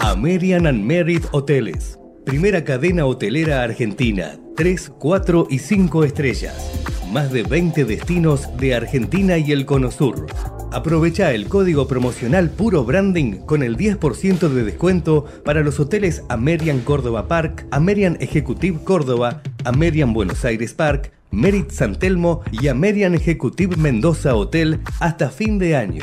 [0.00, 1.98] American and Merit Hoteles.
[2.24, 4.38] Primera cadena hotelera argentina.
[4.56, 6.72] 3, 4 y 5 estrellas.
[7.12, 10.26] Más de 20 destinos de Argentina y el Cono Sur.
[10.72, 16.80] Aprovecha el código promocional Puro Branding con el 10% de descuento para los hoteles Amerian
[16.80, 23.76] Córdoba Park, Amerian Executive Córdoba, Amerian Buenos Aires Park, Merit San Telmo y Amerian Executive
[23.76, 26.02] Mendoza Hotel hasta fin de año.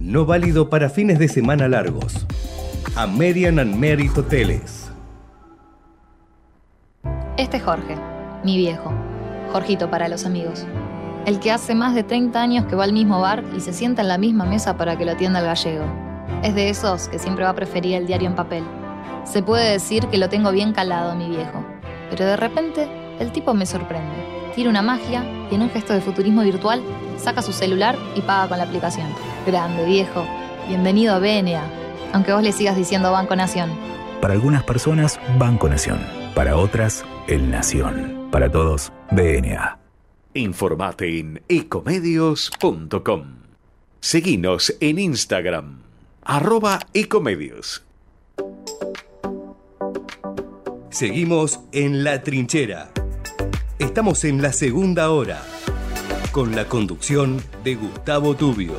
[0.00, 2.26] No válido para fines de semana largos.
[2.96, 4.90] American and Merit Hoteles.
[7.36, 7.94] Este es Jorge,
[8.42, 8.92] mi viejo.
[9.52, 10.66] Jorgito para los amigos.
[11.24, 14.02] El que hace más de 30 años que va al mismo bar y se sienta
[14.02, 15.84] en la misma mesa para que lo atienda el gallego.
[16.42, 18.64] Es de esos que siempre va a preferir el diario en papel.
[19.24, 21.64] Se puede decir que lo tengo bien calado, mi viejo.
[22.10, 22.88] Pero de repente,
[23.20, 24.37] el tipo me sorprende.
[24.58, 26.82] Tira una magia y en un gesto de futurismo virtual
[27.16, 29.06] saca su celular y paga con la aplicación.
[29.46, 30.26] Grande, viejo.
[30.66, 31.62] Bienvenido a BNA,
[32.12, 33.70] aunque vos le sigas diciendo Banco Nación.
[34.20, 36.00] Para algunas personas, Banco Nación.
[36.34, 38.26] Para otras, El Nación.
[38.32, 39.78] Para todos, BNA.
[40.34, 43.22] Informate en ecomedios.com.
[44.00, 45.82] Seguinos en Instagram,
[46.24, 47.84] arroba ecomedios.
[50.90, 52.90] Seguimos en La Trinchera.
[53.78, 55.40] Estamos en la segunda hora,
[56.32, 58.72] con la conducción de Gustavo Tubio.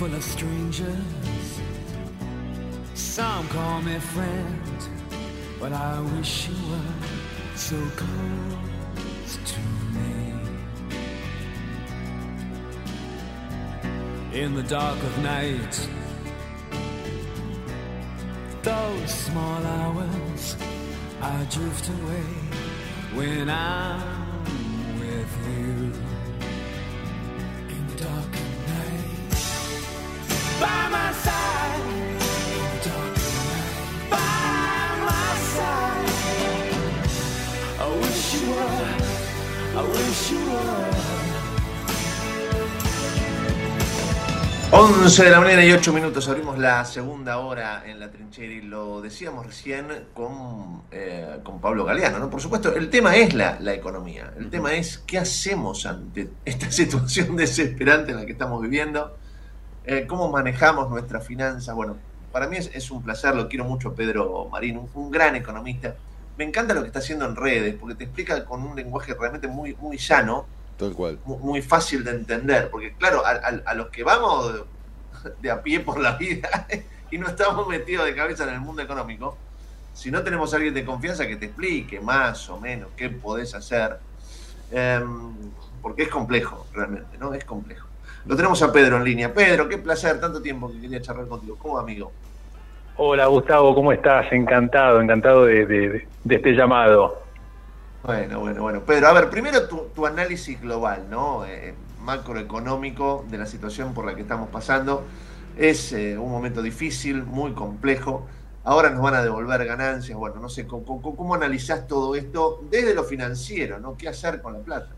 [0.00, 1.60] Full of strangers,
[2.94, 4.88] some call me friend.
[5.60, 6.94] But I wish you were
[7.54, 9.60] so close to
[9.94, 10.32] me.
[14.32, 15.88] In the dark of night,
[18.62, 20.56] those small hours,
[21.20, 22.30] I drift away
[23.12, 24.19] when I'm
[44.72, 48.60] 11 de la mañana y 8 minutos, abrimos la segunda hora en la trinchera y
[48.62, 52.30] lo decíamos recién con, eh, con Pablo Galeano, ¿no?
[52.30, 56.70] Por supuesto, el tema es la, la economía, el tema es qué hacemos ante esta
[56.80, 59.16] situación desesperante en la que estamos viviendo,
[59.84, 61.74] Eh, cómo manejamos nuestras finanzas.
[61.74, 65.36] Bueno, para mí es, es un placer, lo quiero mucho Pedro Marín, un, un gran
[65.36, 65.96] economista.
[66.40, 69.46] Me encanta lo que está haciendo en redes, porque te explica con un lenguaje realmente
[69.46, 70.46] muy, muy llano,
[70.78, 71.18] Tal cual.
[71.26, 74.62] mu- muy fácil de entender, porque claro, a, a- a los que vamos
[75.38, 76.48] de a pie por la vida
[77.10, 79.36] y no estamos metidos de cabeza en el mundo económico,
[79.92, 83.54] si no tenemos a alguien de confianza que te explique más o menos qué podés
[83.54, 83.98] hacer,
[84.70, 85.34] em,
[85.82, 87.34] porque es complejo, realmente, ¿no?
[87.34, 87.86] Es complejo.
[88.24, 89.30] Lo tenemos a Pedro en línea.
[89.34, 91.58] Pedro, qué placer, tanto tiempo que quería charlar contigo.
[91.58, 92.10] ¿Cómo amigo?
[93.02, 94.30] Hola Gustavo, ¿cómo estás?
[94.30, 97.22] Encantado, encantado de, de- de este llamado.
[98.02, 98.80] Bueno, bueno, bueno.
[98.80, 101.46] Pedro, a ver, primero tu, tu análisis global, ¿no?
[101.46, 101.72] Eh,
[102.02, 105.04] macroeconómico de la situación por la que estamos pasando.
[105.56, 108.26] Es eh, un momento difícil, muy complejo.
[108.64, 110.18] Ahora nos van a devolver ganancias.
[110.18, 113.96] Bueno, no sé, ¿cómo, cómo, analizás todo esto desde lo financiero, ¿no?
[113.96, 114.90] ¿Qué hacer con la plata?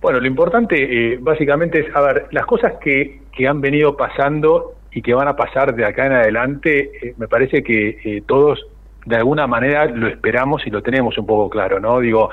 [0.00, 0.76] Bueno, lo importante
[1.12, 5.28] eh, básicamente es, a ver, las cosas que, que han venido pasando y que van
[5.28, 8.60] a pasar de acá en adelante, eh, me parece que eh, todos
[9.04, 11.98] de alguna manera lo esperamos y lo tenemos un poco claro, ¿no?
[12.00, 12.30] Digo,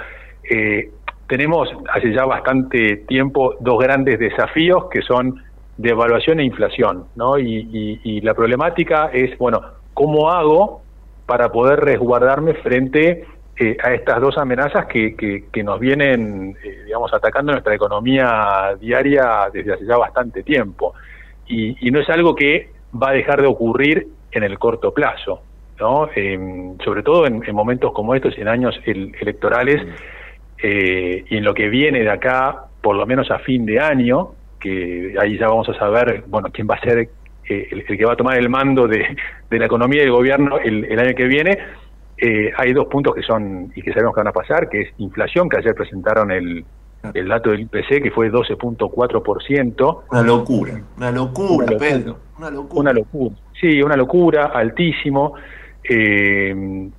[0.50, 0.92] eh,
[1.28, 5.36] tenemos hace ya bastante tiempo dos grandes desafíos que son
[5.78, 7.38] devaluación e inflación, ¿no?
[7.40, 9.62] Y, y- y la problemática es, bueno,
[9.94, 10.86] ¿cómo hago
[11.26, 13.24] para poder resguardarme frente
[13.84, 16.56] a estas dos amenazas que, que- que nos vienen,
[16.86, 20.94] digamos, atacando nuestra economía diaria desde hace ya bastante tiempo?
[21.50, 25.42] Y, y no es algo que va a dejar de ocurrir en el corto plazo,
[25.80, 26.10] ¿no?
[26.16, 29.82] Em, sobre todo en, en momentos como estos, en años el- electorales,
[30.62, 34.30] eh, y en lo que viene de acá, por lo menos a fin de año,
[34.60, 38.06] que ahí ya vamos a saber, bueno, quién va a ser eh, el, el que
[38.06, 39.16] va a tomar el mando de,
[39.50, 41.58] de la economía y del gobierno el, el año que viene,
[42.18, 44.90] eh, hay dos puntos que son y que sabemos que van a pasar, que es
[44.98, 46.66] inflación, que ayer presentaron el,
[47.14, 50.02] el dato del IPC, que fue 12.4%.
[50.12, 51.78] Una locura, una locura, Una locura.
[51.78, 52.18] Pedro.
[52.38, 52.80] Una locura.
[52.80, 53.36] Una locura.
[53.60, 55.34] Sí, una locura, altísimo.
[55.84, 56.90] Eh,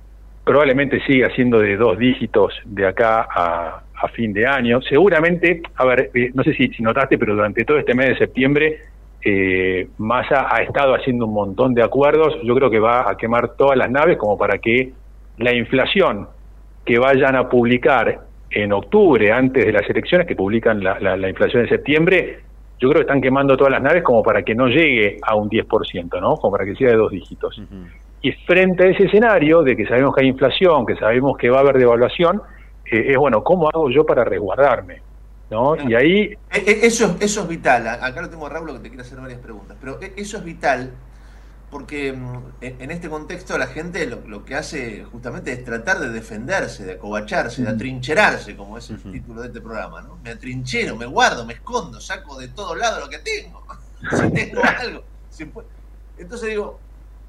[0.43, 4.81] probablemente siga siendo de dos dígitos de acá a, a fin de año.
[4.81, 8.17] Seguramente, a ver, eh, no sé si, si notaste, pero durante todo este mes de
[8.17, 8.79] septiembre,
[9.23, 12.35] eh, Massa ha estado haciendo un montón de acuerdos.
[12.43, 14.93] Yo creo que va a quemar todas las naves como para que
[15.37, 16.27] la inflación
[16.85, 18.21] que vayan a publicar
[18.51, 22.39] en octubre, antes de las elecciones, que publican la, la- la inflación de septiembre,
[22.79, 25.49] yo creo que están quemando todas las naves como para que no llegue a un
[25.49, 26.35] 10%, ¿no?
[26.35, 27.61] Como para que sea de dos dígitos.
[28.21, 31.57] Y frente a ese escenario de que sabemos que hay inflación, que sabemos que va
[31.57, 32.41] a haber devaluación,
[32.91, 35.01] eh, es bueno, ¿cómo hago yo para resguardarme?
[35.49, 35.75] ¿No?
[35.89, 36.21] Y ahí...
[36.51, 37.87] E- e- Eso, eso es vital.
[37.87, 39.75] Acá lo tengo a Raúl que te quiere hacer varias preguntas.
[39.79, 40.91] Pero eso es vital
[41.71, 46.09] porque mm, en este contexto la gente lo, lo que hace justamente es tratar de
[46.09, 50.01] defenderse, de acobacharse, de atrincherarse, como es el título de este programa.
[50.01, 50.17] ¿no?
[50.17, 53.65] Me atrinchero, me guardo, me escondo, saco de todos lados lo que tengo.
[54.11, 55.03] si tengo algo.
[55.29, 55.49] si
[56.17, 56.79] Entonces digo,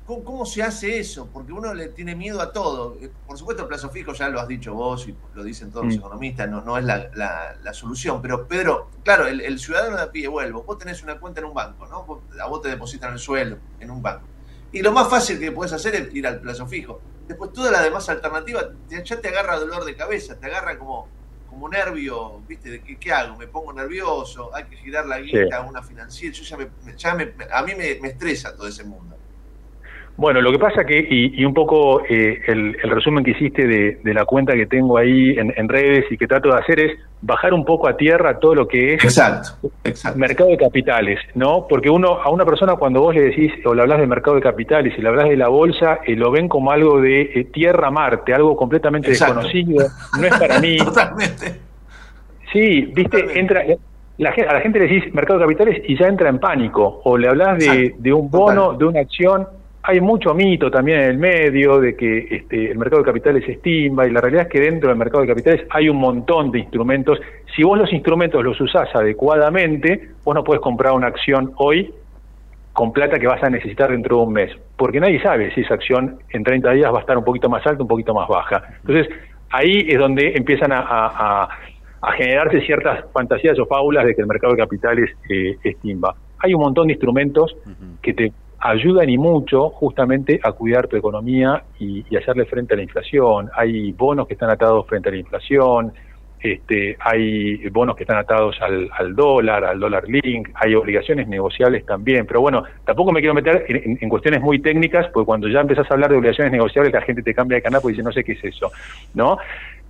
[0.04, 1.28] ¿cómo, cómo se hace eso?
[1.32, 2.96] Porque uno le tiene miedo a todo.
[3.00, 5.86] Eh, Por supuesto, el plazo fijo ya lo has dicho vos y lo dicen todos
[5.86, 5.98] los Mm.
[6.00, 8.20] economistas, no, no es la, la- la solución.
[8.20, 11.46] Pero, Pedro, claro, el, el ciudadano de a pie, vuelvo, vos tenés una cuenta en
[11.46, 12.04] un banco, ¿no?
[12.04, 14.26] Vos- a vos te depositan el sueldo en un banco.
[14.72, 17.00] Y lo más fácil que puedes hacer es ir al plazo fijo.
[17.28, 21.08] Después, todas las demás alternativas te- ya te agarra dolor de cabeza, te agarra como,
[21.48, 22.70] como nervio, ¿viste?
[22.70, 23.36] De qué, qué hago?
[23.36, 25.52] Me pongo nervioso, hay que girar la guita Sí.
[25.52, 26.34] a una financiera.
[26.34, 29.16] Yo ya me- ya me- a mí me, me estresa todo ese mundo.
[30.22, 33.66] Bueno, lo que pasa que, y, y un poco eh, el, el resumen que hiciste
[33.66, 36.78] de, de la cuenta que tengo ahí en, en redes y que trato de hacer
[36.78, 41.66] es bajar un poco a tierra todo lo que es mercado de capitales, ¿no?
[41.68, 44.42] Porque uno a una persona cuando vos le decís o le hablas de mercado de
[44.42, 47.90] capitales y le hablas de la bolsa, eh, lo ven como algo de eh, tierra
[47.90, 49.40] Marte, algo completamente Exacto.
[49.40, 49.88] desconocido,
[50.20, 50.76] no es para mí.
[50.84, 51.60] Totalmente.
[52.52, 53.64] Sí, viste, entra
[54.18, 57.00] la, a la gente le decís mercado de capitales y ya entra en pánico.
[57.02, 58.02] O le hablas de, Exacto.
[58.02, 59.48] de un bono, de una acción.
[59.84, 64.06] Hay mucho mito también en el medio de que este, el mercado de capitales estima
[64.06, 67.18] y la realidad es que dentro del mercado de capitales hay un montón de instrumentos.
[67.56, 71.92] Si vos los instrumentos los usás adecuadamente, vos no puedes comprar una acción hoy
[72.72, 75.74] con plata que vas a necesitar dentro de un mes, porque nadie sabe si esa
[75.74, 78.62] acción en 30 días va a estar un poquito más alta, un poquito más baja.
[78.86, 79.08] Entonces,
[79.50, 81.48] ahí es donde empiezan a, a- a-
[82.04, 86.14] a generarse ciertas fantasías o fábulas de que el mercado de capitales eh, es timba.
[86.38, 87.54] Hay un montón de instrumentos
[88.00, 88.32] que te
[88.64, 93.50] ayudan y mucho justamente a cuidar tu economía y, hacerle frente a la inflación.
[93.56, 95.92] Hay bonos que están atados frente a la inflación,
[96.40, 102.24] este, hay bonos que están atados al, dólar, al dólar link, hay obligaciones negociables también,
[102.26, 105.60] pero bueno, tampoco me quiero meter en, en- en cuestiones muy técnicas, porque cuando ya
[105.60, 108.12] empezás a hablar de obligaciones negociables la gente te cambia de canal porque dice no
[108.12, 108.70] sé qué es eso,
[109.14, 109.38] ¿no?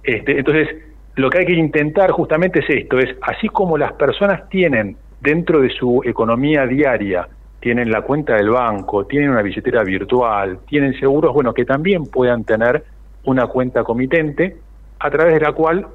[0.02, 0.68] Este, entonces,
[1.16, 5.60] lo que hay que intentar justamente es esto, es así como las personas tienen dentro
[5.60, 7.28] de su economía diaria,
[7.62, 12.44] tienen la cuenta del banco, tienen una billetera virtual, tienen seguros, bueno, que también puedan
[12.44, 12.84] tener
[13.24, 14.56] una cuenta comitente
[14.98, 15.86] a través de la cual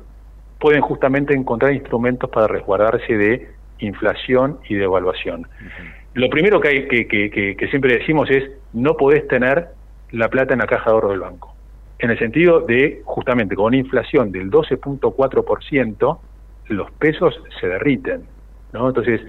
[0.60, 3.50] pueden justamente encontrar instrumentos para resguardarse de
[3.80, 5.46] inflación y devaluación.
[6.14, 9.68] Lo primero que, hay, que, que- que- que siempre decimos es no podés tener
[10.12, 11.54] la plata en la caja de ahorro del banco.
[12.00, 16.20] En el sentido de, justamente, con una inflación del 12.4%,
[16.70, 18.24] los pesos se derriten.
[18.74, 18.88] ¿no?
[18.88, 19.22] Entonces,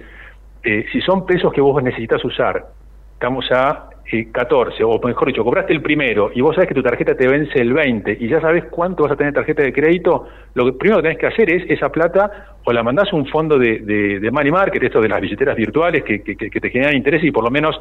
[0.63, 2.65] eh, si son pesos que vos necesitas usar,
[3.13, 6.81] estamos a eh, 14, o mejor dicho, cobraste el primero y vos sabés que tu
[6.81, 10.27] tarjeta te vence el 20 y ya sabés cuánto vas a tener tarjeta de crédito,
[10.55, 13.57] lo primero que tenés que hacer es esa plata o la mandás a un fondo
[13.59, 16.95] de, de, de money market, esto de las billeteras virtuales que, que, que te generan
[16.95, 17.79] interés y por lo menos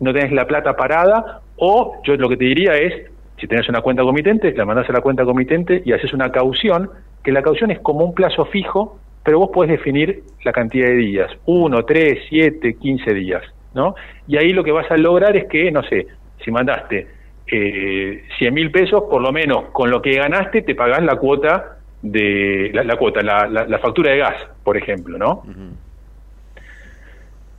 [0.00, 3.80] no tenés la plata parada, o yo lo que te diría es, si tenés una
[3.80, 6.90] cuenta comitente, la mandás a la cuenta comitente y haces una caución,
[7.22, 10.94] que la caución es como un plazo fijo, pero vos podés definir la cantidad de
[10.94, 13.42] días, uno, tres, siete, quince días,
[13.74, 13.94] ¿no?
[14.26, 16.06] Y ahí lo que vas a lograr es que, no sé,
[16.44, 17.08] si mandaste
[17.48, 21.78] eh, 100 mil pesos, por lo menos con lo que ganaste te pagás la cuota
[22.00, 25.42] de la, la cuota, la, la- la factura de gas, por ejemplo, ¿no?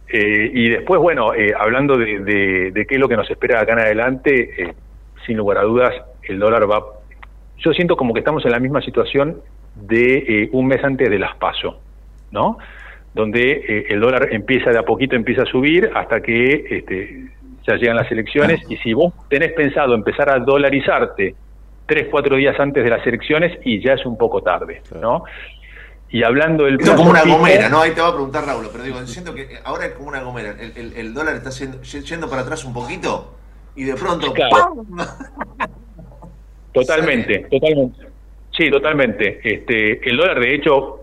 [0.10, 3.60] Eh, y después, bueno, eh, hablando de, de- de qué es lo que nos espera
[3.60, 4.74] acá en adelante, eh,
[5.26, 5.94] sin lugar a dudas,
[6.24, 6.82] el dólar va...
[7.58, 9.42] Yo siento como que estamos en la misma situación
[9.82, 11.80] de eh, un mes antes de las PASO,
[12.32, 12.58] ¿no?
[13.14, 17.28] Donde eh, el dólar empieza de a poquito, empieza a subir hasta que este,
[17.66, 21.36] ya llegan las elecciones y si vos tenés pensado empezar a dolarizarte
[21.86, 25.24] tres, cuatro días antes de las elecciones y ya es un poco tarde, ¿no?
[26.10, 27.82] Y hablando del Esto es como una fijo- gomera, ¿no?
[27.82, 30.52] Ahí te va a preguntar Raúl, pero digo, siento que ahora es como una gomera.
[30.60, 33.34] El, el- el dólar está yendo, yendo para atrás un poquito
[33.76, 34.32] y de pronto.
[34.34, 34.52] Claro.
[34.86, 35.68] ¡pam!
[36.74, 38.08] Totalmente, totalmente.
[38.58, 39.40] Sí, totalmente.
[39.44, 41.02] Este, el dólar, de hecho,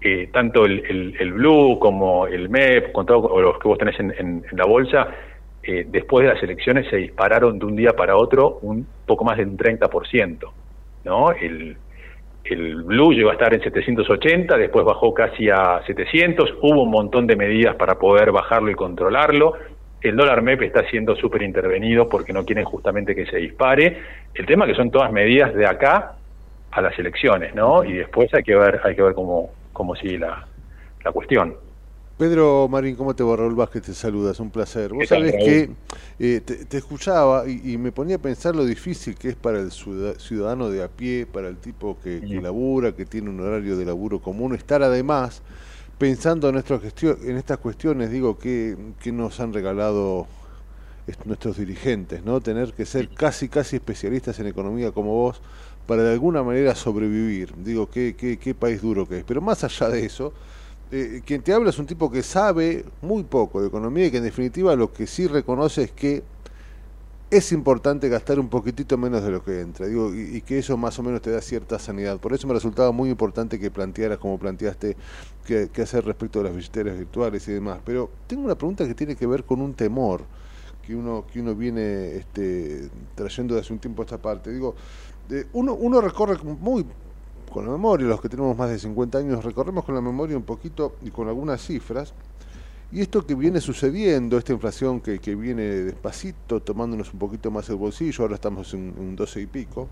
[0.00, 3.98] eh, tanto el, el- Blue como el MEP, con todo, o los que vos tenés
[4.00, 5.08] en, en- en la bolsa,
[5.62, 9.36] eh, después de las elecciones se dispararon de un día para otro un poco más
[9.36, 10.52] de un 30%.
[11.04, 11.30] ¿no?
[11.32, 11.76] El,
[12.44, 17.26] el Blue llegó a estar en 780, después bajó casi a 700, hubo un montón
[17.26, 19.54] de medidas para poder bajarlo y controlarlo.
[20.00, 23.98] El dólar MEP está siendo súper intervenido porque no quieren justamente que se dispare.
[24.34, 26.16] El tema que son todas medidas de acá
[26.70, 27.84] a las elecciones, ¿no?
[27.84, 30.46] Y después hay que ver, hay que ver cómo, cómo sigue la,
[31.04, 31.56] la cuestión.
[32.16, 33.34] Pedro Marín, ¿cómo te va?
[33.34, 34.92] Raúl Vázquez te saluda, es un placer.
[34.92, 35.70] Vos ¿Qué tal, sabés que
[36.18, 39.58] eh, te, te escuchaba y, y me ponía a pensar lo difícil que es para
[39.58, 43.40] el ciuda- ciudadano de a pie, para el tipo que, que labura, que tiene un
[43.40, 45.40] horario de laburo común, estar además
[45.98, 50.26] pensando en, en estas cuestiones, digo, que, que nos han regalado
[51.06, 52.40] est- nuestros dirigentes, ¿no?
[52.40, 55.40] Tener que ser casi, casi especialistas en economía como vos
[55.86, 57.54] para de alguna manera sobrevivir.
[57.56, 59.24] Digo, qué, qué, qué país duro que es.
[59.24, 60.32] Pero más allá de eso,
[60.92, 64.16] eh, quien te habla es un tipo que sabe muy poco de economía y que
[64.16, 66.24] en definitiva lo que sí reconoce es que
[67.30, 70.98] es importante gastar un poquitito menos de lo que entra, digo, y, que eso más
[70.98, 72.18] o menos te da cierta sanidad.
[72.18, 74.96] Por eso me resultaba muy importante que plantearas como planteaste
[75.46, 77.78] qué qué hacer respecto a las billeteras virtuales y demás.
[77.84, 80.24] Pero tengo una pregunta que tiene que ver con un temor
[80.84, 84.50] que uno que uno viene este, trayendo de hace un tiempo a esta parte.
[84.50, 84.74] Digo,
[85.52, 86.84] uno, uno recorre muy
[87.50, 90.44] con la memoria, los que tenemos más de 50 años, recorremos con la memoria un
[90.44, 92.14] poquito y con algunas cifras.
[92.92, 97.68] Y esto que viene sucediendo, esta inflación que, que viene despacito, tomándonos un poquito más
[97.68, 99.88] el bolsillo, ahora estamos en un 12 y pico,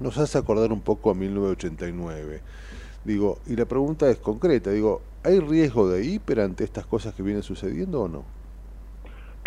[0.00, 2.40] nos hace acordar un poco a 1989.
[3.04, 7.22] Digo, y la pregunta es concreta, digo, ¿hay riesgo de hiper ante estas cosas que
[7.22, 8.24] vienen sucediendo o no?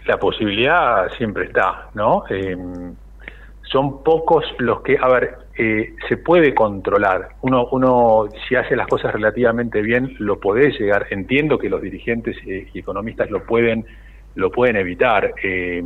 [0.06, 2.24] La posibilidad siempre está, ¿no?
[2.30, 2.58] Eh,
[3.72, 7.30] son pocos los que, a ver, eh, se puede controlar.
[7.42, 11.08] Uno, uno, si hace las cosas relativamente bien, lo puede llegar.
[11.10, 13.86] Entiendo que los dirigentes eh, y economistas lo pueden,
[14.36, 15.34] lo pueden evitar.
[15.44, 15.82] Eh,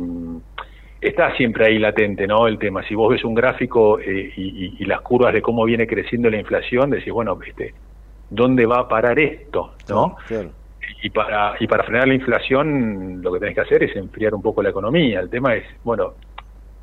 [1.00, 2.46] está siempre ahí latente, ¿no?
[2.48, 2.82] El tema.
[2.84, 6.28] Si vos ves un gráfico eh, y, y- y las curvas de cómo viene creciendo
[6.30, 7.74] la inflación, decís, bueno, este,
[8.30, 10.16] ¿dónde va a parar esto, no?
[10.26, 10.50] Claro.
[11.02, 14.42] y para y para frenar la inflación lo que tenés que hacer es enfriar un
[14.42, 15.20] poco la economía.
[15.20, 16.14] El tema es, bueno,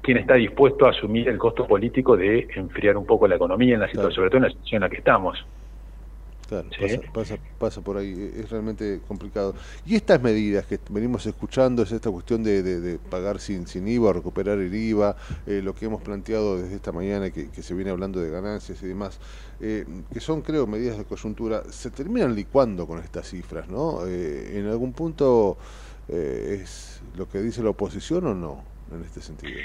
[0.03, 3.81] quién está dispuesto a asumir el costo político de enfriar un poco la economía en
[3.81, 5.39] la situación, sobre todo en la situación en la que estamos.
[6.45, 6.77] Claro, Sí.
[6.77, 9.55] pasa, pasa, pasa por ahí, e- es realmente complicado.
[9.85, 13.87] Y estas medidas que venimos escuchando, es esta cuestión de, de- de pagar sin, sin
[13.87, 15.15] IVA, recuperar el IVA,
[15.45, 18.83] eh, lo que hemos planteado desde esta mañana, que, que se viene hablando de ganancias
[18.83, 19.19] y demás,
[19.61, 24.05] eh, que son, creo, medidas de coyuntura, se terminan licuando con estas cifras, ¿no?
[24.05, 25.57] Eh, ¿En algún punto
[26.09, 29.63] eh, es lo que dice la oposición o no, en este sentido?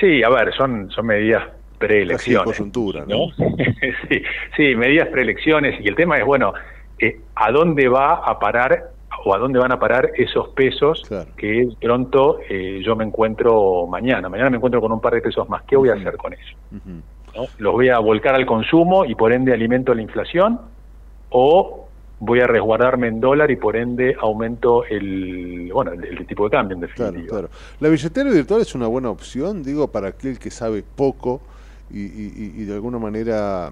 [0.00, 1.44] Sí, a ver, son son medidas
[1.78, 2.44] preelecciones.
[2.44, 3.30] coyuntura, ¿no?
[4.08, 4.22] sí,
[4.56, 6.52] sí, medidas preelecciones y el tema es, bueno,
[6.98, 8.90] eh, ¿a dónde va a parar
[9.24, 11.02] o a dónde van a parar esos pesos
[11.36, 14.28] que pronto eh, yo me encuentro mañana?
[14.28, 15.62] Mañana me encuentro con un par de pesos más.
[15.64, 16.56] ¿Qué voy a hacer con eso?
[17.34, 17.46] ¿no?
[17.58, 20.60] ¿Los voy a volcar al consumo y por ende alimento la inflación?
[21.30, 21.87] ¿O
[22.20, 26.50] voy a resguardarme en dólar y por ende aumento el, bueno, el, el tipo de
[26.50, 27.28] cambio en definitiva?
[27.28, 27.48] Claro.
[27.80, 31.40] ¿La billetera virtual es una buena opción, digo, para aquel que sabe poco
[31.90, 33.70] y, y- y- y de alguna manera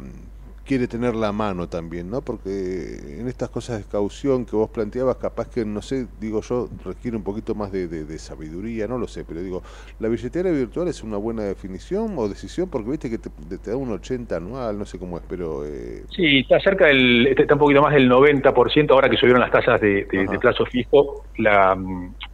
[0.66, 2.22] quiere tener la mano también, ¿no?
[2.22, 6.68] Porque en estas cosas de caución que vos planteabas, capaz que, no sé, digo yo,
[6.84, 9.62] requiere un poquito más de, de- de sabiduría, no lo sé, pero digo,
[9.98, 12.68] ¿la billetera virtual es una buena definición o decisión?
[12.70, 15.64] Porque viste que te, te da un 80 anual, no sé cómo es, pero...
[15.66, 19.40] eh, Sí, está cerca del, este está un poquito más del 90%, ahora que subieron
[19.40, 20.06] las tasas de,
[20.40, 21.76] plazo fijo, la,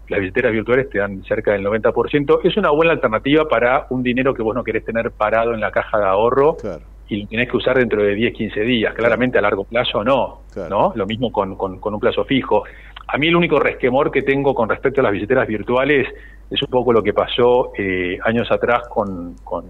[0.09, 2.41] las billeteras virtuales te dan cerca del 90%.
[2.45, 5.73] Es una buena alternativa para un dinero que vos no querés tener parado en la
[5.73, 6.59] caja de ahorro
[7.09, 8.95] y lo tenés que usar dentro de 10, 15 días.
[8.95, 10.93] Claramente a largo plazo no, ¿no?
[10.95, 12.65] Lo mismo con, con- con un plazo fijo.
[13.09, 16.09] A mí el único resquemor que tengo con respecto a las billeteras virtuales
[16.51, 19.65] es un poco lo que pasó eh, años atrás con, con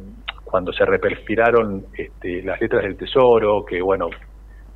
[0.44, 4.10] cuando se reperfiraron este, las letras del tesoro, que bueno,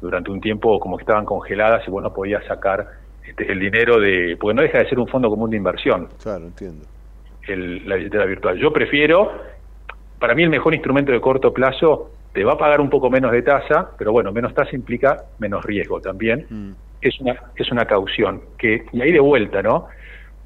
[0.01, 2.87] durante un tiempo como que estaban congeladas y vos no podías sacar
[3.27, 6.47] este, el dinero de, porque no deja de ser un fondo común de inversión, Claro,
[6.47, 6.87] entiendo.
[7.47, 8.59] el- la billetera virtual.
[8.59, 9.33] Yo prefiero,
[10.19, 13.33] para mí el mejor instrumento de corto plazo te va a pagar un poco menos
[13.33, 16.77] de tasa, pero bueno, menos tasa implica menos riesgo también.
[17.01, 19.87] Es una es una caución que y ahí de vuelta, ¿no?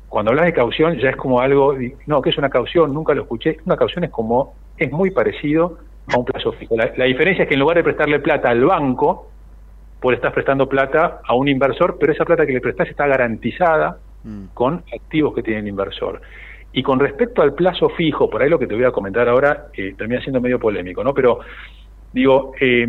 [0.09, 1.75] Cuando hablas de caución ya es como algo,
[2.07, 3.57] no, que es una caución, nunca lo escuché.
[3.67, 5.79] Una caución es como es muy parecido
[6.15, 6.77] a un plazo fijo.
[6.77, 9.29] La, la diferencia es que en lugar de prestarle plata al banco,
[10.09, 13.99] le estás prestando plata a un inversor, pero esa plata que le prestás está garantizada
[14.55, 16.21] con activos que tiene el inversor.
[16.73, 19.67] Y con respecto al plazo fijo, por ahí lo que te voy a comentar ahora
[19.75, 21.13] eh, termina siendo medio polémico, ¿no?
[21.13, 21.41] Pero
[22.13, 22.87] digo, eh,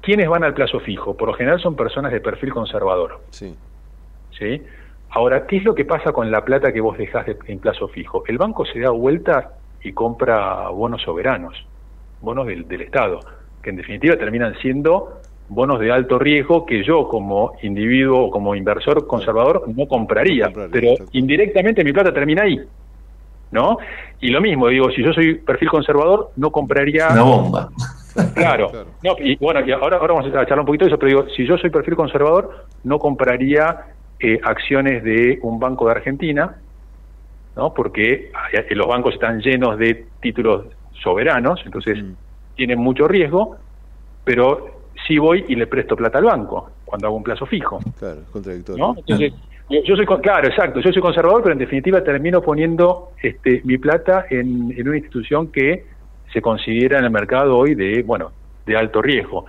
[0.00, 1.16] ¿quiénes van al plazo fijo?
[1.16, 3.20] Por lo general son personas de perfil conservador.
[3.30, 3.56] Sí.
[4.38, 4.62] ¿Sí?
[5.10, 7.88] Ahora, ¿qué es lo que pasa con la plata que vos dejás de- en plazo
[7.88, 8.24] fijo?
[8.26, 11.54] El banco se da vuelta y compra bonos soberanos,
[12.20, 13.20] bonos del, del Estado,
[13.62, 18.54] que en definitiva terminan siendo bonos de alto riesgo que yo como individuo o como
[18.56, 22.60] inversor conservador no compraría, pero indirectamente mi plata termina ahí.
[23.50, 23.78] ¿No?
[24.20, 27.68] Y lo mismo, digo, si yo soy perfil conservador, no compraría Una bomba.
[28.34, 28.70] Claro.
[29.04, 31.34] No, y bueno, y ahora, ahora vamos a charlar un poquito de eso, pero digo,
[31.36, 33.86] si yo soy perfil conservador, no compraría
[34.18, 36.56] eh, acciones de un banco de Argentina,
[37.56, 37.74] ¿no?
[37.74, 40.66] Porque eh, los bancos están llenos de títulos
[41.02, 42.02] soberanos, entonces
[42.54, 43.56] tienen mucho riesgo,
[44.24, 47.78] pero sí voy y le presto plata al banco cuando hago un plazo fijo.
[47.98, 48.86] Claro, contradictorio.
[48.86, 48.94] ¿no?
[48.96, 49.34] Entonces,
[49.68, 54.26] yo soy, claro, exacto, yo soy conservador, pero en definitiva termino poniendo este, mi plata
[54.30, 55.84] en, en una institución que
[56.32, 58.30] se considera en el mercado hoy de, bueno,
[58.66, 59.46] de alto riesgo.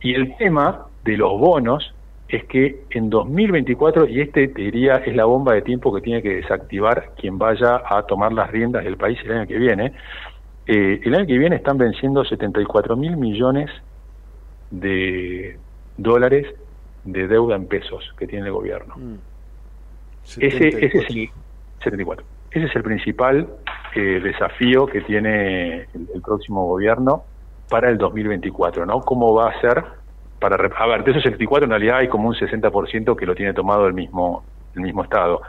[0.00, 1.94] Y el tema de los bonos
[2.28, 6.22] es que en 2024, y este te diría es la bomba de tiempo que tiene
[6.22, 9.92] que desactivar quien vaya a tomar las riendas del país el año que viene,
[10.66, 13.70] eh, el año que viene están venciendo 74 mil millones
[14.70, 15.58] de
[15.96, 16.46] dólares
[17.04, 18.94] de deuda en pesos que tiene el gobierno.
[20.24, 21.30] Ese, ese es el
[21.82, 22.24] 74.
[22.50, 23.48] Ese es el principal
[23.94, 27.24] eh, desafío que tiene el, el próximo gobierno
[27.68, 29.00] para el 2024, ¿no?
[29.00, 29.84] ¿Cómo va a ser
[30.40, 33.52] para a ver, de esos 74 en realidad hay como un 60% que lo tiene
[33.52, 34.42] tomado el mismo
[34.74, 35.42] el mismo estado.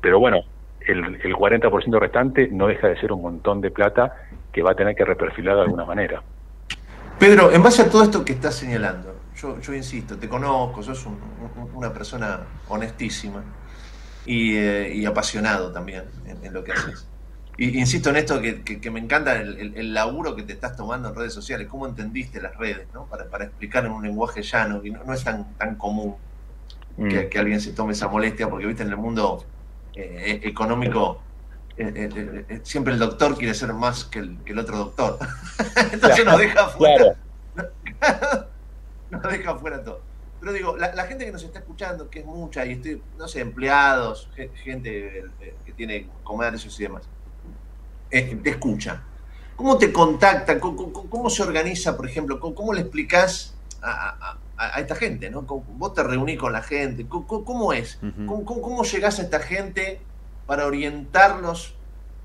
[0.00, 0.38] Pero bueno,
[0.80, 4.16] el, el 40% restante no deja de ser un montón de plata
[4.50, 6.22] que va a tener que reperfilar de alguna manera.
[7.18, 11.06] Pedro, en base a todo esto que estás señalando, yo, yo insisto, te conozco, sos
[11.06, 11.18] un-
[11.56, 13.42] un- una persona honestísima
[14.24, 17.06] y, eh, y apasionado también en, en lo que haces.
[17.56, 20.52] Y insisto en esto que, que- que me encanta el, el- el laburo que te
[20.54, 23.06] estás tomando en redes sociales, cómo entendiste las redes, ¿no?
[23.08, 26.16] Para, para explicar en un lenguaje llano, y no, no es tan, tan común
[27.08, 29.44] que, que alguien se tome esa molestia, porque viste en el mundo
[29.94, 31.22] eh, e- económico
[31.76, 35.18] eh, eh, siempre el doctor quiere ser más que el, que el otro doctor.
[35.92, 37.16] Entonces nos deja fuera.
[39.10, 40.02] nos deja fuera todo.
[40.42, 43.28] Pero digo, la, la gente que nos está escuchando, que es mucha, y estoy, no
[43.28, 47.08] sé, empleados, ge- gente eh, que tiene comercios y demás,
[48.10, 49.04] eh, te escucha.
[49.54, 50.58] ¿Cómo te contactan?
[50.58, 52.40] ¿Cómo, cómo- cómo se organiza, por ejemplo?
[52.40, 53.90] ¿Cómo, cómo le explicás a,
[54.20, 55.30] a- a- a esta gente?
[55.30, 55.46] ¿no?
[55.46, 57.06] ¿Cómo- vos te reunís con la gente.
[57.08, 58.00] ¿Cómo, es?
[58.26, 60.00] ¿Cómo, cómo, cómo llegás a esta gente
[60.46, 61.76] para orientarlos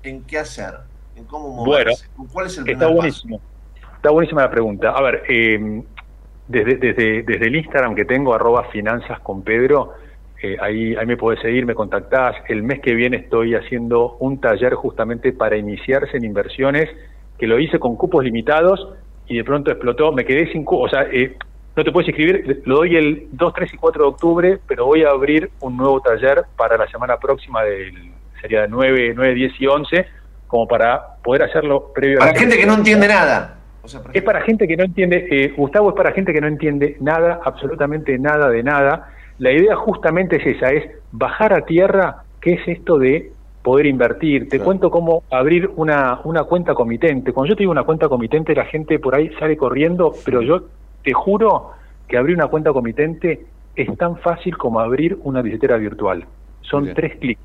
[0.02, 0.74] en qué hacer?
[1.14, 2.08] En cómo moverse.
[2.32, 2.96] ¿Cuál es el primer Está paso?
[2.96, 3.40] buenísimo.
[3.94, 4.90] Está buenísima la pregunta.
[4.90, 5.84] A ver, eh,
[6.48, 9.44] desde, desde, desde el Instagram que tengo, arroba finanzas con
[10.40, 12.36] eh, ahí, ahí me podés seguir, me contactás.
[12.48, 16.88] El mes que viene estoy haciendo un taller justamente para iniciarse en inversiones,
[17.38, 18.88] que lo hice con cupos limitados
[19.26, 20.12] y de pronto explotó.
[20.12, 20.92] Me quedé sin cupos.
[20.92, 21.36] O sea, eh,
[21.76, 25.02] no te puedes inscribir, lo doy el 2, 3 y 4 de octubre, pero voy
[25.02, 29.52] a abrir un nuevo taller para la semana próxima, del sería de 9, 9 10
[29.60, 30.06] y 11,
[30.46, 33.57] como para poder hacerlo previo Para la gente que no entiende nada.
[34.12, 37.40] Es para gente que no entiende, eh, Gustavo es para gente que no entiende nada,
[37.44, 39.12] absolutamente nada de nada.
[39.38, 43.32] La idea justamente es esa, es bajar a tierra qué es esto de
[43.62, 44.48] poder invertir.
[44.48, 47.32] Te cuento cómo abrir una, una cuenta comitente.
[47.32, 50.64] Cuando yo te digo una cuenta comitente, la gente por ahí sale corriendo, pero yo
[51.02, 51.72] te juro
[52.06, 53.46] que abrir una cuenta comitente
[53.76, 56.24] es tan fácil como abrir una billetera virtual.
[56.62, 57.40] Son tres clics.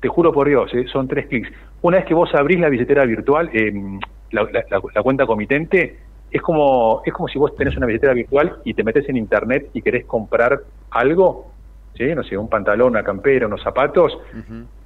[0.00, 1.50] Te juro por Dios, eh, son tres clics.
[1.82, 3.72] Una vez que vos abrís la billetera virtual, eh,
[4.32, 5.98] la, la- cuenta comitente,
[6.30, 9.70] es como, es como si vos tenés una billetera virtual y te metes en internet
[9.74, 10.58] y querés comprar
[10.90, 11.56] algo,
[11.94, 12.14] ¿sí?
[12.14, 14.18] no sé, un pantalón, una campera, unos zapatos,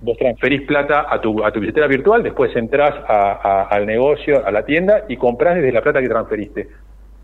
[0.01, 4.45] vos transferís plata a tu, a tu billetera virtual, después entrás a- a- al negocio,
[4.45, 6.69] a la tienda y comprás desde la plata que transferiste.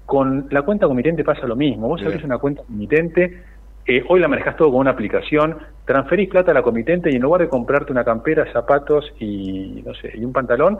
[0.04, 1.88] Con la cuenta comitente pasa lo mismo.
[1.88, 3.44] Vos abrís una cuenta comitente,
[3.86, 7.22] eh, hoy la manejás todo con una aplicación, transferís plata a la comitente y en
[7.22, 10.78] lugar de comprarte una campera, zapatos y, no sé, y un pantalón,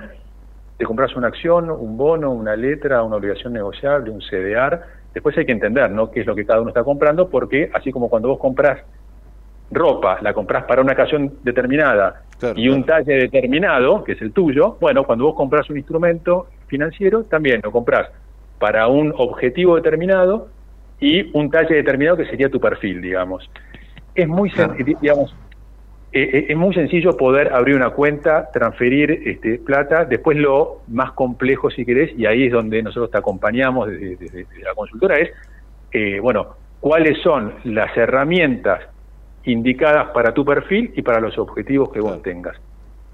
[0.77, 4.81] te compras una acción, un bono, una letra, una obligación negociable, un CDR.
[5.15, 6.11] Después hay que entender, ¿no?
[6.11, 8.81] Qué es lo que cada uno está comprando, porque así como cuando vos compras
[9.70, 12.23] ropa, la compras para una ocasión determinada
[12.55, 17.24] y un talle determinado, que es el tuyo, bueno, cuando vos compras un instrumento financiero,
[17.24, 18.09] también lo compras
[18.59, 20.53] para un objetivo determinado
[20.99, 23.51] y un talle determinado que sería tu perfil, digamos.
[24.15, 25.36] Es muy, sen- digamos,
[26.12, 31.12] eh, eh, es muy sencillo poder abrir una cuenta, transferir este, plata, después lo más
[31.12, 35.16] complejo si querés, y ahí es donde nosotros te acompañamos desde, desde- desde la consultora,
[35.18, 35.30] es,
[35.93, 38.80] eh, bueno, cuáles son las herramientas
[39.44, 42.56] indicadas para tu perfil y para los objetivos que vos tengas.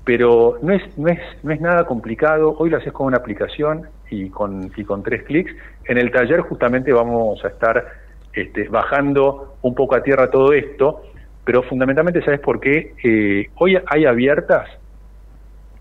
[0.04, 3.88] Pero no es, no es, no es nada complicado, hoy lo haces con una aplicación
[4.10, 5.52] y con, y con tres clics.
[5.84, 7.86] En el taller justamente vamos a estar
[8.32, 11.02] este, bajando un poco a tierra todo esto,
[11.48, 12.92] pero fundamentalmente, ¿sabes por qué?
[13.02, 14.68] Eh, hoy hay abiertas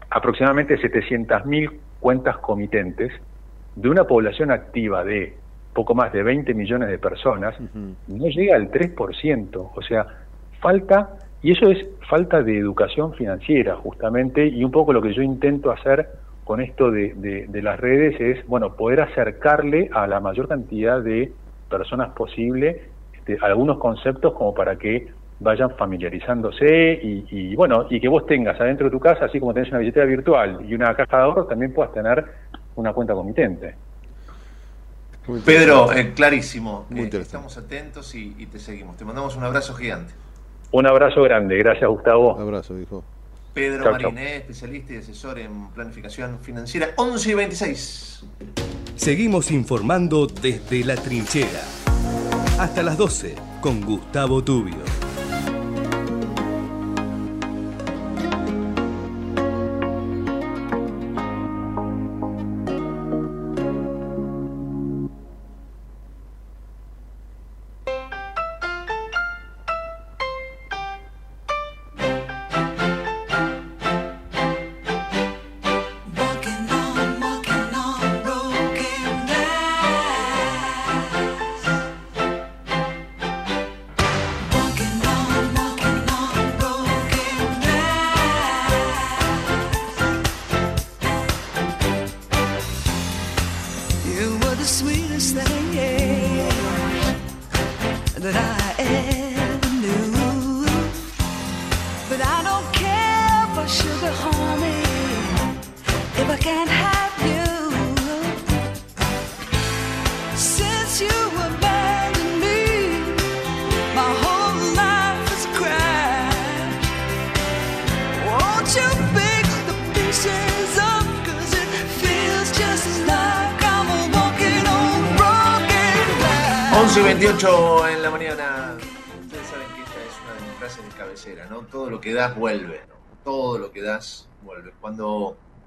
[0.10, 1.69] aproximadamente 700.000
[1.99, 3.11] cuentas comitentes
[3.76, 5.34] de una población activa de
[5.73, 7.53] poco más de 20 millones de personas,
[8.07, 9.72] no llega al 3%.
[9.76, 10.07] O sea,
[10.61, 11.10] falta,
[11.41, 15.69] y eso es falta de educación financiera justamente, y un poco lo que yo intento
[15.72, 16.07] hacer
[16.45, 21.02] con esto de, de- de las redes es, bueno, poder acercarle a la mayor cantidad
[21.02, 21.34] de
[21.69, 25.07] personas posible este, algunos conceptos como para que
[25.40, 29.54] vayan familiarizándose y, y, bueno, y que vos tengas adentro de tu casa, así como
[29.54, 32.26] tenés una billetera virtual y una caja de ahorro, también puedas tener
[32.76, 33.76] una cuenta comitente.
[35.46, 36.88] Pedro, eh, clarísimo.
[36.96, 38.96] Eh, estamos atentos y, y te seguimos.
[38.96, 40.14] Te mandamos un abrazo gigante.
[40.72, 42.36] Un abrazo grande, gracias Gustavo.
[42.36, 43.04] Un abrazo, hijo.
[43.54, 48.26] Pedro Chau, eh, especialista y asesor en planificación financiera, 11 y 26.
[48.96, 51.64] Seguimos informando desde la trinchera.
[52.60, 55.07] Hasta las 12 con Gustavo Tubio.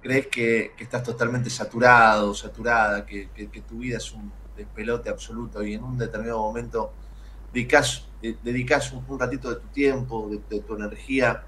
[0.01, 5.09] Crees que, que estás totalmente saturado, saturada, que, que- que tu vida es un despelote
[5.11, 6.93] absoluto y en un determinado momento
[7.53, 11.45] dedicas, de- dedicas un, un ratito de tu tiempo, de, de tu energía,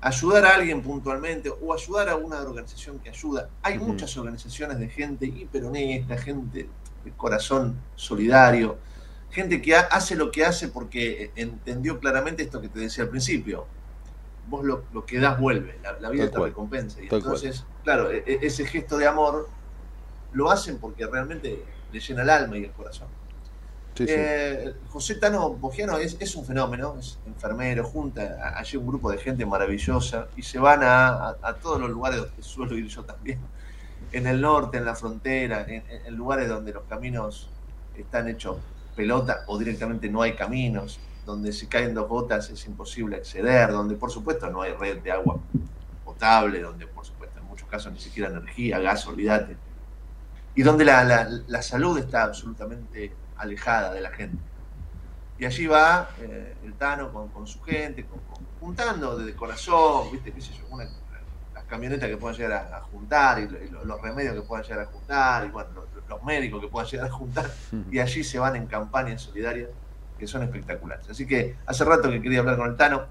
[0.00, 3.48] a ayudar a alguien puntualmente o ayudar a una organización que ayuda.
[3.62, 6.68] Hay muchas organizaciones de gente hiper honesta, gente
[7.04, 8.78] de corazón solidario,
[9.30, 13.10] gente que ha- hace lo que hace porque entendió claramente esto que te decía al
[13.10, 13.66] principio.
[14.48, 16.50] Vos lo, lo que das vuelve, la, la vida Tal te cual.
[16.50, 17.02] recompensa.
[17.02, 19.48] Y Tal entonces, claro, e- e- ese gesto de amor
[20.32, 23.08] lo hacen porque realmente le llena el alma y el corazón.
[23.94, 24.12] Sí, sí.
[24.16, 29.18] Eh, José Tano Bogiano es, es un fenómeno, es enfermero, junta allí un grupo de
[29.18, 33.02] gente maravillosa y se van a, a- a todos los lugares donde suelo ir yo
[33.04, 33.40] también,
[34.12, 37.50] en el norte, en la frontera, en lugares donde los caminos
[37.94, 38.56] están hechos
[38.94, 43.96] pelota o directamente no hay caminos, donde si caen dos gotas es imposible acceder, donde
[43.96, 45.38] por supuesto no hay red de agua
[46.02, 49.58] potable, donde por supuesto en muchos casos ni siquiera energía, gas, olvídate,
[50.54, 54.38] y donde la, la- la salud está absolutamente alejada de la gente.
[55.38, 60.10] Y allí va eh, el Tano con, con su gente, con- con- juntando de corazón,
[60.10, 60.32] ¿viste?
[60.32, 60.64] ¿Qué sé yo?
[60.70, 60.88] Una-
[61.54, 64.42] las camionetas que puedan llegar a, a juntar, y, lo- y lo- los remedios que
[64.42, 67.50] puedan llegar a juntar, y bueno, los, los médicos que puedan llegar a juntar,
[67.90, 69.68] y allí se van en campañas solidarias
[70.18, 71.08] que son espectaculares.
[71.08, 73.02] Así que hace rato que quería hablar con el Tano.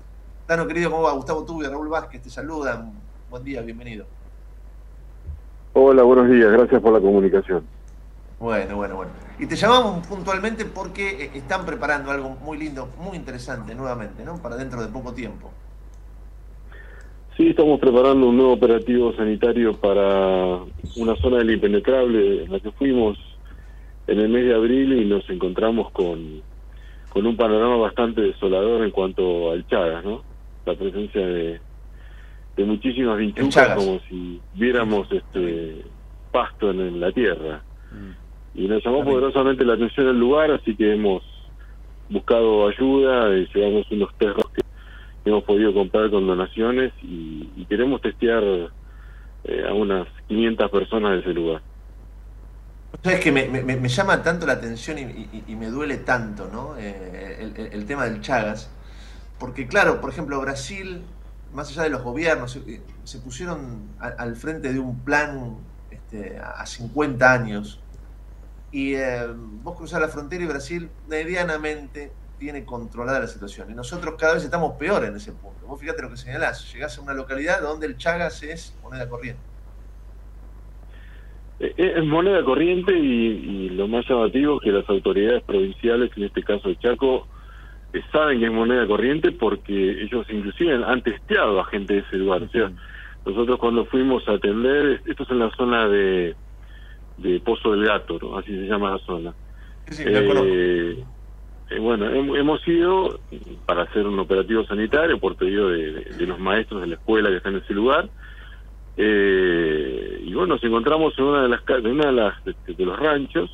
[0.46, 1.14] Tano, querido, ¿cómo va?
[1.14, 2.94] Gustavo Tubio, Raúl Vázquez, te saludan.
[3.30, 4.06] Buen día, bienvenido.
[5.74, 7.64] Hola, buenos días, gracias por la comunicación.
[8.40, 9.12] Bueno, bueno, bueno.
[9.40, 14.42] Y te llamamos puntualmente porque eh, están preparando algo muy lindo, muy interesante nuevamente, ¿no?
[14.42, 15.52] Para dentro de poco tiempo.
[17.36, 20.64] Sí, estamos preparando un nuevo operativo sanitario para
[20.96, 23.18] una zona del impenetrable en la que fuimos
[24.08, 26.42] en el mes de abril y nos encontramos con,
[27.18, 30.22] con un panorama bastante desolador en cuanto al Chagas, ¿no?
[30.68, 31.60] La presencia de,
[32.56, 35.84] de muchísimas vinchucas como si viéramos este
[36.32, 37.64] pasto en, en la tierra.
[38.54, 41.24] Y nos llamó poderosamente la atención el lugar, así que hemos
[42.08, 44.62] buscado ayuda, y llevamos unos perros que
[45.26, 48.44] hemos podido comprar con donaciones y, y queremos testear
[49.44, 51.64] eh, a unas 500 personas de ese lugar.
[53.04, 56.76] Sabes que me, me- llama tanto la atención y, me duele tanto, ¿no?
[56.78, 58.70] Eh, el, tema del Chagas.
[59.40, 61.04] Porque, claro, por ejemplo, Brasil,
[61.54, 65.58] más allá de los gobiernos, se, se pusieron al frente de un plan
[65.92, 67.80] este, a 50 años.
[68.72, 69.28] Y eh,
[69.64, 73.70] vos cruzás la frontera y Brasil medianamente tiene controlada la situación.
[73.72, 75.66] Y nosotros cada vez estamos peor en ese punto.
[75.68, 76.72] Vos fíjate lo que señalás.
[76.74, 79.42] Llegás a una localidad donde el Chagas es moneda corriente.
[81.60, 86.24] Eh, Es moneda corriente y, y lo más llamativo es que las autoridades provinciales, en
[86.24, 87.28] este caso de Chaco,
[87.94, 92.18] eh, saben que es moneda corriente porque ellos inclusive han testeado a gente de ese
[92.18, 92.44] lugar.
[92.44, 92.72] O sea,
[93.26, 96.36] Nosotros cuando fuimos a atender, esto es en la zona de,
[97.18, 98.38] de Pozo del Gato, ¿no?
[98.38, 99.36] así se llama la zona.
[99.88, 100.04] Sí.
[100.46, 101.04] Eh,
[101.70, 103.20] eh, bueno, hem- hemos ido
[103.66, 107.30] para hacer un operativo sanitario por pedido de, de- de los maestros de la escuela
[107.30, 108.10] que están en ese lugar.
[108.98, 112.86] Eh, y bueno, nos encontramos en una de las de una de las de, de
[112.86, 113.50] los ranchos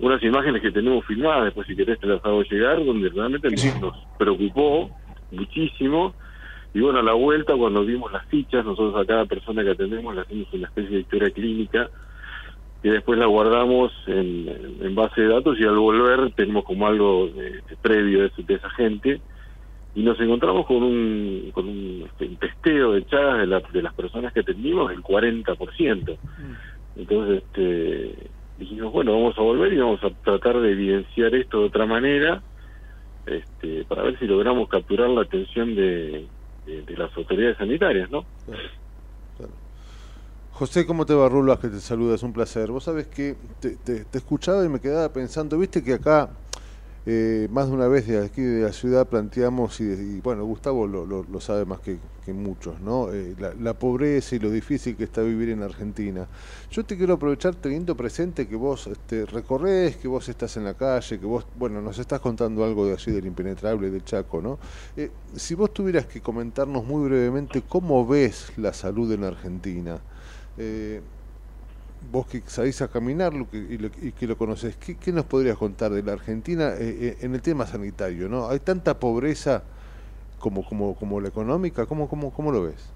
[0.00, 3.80] unas imágenes que tenemos filmadas, después si querés te las hago llegar, donde realmente nos,
[3.80, 4.90] nos preocupó
[5.32, 6.14] muchísimo.
[6.72, 10.14] Y bueno, a la vuelta, cuando vimos las fichas, nosotros a cada persona que atendemos
[10.14, 11.90] le hacemos una especie de historia clínica
[12.84, 17.26] y después la guardamos en, en base de datos y al volver tenemos como algo
[17.34, 19.20] de- de previo de esa gente
[19.98, 23.82] y nos encontramos con un, con un, este, un testeo de chagas de, la- de
[23.82, 26.18] las personas que atendimos del 40%.
[26.94, 31.64] Entonces este, dijimos, bueno, vamos a volver y vamos a tratar de evidenciar esto de
[31.66, 32.42] otra manera
[33.26, 36.28] este, para ver si logramos capturar la atención de,
[36.64, 38.24] de- de las autoridades sanitarias, ¿no?
[40.50, 41.58] José, ¿cómo te va, Rulas?
[41.60, 42.70] Que te saluda, es un placer.
[42.70, 46.30] Vos sabés que te, te- te escuchaba y me quedaba pensando, viste que acá
[47.10, 51.40] eh, más de una vez de aquí de la ciudad planteamos, y, bueno, Gustavo lo,
[51.40, 51.98] sabe más que,
[52.34, 53.10] muchos, ¿no?
[53.10, 56.28] Eh, la, pobreza y lo difícil que está vivir en Argentina.
[56.70, 60.74] Yo te quiero aprovechar teniendo presente que vos este, recorres, que vos estás en la
[60.74, 64.58] calle, que vos, bueno, nos estás contando algo de allí del impenetrable del Chaco, ¿no?
[64.94, 69.98] Eh, si vos tuvieras que comentarnos muy brevemente cómo ves la salud en Argentina,
[72.00, 75.12] vos que salís a caminar lo que- y, lo- y que lo conoces, ¿qué, qué
[75.12, 78.28] nos podrías contar de la Argentina eh, eh, en el tema sanitario?
[78.28, 78.48] ¿no?
[78.48, 79.64] ¿Hay tanta pobreza
[80.38, 81.86] como, como, como la económica?
[81.86, 82.92] ¿Cómo, cómo, ¿Cómo lo ves?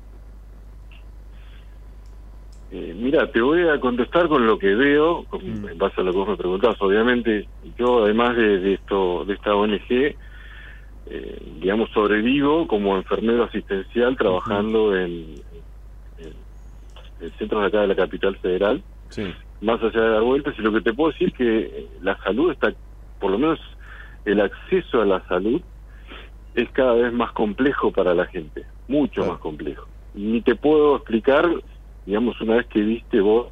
[2.71, 6.13] Eh, mira, te voy a contestar con lo que veo, con- en base a lo
[6.13, 6.77] que vos me preguntás.
[6.81, 10.17] Obviamente, yo además de, de esto, de esta ONG,
[11.05, 15.43] eh, digamos, sobrevivo como enfermero asistencial trabajando en,
[16.19, 16.33] en,
[17.21, 18.83] en centros de acá de la capital federal,
[19.61, 20.55] más allá de dar vueltas.
[20.59, 22.73] Y lo que te puedo decir es que la salud está,
[23.21, 23.61] por lo menos
[24.25, 25.61] el acceso a la salud
[26.55, 29.87] es cada vez más complejo para la gente, mucho más complejo.
[30.15, 31.49] Ni te puedo explicar,
[32.05, 33.49] digamos, una vez que viste vos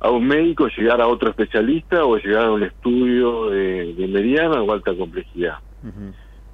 [0.00, 4.62] a un médico llegar a otro especialista o llegar a un estudio de, de mediana
[4.62, 5.58] o alta complejidad.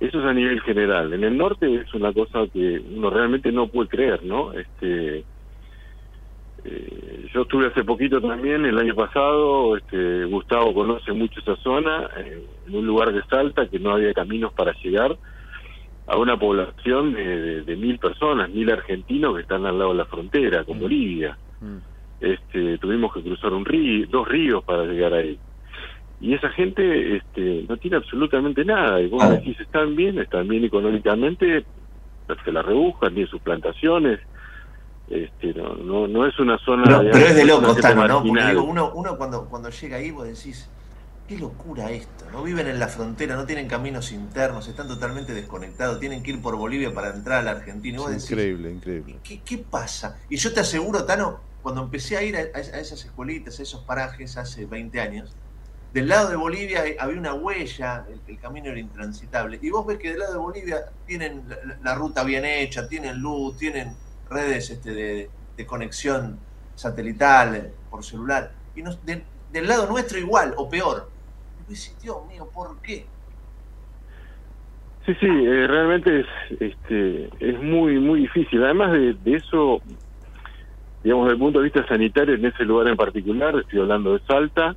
[0.00, 1.12] Eso es a nivel general.
[1.12, 4.52] En el norte es una cosa que uno realmente no puede creer, ¿no?
[4.52, 5.24] Este,
[6.64, 12.08] eh, yo estuve hace poquito también, el año pasado, este, Gustavo conoce mucho esa zona,
[12.16, 15.18] eh, en un lugar de Salta que no había caminos para llegar
[16.06, 19.98] a una población de, de- de mil personas, mil argentinos que están al lado de
[19.98, 21.38] la frontera con Bolivia.
[22.20, 25.38] Este, tuvimos que cruzar un río, dos ríos para llegar ahí.
[26.20, 29.00] Y esa gente este, no tiene absolutamente nada.
[29.00, 31.66] Y vos decís, están bien, están bien económicamente,
[32.44, 34.18] se la rebuscan, tienen sus plantaciones.
[35.10, 36.84] Este, no, no, no es una zona...
[36.84, 38.22] Pero, digamos, pero es de locos, Tano, ¿no?
[38.22, 40.68] Porque digo, uno, uno cuando, cuando llega ahí vos decís,
[41.26, 42.42] qué locura esto, ¿no?
[42.42, 46.56] Viven en la frontera, no tienen caminos internos, están totalmente desconectados, tienen que ir por
[46.56, 47.96] Bolivia para entrar a la Argentina.
[47.96, 49.18] Y vos Es decís, increíble, increíble.
[49.22, 50.18] ¿qué, qué pasa?
[50.28, 53.82] Y yo te aseguro, Tano, cuando empecé a ir a, a esas escuelitas, a esos
[53.82, 55.34] parajes hace 20 años,
[55.92, 59.58] del lado de Bolivia eh, había una huella, el, el camino era intransitable.
[59.62, 61.44] Y vos ves que del lado de Bolivia tienen
[61.82, 63.94] la ruta bien hecha, tienen luz, tienen
[64.30, 66.38] redes este, de, de conexión
[66.74, 68.52] satelital por celular.
[68.74, 71.10] Y nos- de- del lado nuestro igual, o peor.
[71.68, 73.06] Y Dios mío, ¿por qué?
[75.06, 76.26] Sí, sí, eh, realmente es,
[76.60, 78.62] este, es muy, muy difícil.
[78.62, 79.80] Además de, de eso,
[81.02, 84.20] digamos, desde el punto de vista sanitario, en ese lugar en particular, estoy hablando de
[84.26, 84.76] Salta,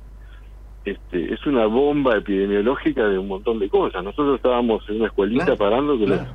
[0.84, 4.02] este, es una bomba epidemiológica de un montón de cosas.
[4.02, 6.28] Nosotros estábamos en una escuelita parando, que nos-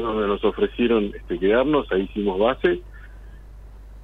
[0.00, 2.80] fue donde nos ofrecieron este, quedarnos, ahí hicimos base,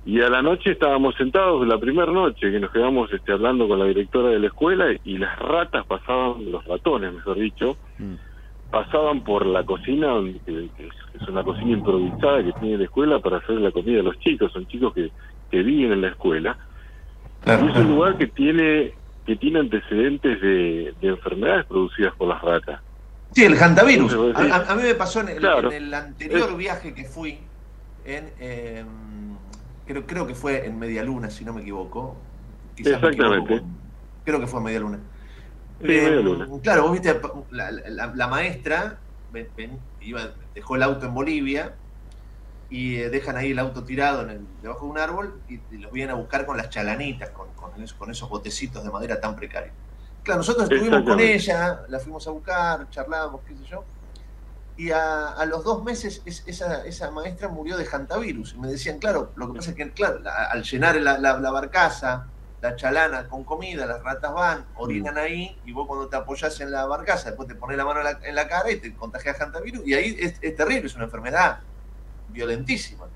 [0.06, 3.78] y a la noche estábamos sentados, la primera noche que nos quedamos este, hablando con
[3.78, 7.76] la directora de la escuela, y las ratas pasaban, los ratones, mejor dicho,
[8.70, 10.14] pasaban por la cocina,
[10.46, 10.88] que, que
[11.20, 14.52] es una cocina improvisada que tiene la escuela para hacer la comida de los chicos,
[14.52, 15.10] son chicos que,
[15.50, 16.56] que viven en la escuela.
[17.46, 18.94] y es un lugar que tiene
[19.26, 22.80] que tiene antecedentes de, de enfermedades producidas por las ratas.
[23.32, 24.12] Sí, el hantavirus.
[24.34, 25.70] A, a- mí me pasó en el, Claro.
[25.70, 27.38] en el anterior viaje que fui,
[28.04, 28.84] en, eh,
[29.86, 32.16] creo, creo que fue en Media Luna, si no me equivoco.
[32.74, 33.62] Quizás me equivoco Exactamente.
[34.24, 34.98] creo que fue en Media Luna.
[35.80, 36.48] Sí, Media Luna.
[36.62, 37.20] Claro, vos viste,
[37.50, 38.98] la, la- la maestra
[39.30, 40.22] ven- ven- iba,
[40.54, 41.74] dejó el auto en Bolivia
[42.68, 45.78] y eh, dejan ahí el auto tirado en el- debajo de un árbol y, y
[45.78, 49.36] los vienen a buscar con las chalanitas, con, con con esos botecitos de madera tan
[49.36, 49.74] precarios.
[50.22, 53.84] Claro, nosotros estuvimos con ella, la fuimos a buscar, charlamos, qué sé yo.
[54.76, 58.54] y a, a los dos meses es- esa, esa maestra murió de hantavirus.
[58.54, 61.38] Y me decían, claro, lo que pasa es que, claro, la- al llenar la, la-
[61.38, 62.28] la barcaza,
[62.62, 66.70] la chalana con comida, las ratas van, orinan ahí, y vos cuando te apoyás en
[66.70, 69.38] la barcaza, después te pones la mano en la, en la cara y te contagias
[69.40, 71.58] hantavirus, y ahí es, es terrible, es una enfermedad
[72.28, 73.06] violentísima.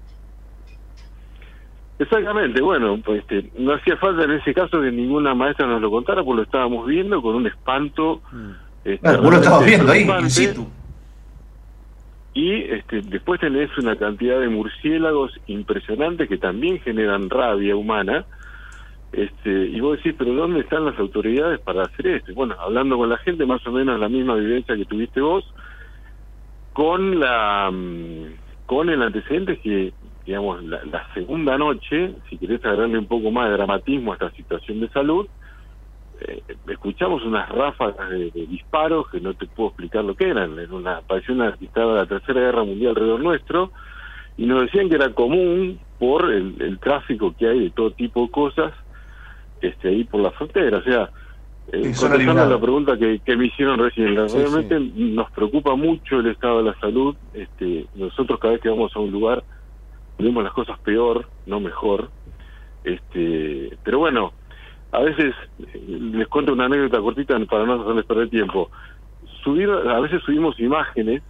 [1.98, 5.90] Exactamente, bueno, pues este, no hacía falta en ese caso que ninguna maestra nos lo
[5.90, 8.20] contara, porque lo estábamos viendo con un espanto.
[8.84, 10.66] este, Claro, vos lo estabas viendo ahí, in situ.
[12.34, 18.26] Y este, después tenés una cantidad de murciélagos impresionantes que también generan rabia humana.
[19.12, 22.34] Este, y vos decís, pero ¿dónde están las autoridades para hacer esto?
[22.34, 25.44] Bueno, hablando con la gente, más o menos la misma vivencia que tuviste vos,
[26.72, 29.92] con la mm, con el antecedente que,
[30.24, 34.30] digamos, la, la segunda noche, si querés agregarle un poco más de dramatismo a esta
[34.32, 35.26] situación de salud,
[36.20, 40.58] eh, escuchamos unas ráfagas de, de disparos que no te puedo explicar lo que eran.
[40.58, 43.72] Era una, parecía una que estaba la Tercera Guerra Mundial alrededor nuestro,
[44.36, 48.22] y nos decían que era común por el, el tráfico que hay de todo tipo
[48.22, 48.72] de cosas
[49.60, 50.78] este ahí por la frontera.
[50.78, 51.10] O sea,
[51.72, 56.20] eh, contestando a la pregunta que, que me hicieron recién, Sí, realmente nos preocupa mucho
[56.20, 57.16] el estado de la salud.
[57.32, 59.42] Este, nosotros cada vez que vamos a un lugar
[60.18, 62.10] vemos las cosas peor, no mejor.
[62.84, 64.32] Este, pero bueno,
[64.92, 68.70] a veces eh, les cuento una anécdota cortita para no hacerles perder tiempo.
[69.42, 71.22] Subir, a veces subimos imágenes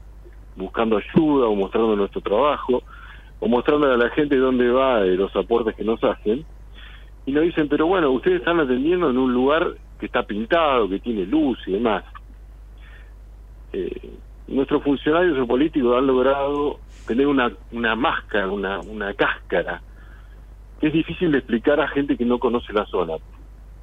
[0.57, 2.83] buscando ayuda o mostrando nuestro trabajo
[3.41, 6.45] o mostrando a la gente dónde va eh, los aportes que nos hacen
[7.27, 10.99] y nos dicen, pero bueno, ustedes están atendiendo en un lugar que está pintado, que
[10.99, 12.05] tiene luz y demás.
[13.73, 14.11] Eh,
[14.49, 19.83] nuestros funcionarios o políticos han logrado tener una, una máscara, una, una cáscara,
[20.81, 23.15] que es difícil de explicar a gente que no conoce la zona.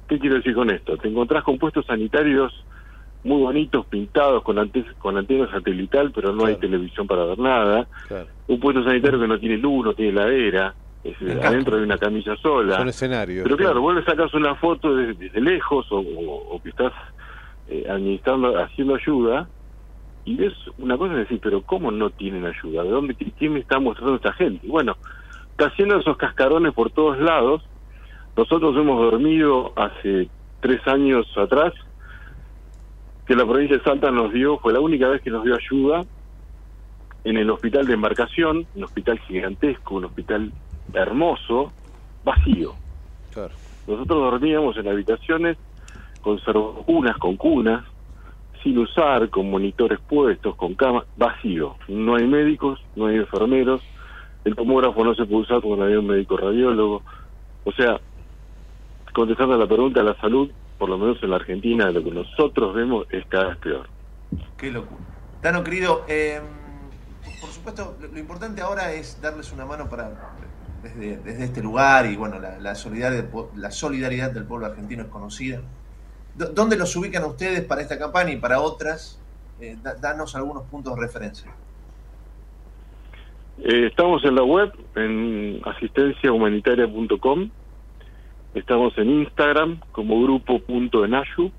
[0.08, 0.96] ¿Qué quiero decir con esto?
[0.96, 2.52] Te encontrás con puestos sanitarios
[3.24, 7.88] muy bonitos, pintados, con, antes, con antena satelital, pero no hay televisión para ver nada.
[8.08, 8.26] Claro.
[8.48, 10.74] Un puesto sanitario que no tiene luz, no tiene heladera,
[11.04, 12.78] es, adentro hay una camilla sola.
[12.78, 13.44] Son escenarios.
[13.44, 16.92] Pero claro, vos le sacas una foto desde, desde lejos o, o- o que estás
[17.68, 19.48] eh, administrando, haciendo ayuda
[20.24, 22.84] y ves una cosa y decís, pero ¿cómo no tienen ayuda?
[22.84, 24.66] ¿De dónde, quién me está mostrando esta gente?
[24.66, 24.96] Y bueno,
[25.50, 27.62] está haciendo esos cascarones por todos lados.
[28.36, 30.28] Nosotros hemos dormido hace
[30.60, 31.72] tres años atrás,
[33.26, 36.04] que la provincia de Salta nos dio, fue la única vez que nos dio ayuda
[37.24, 40.52] en el hospital de embarcación, un hospital gigantesco, un hospital
[40.92, 41.72] hermoso,
[42.24, 42.74] vacío.
[43.32, 43.54] Claro.
[43.86, 45.56] Nosotros dormíamos en habitaciones
[46.20, 46.38] con
[46.84, 47.84] cunas, con cunas,
[48.62, 51.76] sin usar, con monitores puestos, con cama, vacío.
[51.88, 53.82] No hay médicos, no hay enfermeros,
[54.44, 57.02] el tomógrafo no se puede usar porque no había un médico radiólogo.
[57.64, 58.00] O sea,
[59.12, 62.74] contestando a la pregunta, la salud, por lo menos en la Argentina, lo que nosotros
[62.74, 63.88] vemos es cada vez peor.
[64.56, 65.00] Qué locura.
[65.40, 66.40] Tano, querido, eh,
[67.40, 70.10] por supuesto, lo importante ahora es darles una mano para
[70.82, 75.08] desde, desde este lugar y bueno, la, la solidaridad, la solidaridad del pueblo argentino es
[75.08, 75.60] conocida.
[76.34, 79.18] ¿Dónde los ubican ustedes para esta campaña y para otras?
[79.60, 81.50] Eh, da- danos algunos puntos de referencia.
[83.58, 87.50] Eh, estamos en la web, en asistenciahumanitaria.com.
[88.54, 91.52] Estamos en Instagram como grupo.enayu.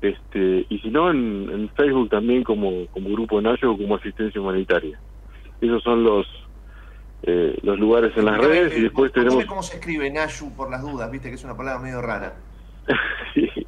[0.00, 4.40] Este, y si no, en, en Facebook también como, como Grupo Enayu o como Asistencia
[4.40, 4.98] Humanitaria.
[5.60, 6.26] Esos son los
[7.22, 9.46] eh, los lugares en las redes y después Contame tenemos...
[9.48, 12.34] cómo se escribe Nayu por las dudas, viste que es una palabra medio rara.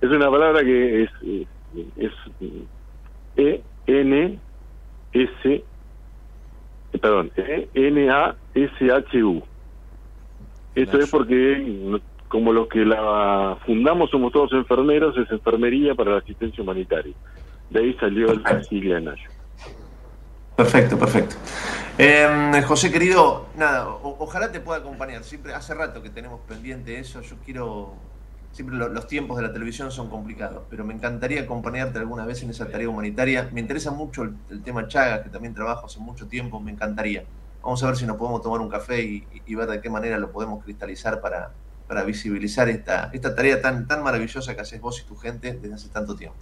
[0.00, 1.46] Es una palabra que es, eh,
[1.96, 2.12] es
[3.36, 4.38] E N
[5.12, 5.64] S eh,
[7.00, 9.42] perdón E N A S H U
[10.74, 16.18] esto es porque como los que la fundamos somos todos enfermeros es enfermería para la
[16.18, 17.14] asistencia humanitaria
[17.70, 19.30] de ahí salió la sigla Nayo
[20.56, 21.36] Perfecto, perfecto.
[21.98, 25.22] Eh, José querido, nada, o- ojalá te pueda acompañar.
[25.22, 27.20] Siempre hace rato que tenemos pendiente eso.
[27.20, 27.94] Yo quiero,
[28.52, 32.42] siempre lo- los tiempos de la televisión son complicados, pero me encantaría acompañarte alguna vez
[32.42, 33.48] en esa tarea humanitaria.
[33.52, 36.60] Me interesa mucho el, el tema Chagas, que también trabajo hace mucho tiempo.
[36.60, 37.24] Me encantaría.
[37.62, 40.18] Vamos a ver si nos podemos tomar un café y, y ver de qué manera
[40.18, 41.54] lo podemos cristalizar para,
[41.86, 45.74] para visibilizar esta, esta tarea tan, tan maravillosa que haces vos y tu gente desde
[45.74, 46.36] hace tanto tiempo.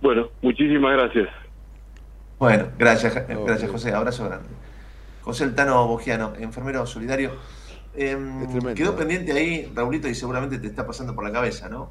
[0.00, 1.28] bueno muchísimas gracias
[2.38, 4.48] Bueno, gracias, gracias José, abrazo grande.
[5.20, 7.32] José Eltano Bogiano, enfermero solidario.
[8.00, 11.90] Em, quedó pendiente ahí, Raulito, y seguramente te está pasando por la cabeza, ¿no?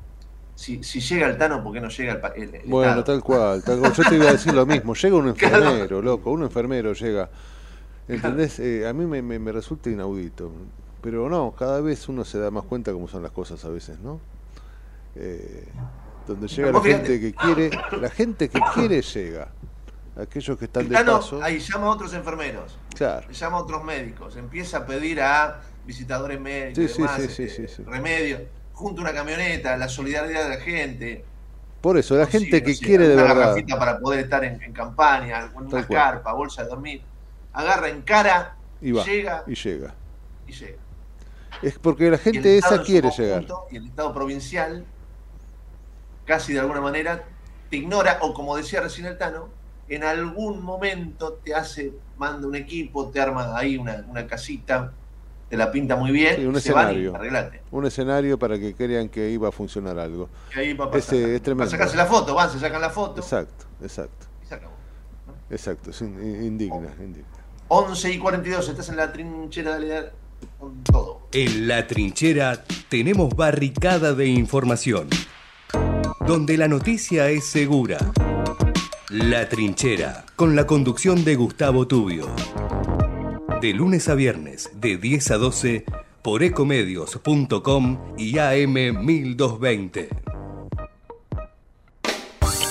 [0.55, 3.03] Si, si llega el Tano, ¿por qué no llega el, el- el Bueno, Estado?
[3.03, 3.93] tal cual, tal cual.
[3.93, 4.93] Yo te iba a decir lo mismo.
[4.95, 7.29] Llega un enfermero, loco, un enfermero llega.
[8.07, 8.57] ¿Entendés?
[8.59, 10.51] Eh, a mí me, me- me resulta inaudito.
[11.01, 13.99] Pero no, cada vez uno se da más cuenta cómo son las cosas a veces,
[13.99, 14.19] ¿no?
[15.15, 15.67] Eh,
[16.25, 17.05] donde llega la fíjate.
[17.05, 17.69] gente que quiere,
[18.01, 19.49] la gente que quiere llega.
[20.19, 21.41] aquellos que están de paso.
[21.43, 23.29] ahí llama a otros enfermeros, Claro.
[23.29, 28.41] llama a otros médicos, empieza a pedir a visitadores médicos, Sí, demás, sí, este, remedios,
[28.73, 31.25] junto a una camioneta, la solidaridad de la gente.
[31.81, 33.37] Por eso, la gente que quiere de una verdad.
[33.47, 37.01] garrafita para poder estar en, en campaña, con una carpa, bolsa de dormir,
[37.53, 39.03] agarra en cara, Y va.
[39.05, 39.95] llega Y llega.
[40.47, 40.77] y llega.
[41.61, 43.45] Es porque la gente esa quiere conjunto llegar.
[43.71, 44.85] Y el Estado provincial,
[46.25, 47.23] casi de alguna manera,
[47.69, 49.49] te ignora, o como decía recién el Tano,
[49.89, 54.91] en algún momento te hace, manda un equipo, te arma ahí una, una casita,
[55.49, 57.15] te la pinta muy bien, Sí, un se van y escenario.
[57.15, 57.61] arreglate.
[57.71, 60.29] Un escenario para que crean que iba a funcionar algo.
[60.55, 61.15] Y ahí va a pasar.
[61.15, 61.69] Ese es tremendo.
[61.69, 63.21] Para sacarse la foto, van, se sacan la foto.
[63.21, 64.25] Exacto, exacto.
[64.43, 64.73] y se acabó.
[65.49, 67.27] Exacto, es in- indigna, indigna.
[67.69, 70.09] 11 y 42, estás en la trinchera, dale, dale,
[70.59, 71.27] con todo.
[71.33, 75.07] En la trinchera tenemos barricada de información,
[76.25, 77.97] donde la noticia es segura.
[79.09, 82.27] La trinchera, con la conducción de Gustavo Tubio.
[83.61, 85.83] De lunes a viernes, de 10 a 12,
[86.21, 90.09] por ecomedios.com y AM 1220.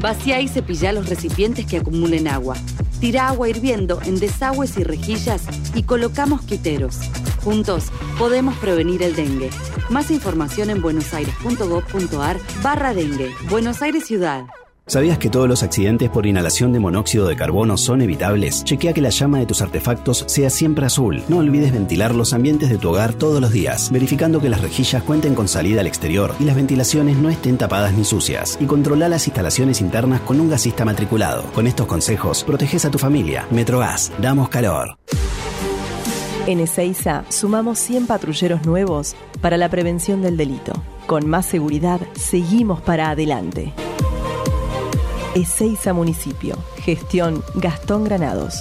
[0.00, 2.56] Vacía y cepilla los recipientes que acumulen agua.
[3.00, 6.98] Tira agua hirviendo en desagües y rejillas y colocamos quiteros.
[7.42, 7.86] Juntos
[8.18, 9.48] podemos prevenir el dengue.
[9.88, 13.30] Más información en buenosaires.gov.ar barra dengue.
[13.48, 14.44] Buenos Aires Ciudad.
[14.86, 18.64] ¿Sabías que todos los accidentes por inhalación de monóxido de carbono son evitables?
[18.64, 21.22] Chequea que la llama de tus artefactos sea siempre azul.
[21.28, 25.02] No olvides ventilar los ambientes de tu hogar todos los días, verificando que las rejillas
[25.02, 28.58] cuenten con salida al exterior y las ventilaciones no estén tapadas ni sucias.
[28.60, 31.44] Y controla las instalaciones internas con un gasista matriculado.
[31.54, 33.46] Con estos consejos, proteges a tu familia.
[33.50, 34.98] Metrogas, damos calor.
[36.46, 40.74] En Ezeiza sumamos 100 patrulleros nuevos para la prevención del delito.
[41.06, 43.72] Con más seguridad, seguimos para adelante.
[45.34, 46.56] Ezeiza Municipio.
[46.76, 48.60] Gestión Gastón Granados.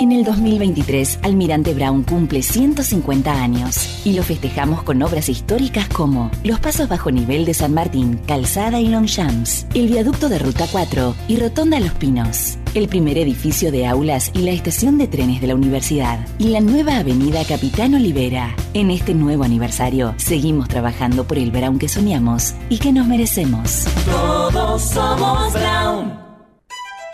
[0.00, 6.32] En el 2023, Almirante Brown cumple 150 años y lo festejamos con obras históricas como
[6.42, 11.14] los pasos bajo nivel de San Martín, Calzada y Longchamps, el viaducto de Ruta 4
[11.28, 15.46] y Rotonda Los Pinos, el primer edificio de aulas y la estación de trenes de
[15.46, 18.52] la universidad y la nueva avenida Capitán Olivera.
[18.74, 23.86] En este nuevo aniversario, seguimos trabajando por el Brown que soñamos y que nos merecemos.
[24.06, 26.18] Todos somos Brown.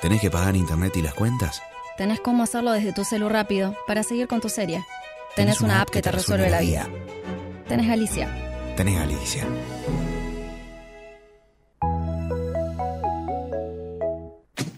[0.01, 1.61] ¿Tenés que pagar internet y las cuentas?
[2.01, 4.87] Tenés cómo hacerlo desde tu celu rápido para seguir con tu serie.
[5.37, 6.89] Tenés, una, app que te resuelve la vida.
[7.69, 8.75] Tenés Galicia.
[8.75, 9.47] Tenés Galicia.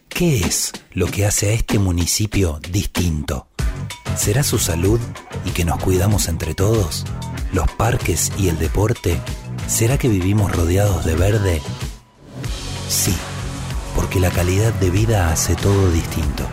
[0.09, 3.47] ¿Qué es lo que hace a este municipio distinto?
[4.17, 4.99] ¿Será su salud
[5.45, 7.05] y que nos cuidamos entre todos?
[7.53, 9.17] ¿Los parques y el deporte?
[9.69, 11.63] ¿Será que vivimos rodeados de verde?
[12.89, 13.15] Sí,
[13.95, 16.49] porque la calidad de vida hace todo distinto.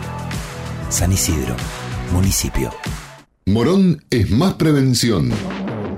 [0.90, 1.54] San Isidro,
[2.12, 2.70] municipio.
[3.46, 5.30] Morón es más prevención.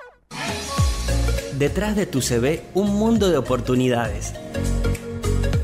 [1.57, 4.33] Detrás de tu CV, un mundo de oportunidades.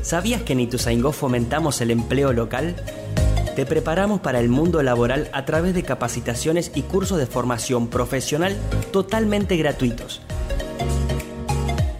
[0.02, 2.76] ¿Sabías que en Ituzaingó fomentamos el empleo local?
[3.56, 8.56] Te preparamos para el mundo laboral a través de capacitaciones y cursos de formación profesional
[8.90, 10.22] totalmente gratuitos.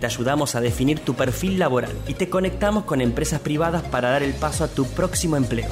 [0.00, 4.24] Te ayudamos a definir tu perfil laboral y te conectamos con empresas privadas para dar
[4.24, 5.68] el paso a tu próximo empleo.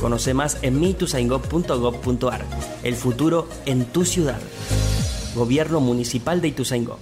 [0.00, 2.46] Conoce más en mituzaingó.gov.ar.
[2.82, 4.40] El futuro en tu ciudad.
[5.34, 6.98] Gobierno Municipal de Ituzaingó.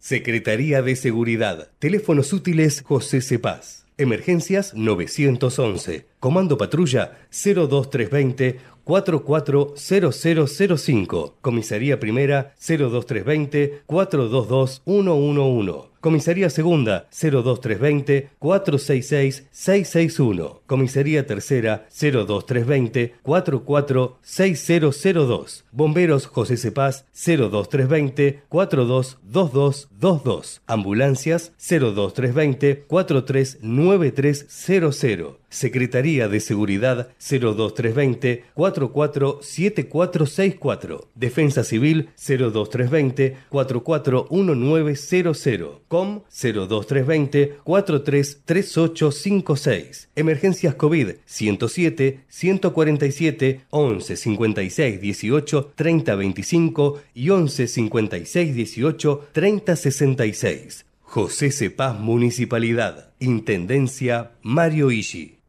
[0.00, 1.68] Secretaría de Seguridad.
[1.78, 3.84] Teléfonos útiles José Cepaz.
[3.98, 6.09] Emergencias 911.
[6.20, 11.36] Comando Patrulla 02320 440005.
[11.40, 15.88] Comisaría Primera 02320 422 111.
[16.00, 20.62] Comisaría Segunda 02320 466 661.
[20.66, 25.64] Comisaría Tercera 02320 446002.
[25.72, 30.62] Bomberos José Cepaz 02320 422222.
[30.66, 35.40] Ambulancias 02320 439300.
[35.50, 41.08] Secretaría de Seguridad 02320 447464.
[41.14, 45.80] Defensa Civil 02320 441900.
[45.88, 50.10] COM 02320 433856.
[50.16, 60.84] Emergencias COVID 107 147 11 56 18 30 25 y 11 56 18 30 66.
[61.02, 63.14] José Cepaz Municipalidad.
[63.18, 65.40] Intendencia Mario Ishi.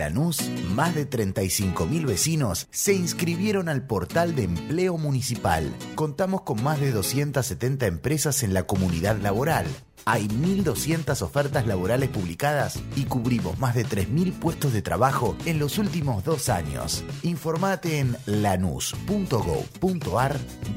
[0.00, 5.74] Lanús, más de 35.000 vecinos se inscribieron al portal de empleo municipal.
[5.94, 9.66] Contamos con más de 270 empresas en la comunidad laboral.
[10.06, 15.76] Hay 1.200 ofertas laborales publicadas y cubrimos más de 3.000 puestos de trabajo en los
[15.76, 17.04] últimos dos años.
[17.22, 18.90] Informate en lanús.gov.ar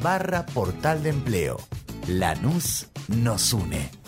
[0.01, 1.57] barra portal de empleo.
[2.07, 4.02] Lanús nos une.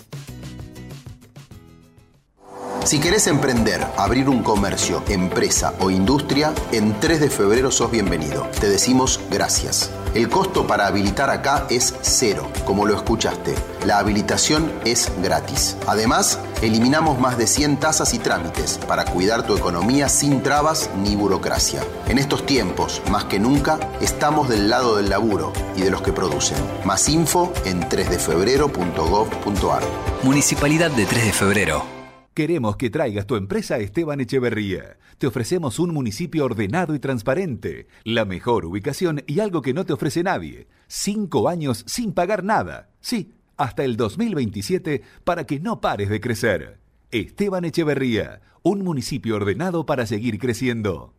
[2.86, 8.48] Si querés emprender, abrir un comercio, empresa o industria, en 3 de febrero sos bienvenido.
[8.62, 9.90] Te decimos gracias.
[10.14, 13.56] El costo para habilitar acá es cero, como lo escuchaste.
[13.88, 15.78] La habilitación es gratis.
[15.88, 21.16] Además, eliminamos más de 100 tasas y trámites para cuidar tu economía sin trabas ni
[21.16, 21.82] burocracia.
[22.08, 26.14] En estos tiempos, más que nunca, estamos del lado del laburo y de los que
[26.14, 26.60] producen.
[26.84, 29.82] Más info en 3defebrero.gov.ar.
[30.22, 31.95] Municipalidad de 3 de Febrero.
[32.36, 34.98] Queremos que traigas tu empresa a Esteban Echeverría.
[35.18, 39.94] Te ofrecemos un municipio ordenado y transparente, la mejor ubicación y algo que no te
[39.94, 40.68] ofrece nadie.
[40.86, 42.90] Cinco años sin pagar nada.
[43.00, 46.82] Sí, hasta el 2027 para que no pares de crecer.
[47.10, 51.14] Esteban Echeverría, un municipio ordenado para seguir creciendo.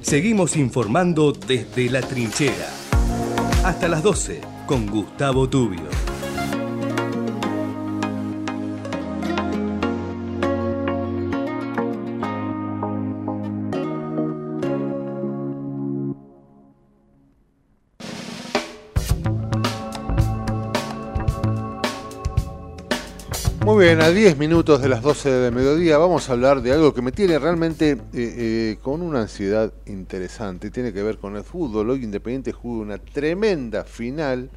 [0.00, 2.70] Seguimos informando desde la trinchera.
[3.64, 6.07] Hasta las 12 con Gustavo Tubio.
[23.78, 26.92] Muy bien, a 10 minutos de las 12 de mediodía vamos a hablar de algo
[26.92, 30.72] que me tiene realmente eh, eh, con una ansiedad interesante.
[30.72, 31.88] Tiene que ver con el fútbol.
[31.90, 34.50] Hoy Independiente juega una tremenda final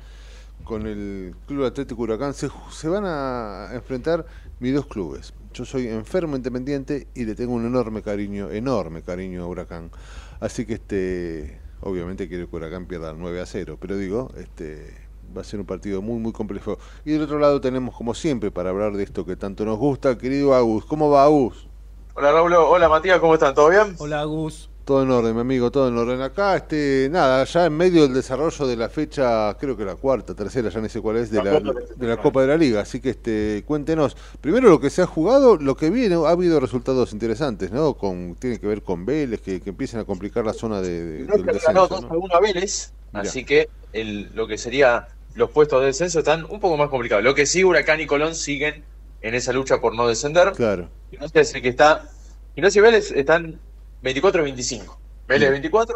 [0.64, 2.34] con el Club Atlético Huracán.
[2.34, 4.26] Se, se van a enfrentar
[4.60, 5.36] mis dos clubes.
[5.54, 9.92] Yo soy enfermo independiente y le tengo un enorme cariño, enorme cariño a Huracán.
[10.40, 15.42] Así que este, obviamente quiero que Huracán pierda 9 a 0, pero digo, este, va
[15.42, 16.78] a ser un partido muy, muy complejo.
[17.06, 20.18] Y del otro lado tenemos, como siempre, para hablar de esto que tanto nos gusta,
[20.18, 20.86] querido Agus.
[20.86, 21.68] ¿Cómo va Agus?
[22.14, 23.54] Hola Raúl, hola Matías, ¿cómo están?
[23.56, 23.96] ¿Todo bien?
[23.98, 24.70] Hola Agus.
[24.84, 26.22] Todo en orden, mi amigo, todo en orden.
[26.22, 30.34] Acá, este, nada, ya en medio del desarrollo de la fecha, creo que la cuarta,
[30.34, 31.60] tercera, ya no sé cuál es, de la,
[31.96, 32.82] de la Copa de la Liga.
[32.82, 36.60] Así que este, cuéntenos, primero lo que se ha jugado, lo que viene, ha habido
[36.60, 37.94] resultados interesantes, ¿no?
[37.94, 41.26] Con, tiene que ver con Vélez, que, que empiecen a complicar la zona de, de-
[41.28, 42.02] Creo del que ganó descenso.
[42.02, 42.08] 2 ¿no?
[42.10, 43.22] a 1 a Vélez, Mirá.
[43.22, 47.24] así que el, lo que sería los puestos de descenso están un poco más complicados.
[47.24, 48.84] Lo que sí, Huracán y Colón siguen
[49.22, 50.52] en esa lucha por no descender.
[50.54, 50.90] Claro.
[51.10, 52.10] Gimnasia es el que está.
[52.56, 53.60] Y Vélez están
[54.02, 55.00] 24 y 25.
[55.28, 55.52] Vélez Mm.
[55.54, 55.96] 24,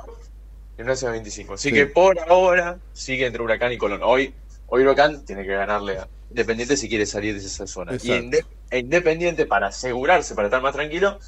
[0.77, 1.53] Gimnasia 25.
[1.55, 1.75] Así Sí.
[1.75, 4.01] que por ahora sigue entre Huracán y Colón.
[4.03, 4.33] Hoy,
[4.67, 7.93] hoy Huracán tiene que ganarle a Independiente si quiere salir de esa zona.
[7.93, 8.15] Y Exacto.
[8.23, 11.19] Inde- e Independiente, para asegurarse, para estar más tranquilo,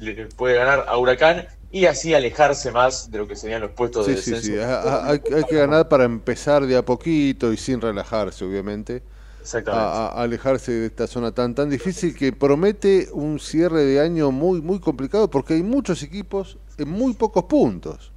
[0.00, 4.06] le puede ganar a Huracán y así alejarse más de lo que serían los puestos
[4.06, 4.52] de Sí, sí, descenso.
[4.54, 4.58] sí.
[4.58, 9.02] ha- Hay, hay que ganar para empezar de a poquito y sin relajarse, obviamente.
[9.40, 9.86] Exactamente.
[9.96, 14.00] A, a- a alejarse de esta zona tan tan difícil que promete un cierre de
[14.00, 18.12] año muy muy complicado porque hay muchos equipos en muy pocos puntos.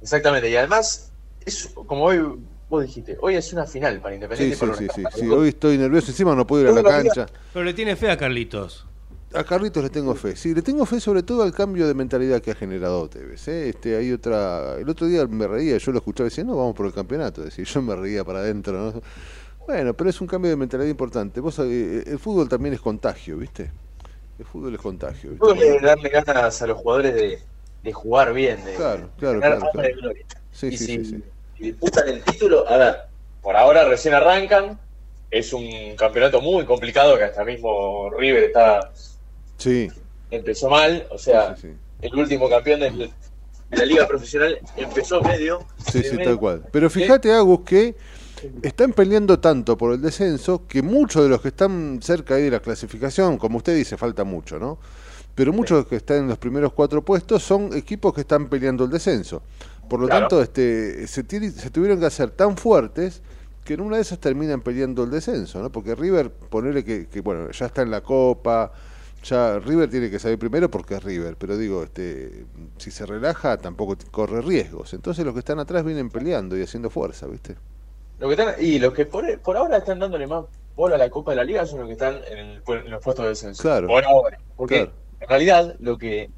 [0.00, 0.50] Exactamente.
[0.50, 1.12] Y además,
[1.44, 2.20] es como hoy
[2.68, 4.66] vos dijiste, hoy es una final para Sí, Independiente.
[4.76, 5.28] sí, sí, sí, sí.
[5.28, 7.26] Hoy estoy nervioso, encima no puedo ir a la cancha.
[7.52, 8.86] Pero le tiene fe a Carlitos.
[9.34, 10.36] A Carlitos le tengo fe.
[10.36, 13.48] Sí, le tengo fe sobre todo al cambio de mentalidad que ha generado Tevez.
[13.48, 13.70] ¿eh?
[13.70, 14.76] Este, hay otra.
[14.78, 17.40] El otro día me reía, yo lo escuchaba diciendo, no, vamos por el campeonato.
[17.42, 18.72] Es decir, yo me reía para adentro.
[18.72, 19.02] ¿no?
[19.66, 21.40] Bueno, pero es un cambio de mentalidad importante.
[21.40, 23.70] Vos, eh, el fútbol también es contagio, ¿viste?
[24.38, 25.30] El fútbol es contagio.
[25.30, 25.44] ¿viste?
[25.44, 27.38] Fútbol es darle ganas a los jugadores de,
[27.82, 30.08] de jugar bien, de, Claro, claro, de ganar claro, fama de claro.
[30.08, 30.26] gloria.
[30.50, 31.24] Sí, y sí, si, sí.
[31.56, 32.96] si disputan el título, a ver,
[33.40, 34.78] por ahora recién arrancan,
[35.30, 38.92] es un campeonato muy complicado que hasta mismo River está
[39.62, 39.88] Sí,
[40.30, 41.54] empezó mal, o sea,
[42.00, 43.10] el último campeón de
[43.70, 45.66] la liga profesional empezó medio.
[45.90, 46.30] sí, sí, medio.
[46.30, 46.62] tal cual.
[46.72, 47.94] Pero fíjate, Agus, que
[48.62, 52.50] están peleando tanto por el descenso que muchos de los que están cerca ahí de
[52.50, 54.78] la clasificación, como usted dice, falta mucho, ¿no?
[55.34, 58.48] Pero muchos de los que están en los primeros cuatro puestos son equipos que están
[58.48, 59.42] peleando el descenso.
[59.88, 60.28] Por lo Claro.
[60.28, 63.22] tanto, este, se, tiene- se tuvieron que hacer tan fuertes
[63.64, 65.70] que en una de esas terminan peleando el descenso, ¿no?
[65.70, 68.72] Porque River, ponerle que, que, bueno, ya está en la Copa,
[69.22, 72.44] ya River tiene que salir primero porque es River, pero digo, este,
[72.78, 74.94] si se relaja tampoco corre riesgos.
[74.94, 77.56] Entonces los que están atrás vienen peleando y haciendo fuerza, ¿viste?
[78.18, 80.44] Lo que están, y los que por, por ahora están dándole más
[80.76, 83.02] bola a la Copa de la Liga son los que están en, el- en los
[83.02, 83.62] puestos de descenso.
[83.62, 83.88] Claro.
[83.88, 84.38] Por ahora.
[84.56, 84.92] Porque Claro.
[85.20, 86.30] en realidad lo que,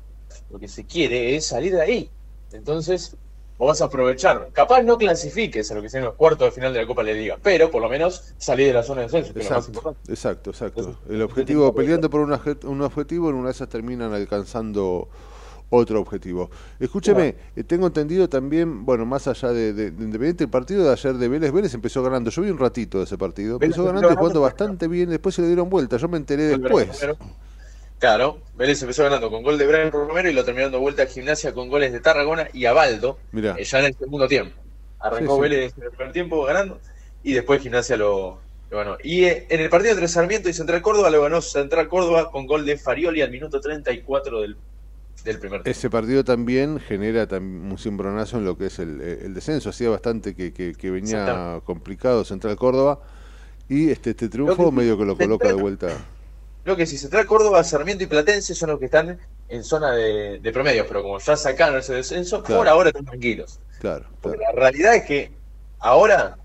[0.51, 2.11] lo que se quiere es salir de ahí.
[2.53, 3.17] Entonces,
[3.59, 4.49] vos vas a aprovechar.
[4.53, 7.13] Capaz no clasifiques a lo que sean los cuartos de final de la Copa de
[7.13, 9.51] la Liga, pero por lo menos salir de la zona de descenso, que es lo
[9.57, 10.13] más Exacto, importante.
[10.13, 10.99] exacto, exacto.
[11.09, 15.09] El objetivo, peleando por un, obje- un objetivo, en una de esas terminan alcanzando
[15.71, 16.51] otro objetivo.
[16.79, 20.93] Escúcheme, eh, tengo entendido también, bueno, más allá de, de- de Independiente, el partido de
[20.93, 22.31] ayer de Vélez, Vélez empezó ganando.
[22.31, 23.59] Yo vi un ratito de ese partido.
[23.59, 25.97] Vélez Empezó ganando jugando bastante bien, después se le dieron vuelta.
[25.97, 26.89] Yo me enteré después.
[27.01, 27.17] Pero,
[27.99, 31.07] claro, Vélez empezó ganando con gol de Brian Romero y lo terminó dando vuelta a
[31.07, 33.55] Gimnasia con goles de Tarragona y Abaldo, Mirá.
[33.59, 34.55] eh, ya en el segundo tiempo.
[35.01, 35.41] Arrancó Sí, sí.
[35.43, 36.81] Vélez en el primer tiempo ganando
[37.23, 38.39] y después Gimnasia lo,
[38.71, 38.97] lo ganó.
[39.03, 42.47] Y eh, en el partido entre Sarmiento y Central Córdoba lo ganó Central Córdoba con
[42.47, 44.57] gol de Farioli al minuto 34 del,
[45.25, 45.71] del primer tiempo.
[45.71, 49.71] Ese partido también genera un cimbronazo en lo que es el, el descenso.
[49.71, 53.01] Hacía bastante que, que- que venía complicado Central Córdoba
[53.69, 55.89] y este, este triunfo que- medio que lo coloca de vuelta.
[56.65, 59.19] Lo que sí, Central Córdoba, Sarmiento y Platense son los que están
[59.49, 62.61] en zona de, de promedios, pero como ya sacaron ese descenso, Claro.
[62.61, 63.61] por ahora están tranquilos.
[63.81, 65.31] Claro, Porque la realidad es que
[65.79, 66.39] ahora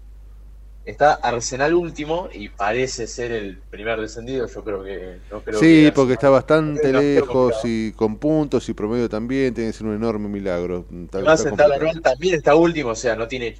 [0.86, 4.48] está Arsenal último y parece ser el primer descendido.
[4.48, 8.18] Yo creo que no creo Sí, que porque está bastante Creo no, lejos y con
[8.18, 10.86] puntos y promedio también, tiene que ser un enorme milagro.
[11.06, 11.46] Está- Además.
[11.56, 13.56] Talarón también está último, o sea, no tiene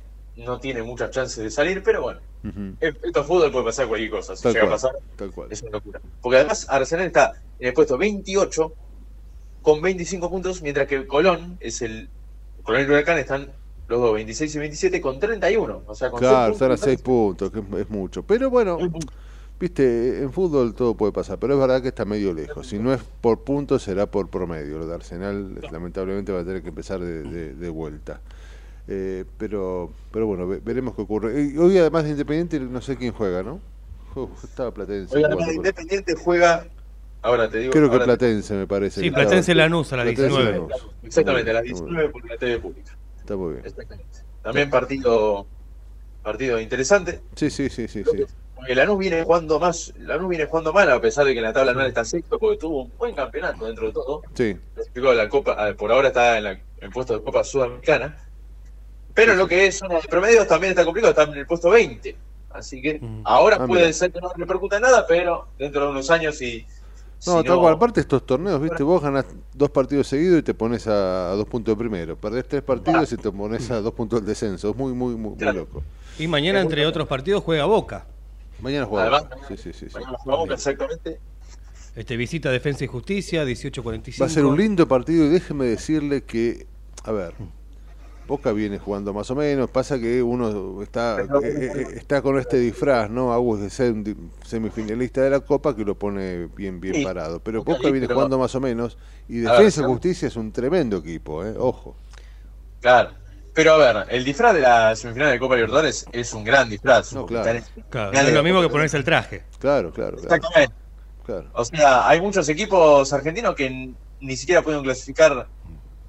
[0.45, 3.88] no tiene muchas chances de salir, pero bueno, Ujú, en- esto es fútbol puede pasar
[3.88, 4.36] cualquier cosa.
[4.36, 5.52] Si Tal llega a pasar, tal cual.
[5.52, 6.02] es una locura.
[6.22, 8.74] Porque además Arsenal está en el puesto 28
[9.61, 12.10] con 25 puntos, mientras que Colón es el
[12.64, 13.52] Colón y Huracán están
[13.88, 16.56] los dos 26 y 27 con 31, o sea, con Claro, puntos.
[16.56, 18.24] están a seis puntos, que es, es mucho.
[18.24, 18.78] Pero bueno,
[19.60, 22.68] viste, en fútbol todo puede pasar, pero es verdad que está medio lejos.
[22.68, 24.78] Si no es por puntos, será por promedio.
[24.78, 28.22] Lo de Arsenal, lamentablemente, va a tener que empezar de, de- de vuelta.
[28.91, 31.32] Eh, pero pero bueno, ve- veremos qué ocurre.
[31.60, 33.60] Hoy, además de Independiente, no sé quién juega, ¿no?
[34.16, 35.16] Uf, estaba Platense.
[35.16, 36.66] Hoy además de Independiente juega,
[37.22, 39.02] ahora te digo, Creo que Platense, me parece.
[39.02, 40.52] Sí, que Platense estaba- Lanús a las Platense 19.
[40.57, 40.88] Lanús.
[41.03, 42.98] exactamente a las Está muy bien, 19 por la TV pública.
[43.20, 43.66] Está muy bien.
[43.66, 44.20] Exactamente.
[44.41, 45.45] También partido
[46.24, 47.22] partido interesante.
[47.36, 48.26] Sí, sí, sí, sí, sí.
[48.56, 51.53] Porque Lanús viene jugando más, Lanús viene jugando mal a pesar de que en la
[51.53, 54.22] tabla anual está sexto porque tuvo un buen campeonato dentro de todo.
[54.34, 58.18] Sí, Clasificó a la Copa, por ahora está en, la, en puesto de Copa Sudamericana.
[59.19, 62.15] Pero lo que es zona de promedios también está complicado, está en el puesto 20.
[62.51, 63.93] Así que ahora Ah, puede mira.
[63.93, 66.65] ser que no repercuta en nada, pero dentro de unos años si,
[67.27, 67.73] No, Si tal cual.
[67.73, 71.45] Aparte estos torneos, viste, vos ganás dos partidos seguidos y te pones a, a dos
[71.47, 72.15] puntos de primero.
[72.15, 74.69] Perdés tres partidos y te pones a dos puntos del descenso.
[74.71, 75.83] Es muy, muy, muy, muy loco.
[76.17, 78.05] Y mañana, entre otros partidos, juega Boca.
[78.61, 79.17] Mañana juega.
[79.17, 79.85] Además, Sí, sí, sí.
[79.89, 79.93] sí.
[79.95, 81.19] mañana jugamos exactamente.
[81.95, 84.21] Este, visita Defensa y Justicia, 18.45.
[84.21, 86.67] Va a ser un lindo partido y déjeme decirle que,
[87.03, 87.33] a ver,
[88.30, 92.57] Boca viene jugando más o menos, pasa que uno está, eh, eh, está con este
[92.60, 93.34] disfraz, ¿no?
[93.34, 97.39] Agus de ser un semifinalista de la Copa que lo pone bien, bien Sí, parado.
[97.39, 99.85] Pero Boca viene pero- jugando más o menos y Defensa y.
[99.85, 101.56] Justicia es un tremendo equipo, ¿eh?
[101.57, 101.95] Ojo.
[102.81, 103.10] Claro.
[103.56, 107.11] Pero a ver, el disfraz de la semifinal de Copa Libertadores es un gran disfraz.
[107.14, 107.60] No, claro.
[108.14, 109.43] es lo mismo que ponerse el traje.
[109.57, 110.35] Claro, claro, claro.
[110.35, 110.76] Exactamente.
[111.26, 111.49] claro.
[111.53, 113.91] O sea, hay muchos equipos argentinos que
[114.22, 115.47] ni siquiera pueden clasificar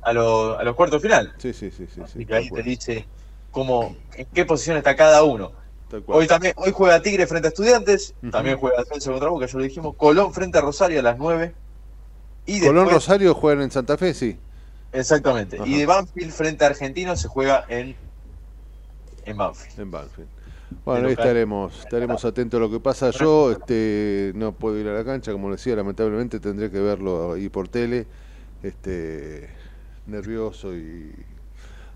[0.03, 1.35] a, lo- a los cuartos final.
[1.39, 2.01] Sí, sí, sí, sí.
[2.13, 3.07] sí, Y que ahí te dice
[3.51, 5.53] cómo, en qué posición está cada uno.
[6.07, 9.65] Hoy también, hoy juega Tigre frente a Estudiantes, también juega Defensa contra Boca, ya lo
[9.65, 11.53] dijimos, Colón frente a Rosario a las 9.
[12.47, 14.39] Y Colón después- Rosario juegan en Santa Fe, sí.
[14.93, 15.57] Exactamente.
[15.57, 15.67] Ajá.
[15.67, 17.97] Y de Banfield frente a Argentinos se juega en,
[19.25, 19.81] en Banfield.
[19.81, 20.29] En Banfield.
[20.85, 23.11] Bueno, ahí estaremos, estaremos atentos a lo que pasa.
[23.11, 27.49] Yo este, no puedo ir a la cancha, como decía, lamentablemente tendré que verlo ahí
[27.49, 28.07] por tele.
[28.63, 29.51] Este,
[30.11, 31.13] nervioso y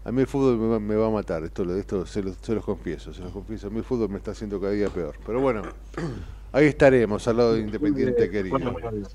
[0.04, 1.44] a mí el fútbol me va, me va a matar.
[1.44, 3.66] Esto, esto se, los, se los confieso, se los confieso.
[3.66, 5.14] A mí el fútbol me está haciendo cada día peor.
[5.26, 5.62] Pero bueno,
[6.52, 8.58] ahí estaremos al lado de Independiente querido.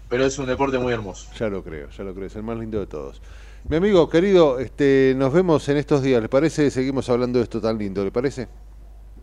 [0.09, 1.30] Pero es un deporte muy hermoso.
[1.38, 3.21] Ya lo creo, ya lo creo, es el más lindo de todos.
[3.67, 6.21] Mi amigo querido, este, nos vemos en estos días.
[6.21, 6.71] ¿Le parece?
[6.71, 8.47] Seguimos hablando de esto tan lindo, ¿le parece?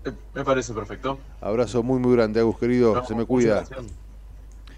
[0.05, 1.19] Eh, Me parece perfecto.
[1.41, 2.95] Abrazo muy, muy grande, Agus, querido.
[2.95, 3.65] No, Se me cuida.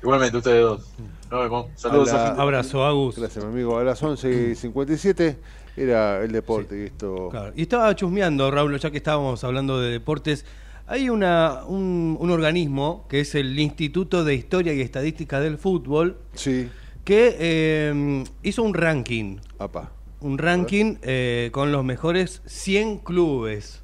[0.02, 0.90] Igualmente, ustedes dos.
[1.30, 1.66] Nos vemos.
[1.76, 2.42] Saludos A la- a.
[2.42, 3.18] Abrazo, Agus.
[3.18, 3.78] Gracias, mi amigo.
[3.78, 5.36] A las 11.57
[5.76, 7.28] era el deporte y esto.
[7.30, 7.52] Claro.
[7.56, 10.44] Y estaba chusmeando, Raúl, ya que estábamos hablando de deportes.
[10.86, 16.16] Hay una, un, un organismo que es el Instituto de Historia y Estadística del Fútbol
[16.32, 16.70] Sí,
[17.04, 19.36] que eh, hizo un ranking.
[19.58, 19.92] apa.
[20.20, 23.82] Un ranking eh, con los mejores 100 clubes.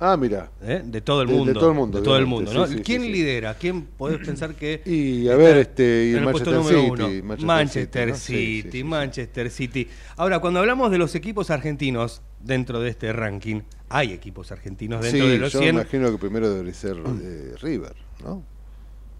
[0.00, 0.50] Ah, mira.
[0.62, 0.82] ¿eh?
[0.84, 1.52] De todo el De- de mundo.
[1.60, 2.66] todo el mundo, de todo el mundo, ¿no?
[2.66, 3.54] sí, sí, ¿Quién sí, lidera?
[3.54, 7.08] ¿Quién podés pensar que Y a ver, este, y el Manchester City, uno?
[7.08, 8.62] Manchester Manchester, City, ¿no?
[8.64, 8.84] City, sí.
[8.84, 9.88] Manchester City.
[10.16, 15.28] Ahora, cuando hablamos de los equipos argentinos dentro de este ranking, hay equipos argentinos dentro
[15.28, 15.74] de los yo 100.
[15.76, 17.94] me imagino que primero debería ser eh, River,
[18.24, 18.42] ¿no?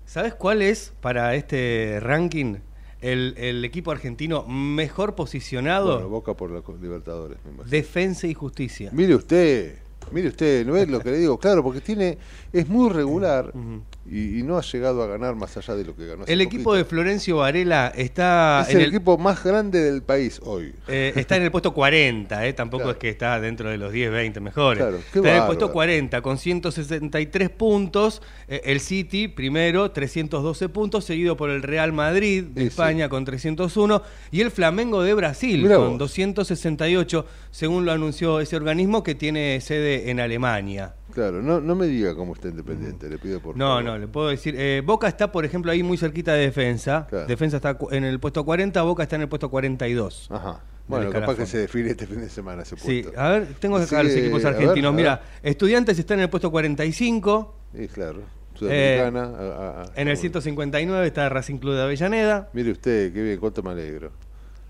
[0.06, 2.56] ¿Sabes cuál es para este ranking
[3.00, 5.92] el, el equipo argentino mejor posicionado?
[5.94, 7.70] Bueno, Boca por la Libertadores, me imagino.
[7.70, 8.90] Defensa y Justicia.
[8.92, 9.76] Mire usted,
[10.10, 11.38] mire usted, ¿no es lo que le digo?
[11.38, 12.18] Claro, porque tiene
[12.52, 13.52] es muy regular
[14.06, 16.24] y, y no ha llegado a ganar más allá de lo que ganó.
[16.26, 16.74] El equipo poquito.
[16.76, 20.74] de Florencio Varela está es en el, el, equipo más grande del país hoy.
[20.88, 22.92] eh, está en el puesto 40, eh, tampoco Claro.
[22.92, 24.82] es que está dentro de los 10, 20 mejores.
[24.82, 28.20] Claro, qué está en el puesto 40 con 163 puntos.
[28.48, 32.66] Eh, el City primero, 312 puntos, seguido por el Real Madrid de Sí, sí.
[32.66, 35.98] España con 301 y el Flamengo de Brasil Mirá con vos.
[36.00, 40.94] 268, según lo anunció ese organismo que tiene sede en Alemania.
[41.14, 43.84] Claro, no, no me diga cómo está Independiente, le pido por No, favor.
[43.84, 44.54] no, le puedo decir.
[44.58, 47.06] eh, Boca está, por ejemplo, ahí muy cerquita de defensa.
[47.08, 47.26] Claro.
[47.26, 50.26] Defensa está en el puesto 40, Boca está en el puesto 42.
[50.30, 50.60] Ajá.
[50.88, 53.18] Bueno, capaz que se define este fin de semana ese Sí, puesto.
[53.20, 54.92] a ver, tengo acá Sigue- los equipos argentinos.
[54.92, 55.02] ver.
[55.02, 57.56] Mira, Estudiantes está en el puesto 45.
[57.74, 58.18] Sí, claro.
[58.20, 59.22] Eh, Sudamericana.
[59.22, 60.16] a- a- a- En el bueno.
[60.20, 62.50] 159 está Racing Club de Avellaneda.
[62.52, 64.10] Mire usted, qué bien, cuánto me alegro.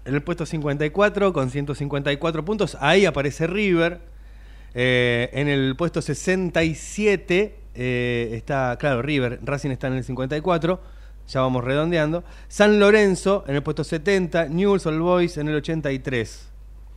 [0.04, 2.76] En el puesto 54 con 154 puntos.
[2.80, 4.00] Ahí aparece River.
[4.74, 9.40] Eh, en el puesto 67 eh, está, claro, River.
[9.42, 10.80] Racing está en el 54.
[11.28, 12.24] Ya vamos redondeando.
[12.48, 14.48] San Lorenzo en el puesto 70.
[14.48, 16.53] Newell's Old Boys en el 83.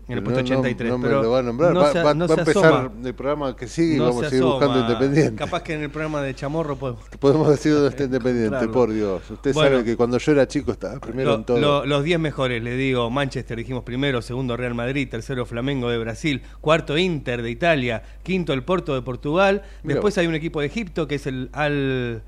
[0.10, 0.90] En el puesto no- no- 83.
[0.92, 1.74] No, me pero lo va a nombrar.
[1.74, 2.92] no va, se- va- va a empezar asoma.
[3.04, 4.88] el programa que sigue y No vamos a seguir buscando asoma.
[4.94, 5.36] Independiente.
[5.36, 6.98] Capaz que en el programa de Chamorro puedo.
[7.20, 8.72] Podemos decir dónde está Independiente, Claro.
[8.72, 9.30] por Dios.
[9.30, 9.70] Usted Bueno.
[9.72, 11.58] sabe que cuando yo era chico estaba primero Lo- en todo.
[11.60, 15.98] lo- los 10 mejores, le digo, Manchester dijimos primero, segundo Real Madrid, tercero Flamengo de
[15.98, 20.68] Brasil, cuarto Inter de Italia, quinto el Porto de Portugal, después hay un equipo de
[20.68, 22.24] Egipto que es el Al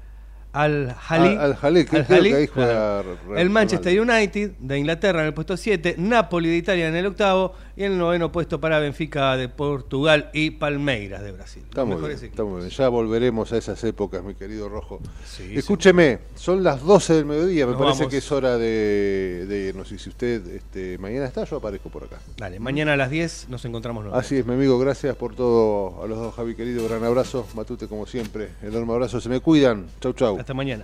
[0.52, 5.94] Al Hali, Al- ahí juega Real- el Manchester United de Inglaterra en el puesto 7,
[6.00, 10.30] Napoli de Italia en el octavo y en el noveno puesto para Benfica de Portugal
[10.34, 11.64] y Palmeiras de Brasil.
[11.64, 12.24] Está muy, bien, equipos.
[12.24, 12.70] está muy bien.
[12.72, 15.00] Ya volveremos a esas épocas, mi querido Rojo.
[15.26, 17.66] Sí, Escúcheme, son las 12 del mediodía.
[17.66, 18.12] Me Nos parece vamos.
[18.12, 19.90] que es hora de, de irnos.
[19.94, 22.20] Y si usted este, mañana está, yo aparezco por acá.
[22.36, 24.26] Dale, mañana a las 10 nos encontramos nuevamente.
[24.28, 24.78] Así es, mi amigo.
[24.78, 26.04] Gracias por todo.
[26.04, 26.86] A los dos, Javi, querido.
[26.86, 27.48] Gran abrazo.
[27.56, 28.50] Matute, como siempre.
[28.62, 29.22] Enorme abrazo.
[29.22, 29.88] Se me cuidan.
[30.02, 30.38] Chau, chau.
[30.38, 30.84] Hasta mañana.